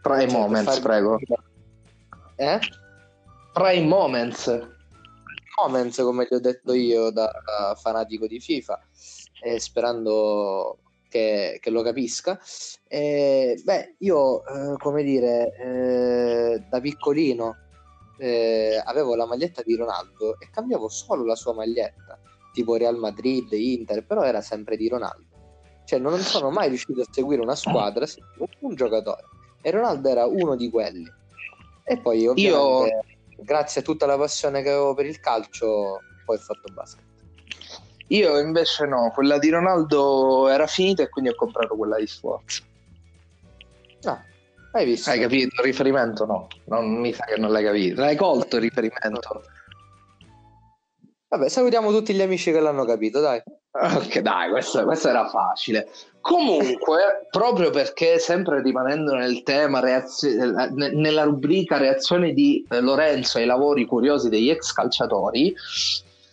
Prime 0.01 0.29
cioè, 0.29 0.39
moments, 0.39 0.73
far... 0.75 0.83
prego. 0.83 1.19
Eh? 2.37 2.61
Prime 3.53 3.87
moments. 3.89 4.69
Moments, 5.61 5.97
come 6.01 6.29
ti 6.29 6.35
ho 6.35 6.41
detto 6.41 6.73
io 6.73 7.11
da, 7.11 7.29
da 7.45 7.75
fanatico 7.75 8.29
di 8.29 8.39
FIFA, 8.39 8.81
eh, 9.43 9.59
sperando 9.59 10.79
che, 11.09 11.59
che, 11.61 11.71
lo 11.71 11.83
capisca. 11.83 12.39
Eh, 12.87 13.61
beh, 13.65 13.97
io, 13.99 14.47
eh, 14.47 14.77
come 14.79 15.03
dire, 15.03 15.57
eh, 15.59 16.65
da 16.71 16.81
piccolino 16.81 17.63
eh, 18.19 18.81
avevo 18.85 19.15
la 19.15 19.27
maglietta 19.27 19.63
di 19.63 19.77
Ronaldo 19.77 20.39
e 20.39 20.49
cambiavo 20.51 20.89
solo 20.89 21.25
la 21.25 21.35
sua 21.35 21.55
maglietta, 21.55 22.19
tipo 22.53 22.77
Real 22.77 22.97
Madrid, 22.97 23.51
Inter, 23.53 24.05
però 24.05 24.23
era 24.23 24.41
sempre 24.41 24.77
di 24.77 24.89
Ronaldo. 24.89 25.33
Cioè 25.85 25.99
non 25.99 26.19
sono 26.21 26.51
mai 26.51 26.69
riuscito 26.69 27.01
a 27.03 27.07
seguire 27.11 27.43
una 27.43 27.57
squadra, 27.57 28.07
un 28.61 28.75
giocatore. 28.75 29.25
E 29.61 29.71
Ronaldo 29.71 30.09
era 30.09 30.27
uno 30.27 30.57
di 30.57 30.71
quelli. 30.71 31.11
E 31.85 31.99
poi 31.99 32.27
ovviamente, 32.27 33.05
Io... 33.37 33.45
grazie 33.45 33.83
a 33.83 33.85
tutta 33.85 34.07
la 34.07 34.17
passione 34.17 34.63
che 34.63 34.71
avevo 34.71 34.95
per 34.95 35.07
il 35.07 35.21
calcio, 35.21 36.01
poi 36.25 36.37
ho 36.37 36.41
fatto 36.41 36.73
basket. 36.73 37.03
Io 38.09 38.39
invece 38.39 38.87
no, 38.87 39.11
quella 39.15 39.39
di 39.39 39.49
Ronaldo 39.51 40.49
era 40.49 40.67
finita 40.67 41.03
e 41.03 41.09
quindi 41.09 41.31
ho 41.31 41.35
comprato 41.35 41.77
quella 41.77 41.97
di 41.97 42.07
Sforza. 42.07 42.63
Ah, 44.05 44.23
hai 44.79 44.85
visto? 44.85 45.11
Hai 45.11 45.21
capito 45.21 45.61
il 45.61 45.67
riferimento? 45.67 46.25
No, 46.27 46.49
non 46.67 47.01
mi 47.01 47.13
sa 47.13 47.25
che 47.25 47.37
non 47.37 47.53
l'hai 47.53 47.65
capito. 47.65 48.01
L'hai 48.01 48.17
colto 48.17 48.57
il 48.57 48.63
riferimento? 48.63 49.43
Vabbè, 51.29 51.49
salutiamo 51.49 51.91
tutti 51.91 52.15
gli 52.15 52.23
amici 52.23 52.53
che 52.53 52.61
l'hanno 52.61 52.85
capito, 52.85 53.21
dai. 53.21 53.43
Ok, 53.77 54.21
dai, 54.21 54.51
questo, 54.51 54.85
questo 54.85 55.09
era 55.09 55.29
facile. 55.29 55.89
Comunque, 56.21 57.27
proprio 57.29 57.71
perché 57.71 58.21
sempre 58.21 58.63
rimanendo 58.63 59.15
nel 59.15 59.43
tema, 59.43 59.81
reazio- 59.81 60.31
nella 60.71 61.25
rubrica 61.25 61.77
reazione 61.77 62.33
di 62.33 62.65
eh, 62.71 62.81
Lorenzo 62.81 63.39
ai 63.39 63.47
lavori 63.47 63.85
curiosi 63.85 64.29
degli 64.29 64.49
ex 64.49 64.73
calciatori, 64.73 65.53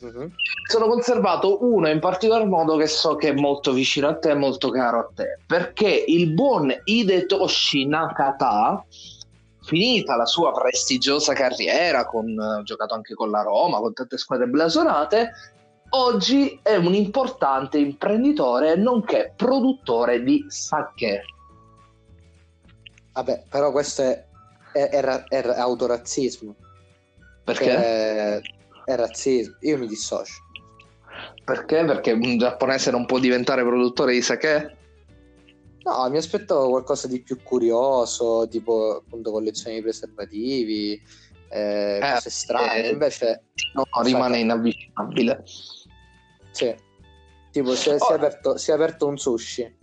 Uh-huh. 0.01 0.31
Sono 0.67 0.87
conservato 0.87 1.63
uno 1.63 1.87
in 1.87 1.99
particolar 1.99 2.47
modo 2.47 2.75
che 2.75 2.87
so 2.87 3.15
che 3.15 3.29
è 3.29 3.33
molto 3.33 3.71
vicino 3.71 4.07
a 4.07 4.17
te 4.17 4.33
molto 4.33 4.71
caro 4.71 4.99
a 4.99 5.09
te, 5.13 5.37
perché 5.45 5.89
il 6.07 6.33
buon 6.33 6.73
Hidetoshi 6.83 7.85
Nakata, 7.85 8.83
finita 9.63 10.15
la 10.15 10.25
sua 10.25 10.51
prestigiosa 10.51 11.33
carriera, 11.33 12.05
con, 12.05 12.37
ha 12.39 12.63
giocato 12.63 12.95
anche 12.95 13.13
con 13.13 13.29
la 13.29 13.43
Roma, 13.43 13.77
con 13.77 13.93
tante 13.93 14.17
squadre 14.17 14.47
blasonate, 14.47 15.31
oggi 15.89 16.59
è 16.63 16.75
un 16.75 16.95
importante 16.95 17.77
imprenditore 17.77 18.75
nonché 18.75 19.33
produttore 19.35 20.23
di 20.23 20.43
sake. 20.47 21.21
Vabbè, 23.13 23.43
però 23.49 23.71
questo 23.71 24.01
è, 24.01 24.25
è, 24.71 24.89
è, 24.89 25.25
è 25.27 25.59
autorazzismo. 25.59 26.55
Perché? 27.43 28.35
Eh, 28.35 28.41
è 28.85 28.95
razzismo. 28.95 29.55
Io 29.61 29.77
mi 29.77 29.87
dissocio. 29.87 30.41
Perché? 31.43 31.83
Perché 31.85 32.11
un 32.11 32.37
giapponese 32.37 32.91
non 32.91 33.05
può 33.05 33.19
diventare 33.19 33.63
produttore 33.63 34.13
di 34.13 34.21
sake? 34.21 34.77
No, 35.83 36.07
mi 36.09 36.17
aspettavo 36.17 36.69
qualcosa 36.69 37.07
di 37.07 37.21
più 37.21 37.41
curioso, 37.41 38.47
tipo 38.47 38.97
appunto 38.97 39.31
collezioni 39.31 39.77
di 39.77 39.81
preservativi, 39.81 41.01
eh, 41.49 41.99
eh, 42.01 42.11
cose 42.13 42.29
strane. 42.29 42.83
Eh, 42.83 42.89
Invece 42.89 43.45
no, 43.73 43.83
rimane 44.03 44.39
inavvicinabile. 44.39 45.43
Sì. 46.51 46.75
Tipo, 47.51 47.75
si 47.75 47.89
è, 47.89 47.95
oh. 47.95 47.97
si, 47.97 48.11
è 48.11 48.15
aperto, 48.15 48.57
si 48.57 48.71
è 48.71 48.73
aperto 48.73 49.07
un 49.07 49.17
sushi 49.17 49.79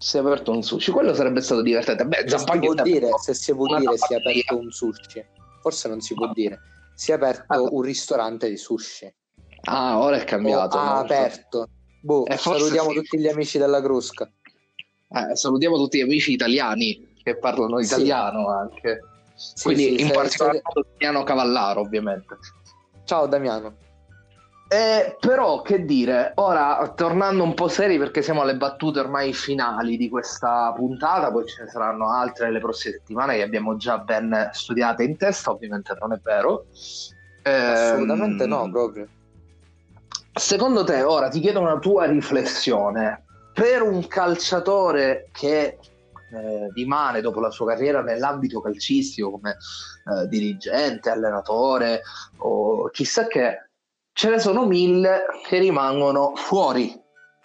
si 0.00 0.16
è 0.16 0.20
aperto 0.20 0.52
un 0.52 0.62
sushi, 0.62 0.92
quello 0.92 1.12
sarebbe 1.12 1.40
stato 1.40 1.60
divertente. 1.60 2.06
Beh, 2.06 2.24
se 2.28 2.38
si 2.38 2.44
può 2.44 2.74
dire, 2.74 3.08
se 3.20 3.34
si 3.34 3.52
può 3.52 3.78
dire 3.78 3.96
si 3.96 4.12
è 4.12 4.16
aperto 4.16 4.56
un 4.56 4.70
sushi, 4.70 5.24
forse 5.60 5.88
non 5.88 6.00
si 6.00 6.14
può 6.14 6.30
dire 6.32 6.60
si 6.98 7.12
è 7.12 7.14
aperto 7.14 7.44
ah. 7.54 7.60
un 7.60 7.82
ristorante 7.82 8.48
di 8.48 8.56
sushi. 8.56 9.14
Ah, 9.66 10.00
ora 10.00 10.16
è 10.16 10.24
cambiato. 10.24 10.76
Oh, 10.76 10.80
ha 10.80 10.98
aperto. 10.98 11.68
Boh, 12.00 12.26
eh, 12.26 12.36
salutiamo 12.36 12.90
sì. 12.90 12.96
tutti 12.96 13.18
gli 13.20 13.28
amici 13.28 13.56
della 13.56 13.80
Crusca. 13.80 14.28
Eh, 15.08 15.36
salutiamo 15.36 15.76
tutti 15.76 15.98
gli 15.98 16.02
amici 16.02 16.32
italiani 16.32 17.14
che 17.22 17.36
parlano 17.36 17.78
italiano 17.78 18.40
sì. 18.40 18.48
anche. 18.48 19.00
Sì, 19.36 19.62
Quindi 19.62 20.00
in 20.00 20.10
particolare. 20.10 20.60
Damiano 20.98 21.22
Cavallaro, 21.22 21.82
ovviamente. 21.82 22.36
Ciao 23.04 23.28
Damiano. 23.28 23.76
Eh, 24.70 25.16
però 25.18 25.62
che 25.62 25.86
dire, 25.86 26.32
ora 26.34 26.92
tornando 26.94 27.42
un 27.42 27.54
po' 27.54 27.68
seri 27.68 27.96
perché 27.96 28.20
siamo 28.20 28.42
alle 28.42 28.56
battute 28.56 29.00
ormai 29.00 29.32
finali 29.32 29.96
di 29.96 30.10
questa 30.10 30.74
puntata, 30.76 31.32
poi 31.32 31.46
ce 31.46 31.62
ne 31.62 31.70
saranno 31.70 32.12
altre 32.12 32.50
le 32.50 32.58
prossime 32.58 32.96
settimane 32.96 33.36
che 33.36 33.42
abbiamo 33.42 33.76
già 33.76 33.96
ben 33.96 34.50
studiate 34.52 35.04
in 35.04 35.16
testa, 35.16 35.52
ovviamente 35.52 35.96
non 35.98 36.12
è 36.12 36.20
vero. 36.22 36.66
Eh, 37.42 37.50
Assolutamente 37.50 38.46
no, 38.46 38.70
proprio. 38.70 39.08
Secondo 40.34 40.84
te, 40.84 41.02
ora 41.02 41.28
ti 41.28 41.40
chiedo 41.40 41.60
una 41.60 41.78
tua 41.78 42.04
riflessione, 42.04 43.24
per 43.54 43.80
un 43.80 44.06
calciatore 44.06 45.30
che 45.32 45.78
eh, 46.30 46.70
rimane 46.74 47.22
dopo 47.22 47.40
la 47.40 47.50
sua 47.50 47.68
carriera 47.68 48.02
nell'ambito 48.02 48.60
calcistico 48.60 49.30
come 49.30 49.52
eh, 49.52 50.28
dirigente, 50.28 51.08
allenatore 51.08 52.02
o 52.36 52.88
chissà 52.90 53.26
che, 53.26 53.67
ce 54.18 54.30
ne 54.30 54.40
sono 54.40 54.66
mille 54.66 55.26
che 55.46 55.60
rimangono 55.60 56.32
fuori 56.34 56.92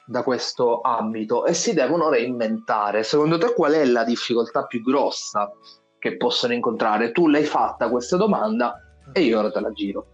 da 0.07 0.23
questo 0.23 0.81
ambito 0.81 1.45
e 1.45 1.53
si 1.53 1.71
devono 1.75 2.09
reinventare. 2.09 3.03
Secondo 3.03 3.37
te 3.37 3.53
qual 3.53 3.73
è 3.73 3.85
la 3.85 4.03
difficoltà 4.03 4.65
più 4.65 4.81
grossa 4.81 5.51
che 5.99 6.17
possono 6.17 6.51
incontrare? 6.51 7.11
Tu 7.11 7.27
l'hai 7.27 7.43
fatta 7.43 7.89
questa 7.89 8.17
domanda 8.17 8.73
e 9.11 9.21
io 9.21 9.37
ora 9.37 9.51
te 9.51 9.59
la 9.59 9.71
giro. 9.71 10.07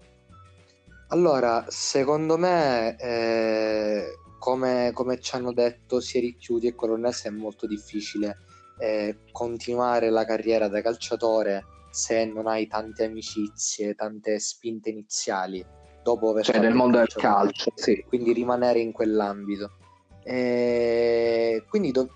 Allora, 1.12 1.64
secondo 1.70 2.38
me, 2.38 2.98
eh, 2.98 4.18
come, 4.38 4.92
come, 4.94 5.18
ci 5.22 5.36
hanno 5.38 5.54
detto 5.54 6.02
sia 6.02 6.20
Ricchiuti 6.20 6.68
e 6.68 6.76
Colonnese, 6.76 7.30
è 7.30 7.32
molto 7.32 7.68
difficile 7.68 8.36
eh, 8.80 9.20
continuare 9.32 10.10
la 10.10 10.26
carriera 10.26 10.68
da 10.68 10.82
calciatore 10.82 11.64
se 11.90 12.26
non 12.26 12.48
hai 12.48 12.68
tante 12.68 13.06
amicizie, 13.06 13.96
tante 13.96 14.40
spinte 14.40 14.90
iniziali 14.90 15.78
dopo 16.04 16.30
aver 16.30 16.46
cioè 16.46 16.60
nel 16.60 16.74
mondo 16.74 16.98
del 16.98 17.08
calcio, 17.08 17.72
sì. 17.76 18.04
quindi 18.08 18.34
rimanere 18.34 18.80
in 18.80 18.92
quell'ambito. 18.92 19.72
E 20.24 21.66
quindi 21.68 21.92
do- 21.92 22.10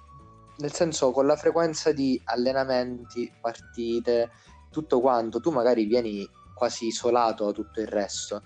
nel 0.58 0.72
senso 0.72 1.12
con 1.12 1.26
la 1.26 1.36
frequenza 1.36 1.92
di 1.92 2.20
allenamenti, 2.26 3.32
partite, 3.42 4.30
tutto 4.70 5.00
quanto, 5.00 5.40
tu 5.40 5.52
magari 5.52 5.86
vieni 5.86 6.28
quasi 6.54 6.88
isolato 6.88 7.46
da 7.46 7.52
tutto 7.52 7.82
il 7.82 7.88
resto. 7.88 8.44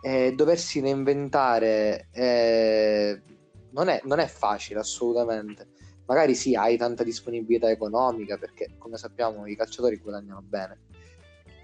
E 0.00 0.32
doversi 0.34 0.80
reinventare 0.80 2.08
eh, 2.12 3.22
non, 3.70 3.88
è, 3.88 4.00
non 4.04 4.18
è 4.18 4.26
facile 4.26 4.80
assolutamente. 4.80 5.68
Magari 6.06 6.34
sì, 6.34 6.54
hai 6.54 6.76
tanta 6.76 7.04
disponibilità 7.04 7.70
economica 7.70 8.36
perché 8.36 8.74
come 8.78 8.96
sappiamo 8.96 9.46
i 9.46 9.56
calciatori 9.56 9.96
guadagnano 9.98 10.42
bene. 10.42 10.80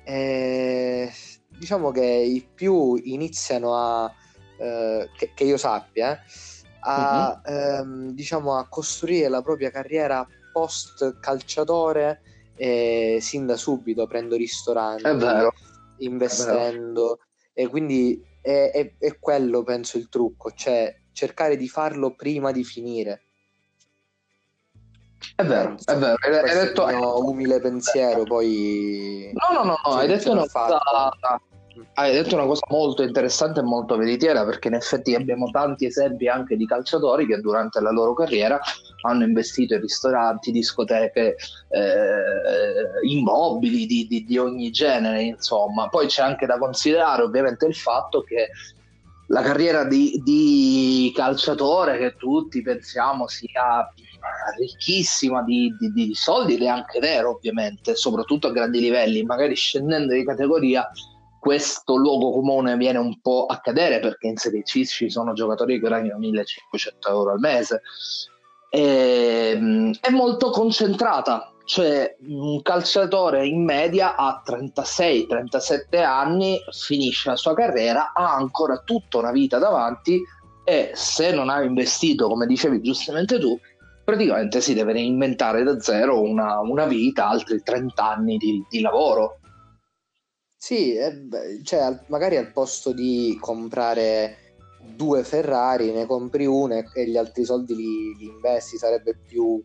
E 0.04 1.10
diciamo 1.48 1.90
che 1.90 2.04
i 2.04 2.46
più 2.54 2.94
iniziano 2.94 3.74
a, 3.74 4.12
eh, 4.58 5.08
che, 5.16 5.32
che, 5.34 5.44
io 5.44 5.56
sappia, 5.56 6.14
eh, 6.14 6.20
a, 6.80 7.40
uh-huh. 7.44 7.52
ehm, 7.52 8.10
diciamo, 8.10 8.56
a 8.56 8.68
costruire 8.68 9.28
la 9.28 9.42
propria 9.42 9.70
carriera 9.70 10.26
post 10.52 11.18
calciatore 11.20 12.22
eh, 12.56 13.18
sin 13.20 13.46
da 13.46 13.56
subito, 13.56 14.02
aprendo 14.02 14.36
ristoranti, 14.36 15.06
investendo. 15.98 17.20
E 17.52 17.66
quindi 17.68 18.22
è, 18.40 18.70
è, 18.72 18.94
è, 18.98 19.18
quello, 19.18 19.62
penso, 19.62 19.98
il 19.98 20.08
trucco, 20.08 20.52
cioè 20.52 20.94
cercare 21.12 21.56
di 21.56 21.68
farlo 21.68 22.14
prima 22.14 22.52
di 22.52 22.64
finire. 22.64 23.22
È 25.34 25.44
vero, 25.44 25.76
è 25.84 25.96
vero. 25.96 26.16
Hai, 26.20 26.54
detto... 26.54 26.88
Il 26.88 26.96
mio 26.96 27.24
umile 27.24 27.60
pensiero, 27.60 28.24
poi... 28.24 29.30
No, 29.32 29.56
no, 29.56 29.64
no, 29.64 29.78
no 29.84 29.94
hai 29.94 30.08
detto 30.08 30.32
una 30.32 30.46
cosa 30.48 30.80
Hai 31.94 32.12
detto 32.12 32.34
una 32.34 32.44
cosa 32.44 32.66
molto 32.70 33.02
interessante 33.02 33.60
e 33.60 33.62
molto 33.62 33.96
veritiera 33.96 34.44
perché 34.44 34.68
in 34.68 34.74
effetti 34.74 35.14
abbiamo 35.14 35.50
tanti 35.50 35.86
esempi 35.86 36.28
anche 36.28 36.56
di 36.56 36.66
calciatori 36.66 37.26
che 37.26 37.40
durante 37.40 37.80
la 37.80 37.90
loro 37.90 38.14
carriera 38.14 38.60
hanno 39.02 39.24
investito 39.24 39.74
in 39.74 39.80
ristoranti, 39.80 40.50
discoteche, 40.50 41.36
eh, 41.68 43.08
immobili 43.08 43.86
di, 43.86 44.06
di, 44.08 44.24
di 44.24 44.38
ogni 44.38 44.70
genere, 44.70 45.22
insomma. 45.22 45.88
Poi 45.88 46.06
c'è 46.06 46.22
anche 46.22 46.46
da 46.46 46.58
considerare 46.58 47.22
ovviamente 47.22 47.66
il 47.66 47.74
fatto 47.74 48.22
che 48.22 48.50
la 49.28 49.42
carriera 49.42 49.84
di, 49.84 50.20
di 50.24 51.12
calciatore 51.14 51.98
che 51.98 52.16
tutti 52.16 52.62
pensiamo 52.62 53.28
sia 53.28 53.88
ricchissima 54.58 55.42
di, 55.42 55.74
di, 55.78 55.92
di, 55.92 56.14
soldi 56.14 56.54
ed 56.54 56.62
è 56.62 56.66
anche 56.66 56.98
vero 56.98 57.30
ovviamente, 57.30 57.94
soprattutto 57.94 58.48
a 58.48 58.52
grandi 58.52 58.80
livelli, 58.80 59.22
magari 59.22 59.54
scendendo 59.54 60.12
di 60.12 60.24
categoria 60.24 60.88
questo 61.38 61.96
luogo 61.96 62.32
comune 62.32 62.76
viene 62.76 62.98
un 62.98 63.20
po' 63.20 63.46
a 63.46 63.60
cadere 63.60 64.00
perché 64.00 64.26
in 64.26 64.36
Serie 64.36 64.62
C 64.62 64.84
ci 64.84 65.08
sono 65.08 65.32
giocatori 65.32 65.74
che 65.74 65.80
guadagnano 65.80 66.18
1500 66.18 67.08
euro 67.08 67.32
al 67.32 67.38
mese. 67.38 67.82
E, 68.70 69.52
ehm, 69.54 69.94
è 70.00 70.10
molto 70.10 70.50
concentrata, 70.50 71.52
cioè 71.64 72.16
un 72.26 72.60
calciatore 72.62 73.46
in 73.46 73.64
media 73.64 74.16
a 74.16 74.42
36-37 74.44 76.02
anni 76.04 76.58
finisce 76.70 77.30
la 77.30 77.36
sua 77.36 77.54
carriera, 77.54 78.12
ha 78.12 78.34
ancora 78.34 78.82
tutta 78.84 79.18
una 79.18 79.30
vita 79.30 79.58
davanti 79.58 80.20
e 80.64 80.90
se 80.92 81.32
non 81.32 81.48
ha 81.48 81.62
investito, 81.62 82.28
come 82.28 82.46
dicevi 82.46 82.82
giustamente 82.82 83.38
tu, 83.38 83.58
praticamente 84.08 84.62
si 84.62 84.72
deve 84.72 84.94
reinventare 84.94 85.62
da 85.62 85.78
zero 85.78 86.22
una, 86.22 86.60
una 86.60 86.86
vita, 86.86 87.28
altri 87.28 87.62
30 87.62 88.02
anni 88.02 88.38
di, 88.38 88.64
di 88.66 88.80
lavoro. 88.80 89.38
Sì, 90.56 90.94
eh, 90.94 91.28
cioè, 91.62 92.04
magari 92.06 92.38
al 92.38 92.50
posto 92.50 92.92
di 92.92 93.36
comprare 93.38 94.56
due 94.96 95.22
Ferrari 95.24 95.92
ne 95.92 96.06
compri 96.06 96.46
una 96.46 96.82
e 96.94 97.06
gli 97.06 97.18
altri 97.18 97.44
soldi 97.44 97.76
li, 97.76 98.16
li 98.16 98.24
investi, 98.24 98.78
sarebbe 98.78 99.14
più, 99.14 99.62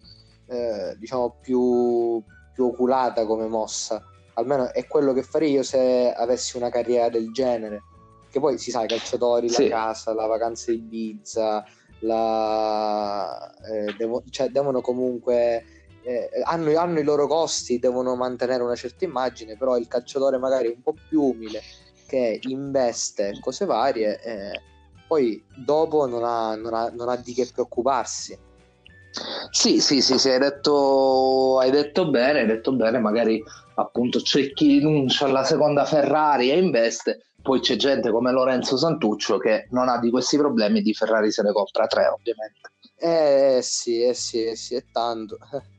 eh, 0.47 0.97
diciamo, 0.99 1.37
più, 1.39 2.21
più 2.53 2.65
oculata 2.65 3.25
come 3.25 3.47
mossa. 3.47 4.03
Almeno 4.33 4.73
è 4.73 4.85
quello 4.87 5.13
che 5.13 5.23
farei 5.23 5.51
io 5.51 5.63
se 5.63 6.11
avessi 6.11 6.57
una 6.57 6.69
carriera 6.69 7.07
del 7.07 7.31
genere. 7.31 7.81
Che 8.29 8.41
poi 8.41 8.57
si 8.57 8.71
sa, 8.71 8.83
i 8.83 8.87
calciatori, 8.87 9.47
sì. 9.47 9.69
la 9.69 9.75
casa, 9.77 10.13
la 10.13 10.25
vacanza 10.25 10.69
di 10.69 10.79
Ibiza, 10.79 11.63
la, 12.03 13.53
eh, 13.65 13.93
devo, 13.97 14.23
cioè, 14.29 14.49
devono 14.49 14.81
comunque 14.81 15.63
eh, 16.03 16.29
hanno, 16.43 16.77
hanno, 16.77 16.99
i 16.99 17.03
loro 17.03 17.27
costi, 17.27 17.79
devono 17.79 18.15
mantenere 18.15 18.63
una 18.63 18.75
certa 18.75 19.05
immagine, 19.05 19.57
però 19.57 19.77
il 19.77 19.87
calciatore 19.87 20.37
magari 20.37 20.67
un 20.67 20.81
po' 20.81 20.95
più 21.07 21.21
umile 21.21 21.61
che 22.07 22.39
investe 22.43 23.37
cose 23.39 23.65
varie, 23.65 24.21
eh, 24.21 24.61
poi 25.07 25.43
dopo 25.55 26.05
non 26.05 26.23
ha, 26.23 26.55
non, 26.55 26.73
ha, 26.73 26.91
non 26.93 27.09
ha, 27.09 27.15
di 27.15 27.33
che 27.33 27.49
preoccuparsi. 27.51 28.37
Sì, 29.51 29.79
sì, 29.79 30.01
sì, 30.01 30.17
sì 30.17 30.29
hai, 30.29 30.39
detto, 30.39 31.59
hai 31.59 31.71
detto 31.71 32.09
bene, 32.09 32.41
hai 32.41 32.47
detto 32.47 32.73
bene, 32.73 32.99
magari 32.99 33.41
appunto 33.75 34.19
c'è 34.19 34.51
chi 34.53 34.79
rinuncia 34.79 35.25
alla 35.25 35.43
seconda 35.43 35.85
Ferrari 35.85 36.51
e 36.51 36.59
investe, 36.59 37.25
poi 37.43 37.59
c'è 37.59 37.75
gente 37.75 38.09
come 38.09 38.31
Lorenzo 38.31 38.77
Santuccio 38.77 39.37
che 39.37 39.67
non 39.71 39.89
ha 39.89 39.99
di 39.99 40.09
questi 40.09 40.37
problemi 40.37 40.81
di 40.81 40.93
Ferrari 40.93 41.29
se 41.29 41.43
ne 41.43 41.51
compra 41.51 41.85
tre 41.87 42.07
ovviamente. 42.07 42.71
Eh 42.97 43.59
sì, 43.61 44.01
eh 44.01 44.13
sì, 44.13 44.45
eh 44.45 44.55
sì, 44.55 44.75
è 44.75 44.83
tanto. 44.91 45.37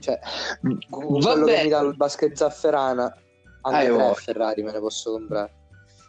Cioè, 0.00 0.18
con 0.90 1.18
Va 1.18 1.32
quello 1.32 1.46
bene. 1.46 1.56
che 1.56 1.64
mi 1.64 1.70
dà 1.70 1.80
il 1.80 1.96
basket 1.96 2.36
zafferana, 2.36 3.16
anche 3.62 3.86
ah, 3.86 3.94
tre 3.94 4.14
Ferrari 4.16 4.62
me 4.62 4.70
ne 4.70 4.78
posso 4.78 5.12
comprare. 5.12 5.52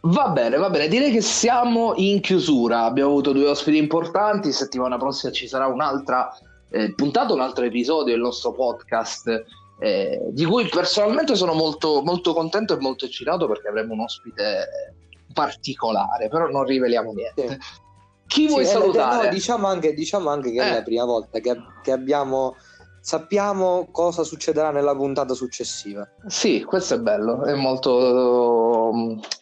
Va 0.02 0.30
bene, 0.30 0.58
va 0.58 0.70
bene, 0.70 0.89
direi 0.89 1.12
che 1.12 1.22
siamo 1.22 1.93
in 1.96 2.20
chiusura. 2.20 2.84
Abbiamo 2.84 3.12
avuto 3.12 3.32
due 3.32 3.48
ospiti 3.48 3.78
importanti. 3.78 4.52
Settimana 4.52 4.98
prossima 4.98 5.32
ci 5.32 5.48
sarà 5.48 5.68
un'altra 5.68 6.30
eh, 6.70 6.93
puntata, 6.93 7.34
un 7.34 7.39
altro 7.39 7.64
episodio 7.64 8.14
del 8.14 8.22
nostro 8.22 8.52
podcast. 8.52 9.46
Eh, 9.80 10.21
di 10.30 10.45
cui 10.45 10.67
personalmente 10.69 11.36
sono 11.36 11.53
molto, 11.53 12.01
molto 12.01 12.34
contento 12.34 12.73
e 12.73 12.80
molto 12.80 13.05
eccitato 13.05 13.47
perché 13.47 13.67
avremo 13.67 13.93
un 13.93 14.01
ospite 14.01 14.95
particolare, 15.34 16.30
però 16.30 16.47
non 16.47 16.63
riveliamo 16.63 17.11
niente. 17.11 17.49
Sì. 17.49 17.57
Chi 18.28 18.47
vuoi 18.47 18.65
sì, 18.65 18.71
salutare? 18.71 19.26
No, 19.26 19.34
diciamo, 19.34 19.67
anche, 19.67 19.93
diciamo 19.93 20.30
anche 20.30 20.51
che 20.51 20.61
eh. 20.61 20.69
è 20.69 20.73
la 20.76 20.84
prima 20.84 21.05
volta 21.05 21.39
che, 21.39 21.55
che 21.84 21.91
abbiamo 21.91 22.55
sappiamo 23.05 23.88
cosa 23.91 24.23
succederà 24.23 24.71
nella 24.71 24.95
puntata 24.95 25.36
successiva. 25.36 26.09
Sì, 26.26 26.63
questo 26.63 26.95
è 26.95 26.97
bello, 26.99 27.43
è 27.43 27.53
molto, 27.53 28.91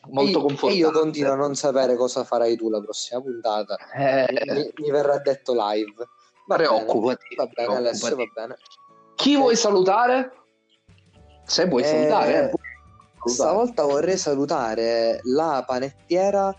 molto 0.09 0.41
confortante. 0.41 0.75
E 0.75 0.77
io 0.79 0.91
continuo 0.91 1.31
a 1.31 1.35
non 1.35 1.55
sapere 1.55 1.95
cosa 1.95 2.25
farai 2.25 2.57
tu 2.57 2.69
la 2.69 2.81
prossima 2.81 3.21
puntata. 3.21 3.77
Eh... 3.95 4.27
Mi, 4.51 4.69
mi, 4.75 4.91
verrà 4.91 5.17
detto 5.19 5.53
live. 5.53 6.09
Va 6.45 6.57
preoccupati. 6.57 7.35
Va 7.37 7.47
bene, 7.47 7.75
Alessio, 7.75 8.17
va 8.17 8.25
bene. 8.33 8.57
Chi 9.23 9.37
vuoi 9.37 9.55
salutare? 9.55 10.33
Se 11.45 11.65
vuoi 11.67 11.81
eh... 11.81 11.85
salutare. 11.85 12.51
Eh. 12.51 13.29
Stavolta 13.29 13.83
vorrei 13.83 14.17
salutare 14.17 15.21
la 15.23 15.63
panettiera 15.65 16.53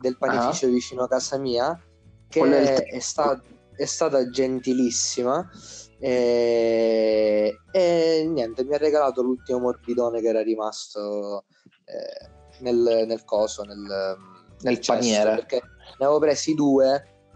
del 0.00 0.18
panificio 0.18 0.66
ah. 0.66 0.70
vicino 0.70 1.04
a 1.04 1.08
casa 1.08 1.38
mia, 1.38 1.80
che 2.28 2.40
è, 2.40 2.82
è, 2.86 2.98
sta- 2.98 3.40
è 3.72 3.84
stata 3.84 4.28
gentilissima 4.30 5.48
e, 6.00 7.56
e, 7.70 8.26
niente, 8.28 8.64
mi 8.64 8.74
ha 8.74 8.78
regalato 8.78 9.22
l'ultimo 9.22 9.60
morbidone 9.60 10.20
che 10.20 10.26
era 10.26 10.42
rimasto 10.42 11.44
eh, 11.84 12.30
nel, 12.62 13.04
nel, 13.06 13.24
coso, 13.24 13.62
nel, 13.62 14.16
nel 14.62 14.80
paniere. 14.84 15.36
Perché 15.36 15.62
ne 15.98 16.04
avevo 16.04 16.18
presi 16.18 16.54
due, 16.54 16.88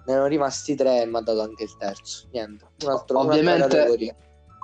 ne 0.04 0.12
erano 0.12 0.26
rimasti 0.26 0.74
tre 0.74 1.02
e 1.02 1.06
mi 1.06 1.18
ha 1.18 1.20
dato 1.20 1.40
anche 1.40 1.62
il 1.62 1.76
terzo. 1.76 2.26
Niente, 2.32 2.66
un 2.82 2.90
altro, 2.90 3.20
ovviamente, 3.20 4.10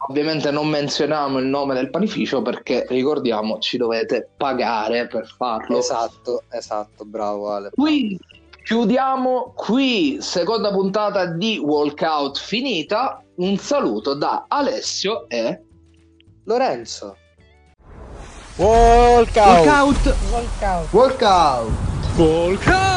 ovviamente 0.07 0.51
non 0.51 0.69
menzioniamo 0.69 1.39
il 1.39 1.47
nome 1.47 1.75
del 1.75 1.91
panificio 1.91 2.41
perché 2.43 2.87
ricordiamo 2.89 3.59
ci 3.59 3.77
dovete 3.77 4.31
pagare 4.37 5.07
per 5.09 5.27
farlo. 5.27 5.79
Esatto, 5.79 6.45
esatto, 6.51 7.05
bravo 7.05 7.51
Ale. 7.51 7.71
Quindi 7.75 8.19
chiudiamo 8.65 9.53
qui, 9.57 10.19
seconda 10.21 10.71
puntata 10.71 11.27
di 11.27 11.59
Walkout 11.59 12.39
finita 12.39 13.23
un 13.37 13.57
saluto 13.57 14.15
da 14.15 14.45
Alessio 14.49 15.29
e 15.29 15.63
Lorenzo. 16.45 17.17
Walkout. 18.57 19.67
Walkout. 19.67 20.15
Walkout. 20.33 20.91
Walkout. 20.93 21.89
Walkout. 22.19 22.89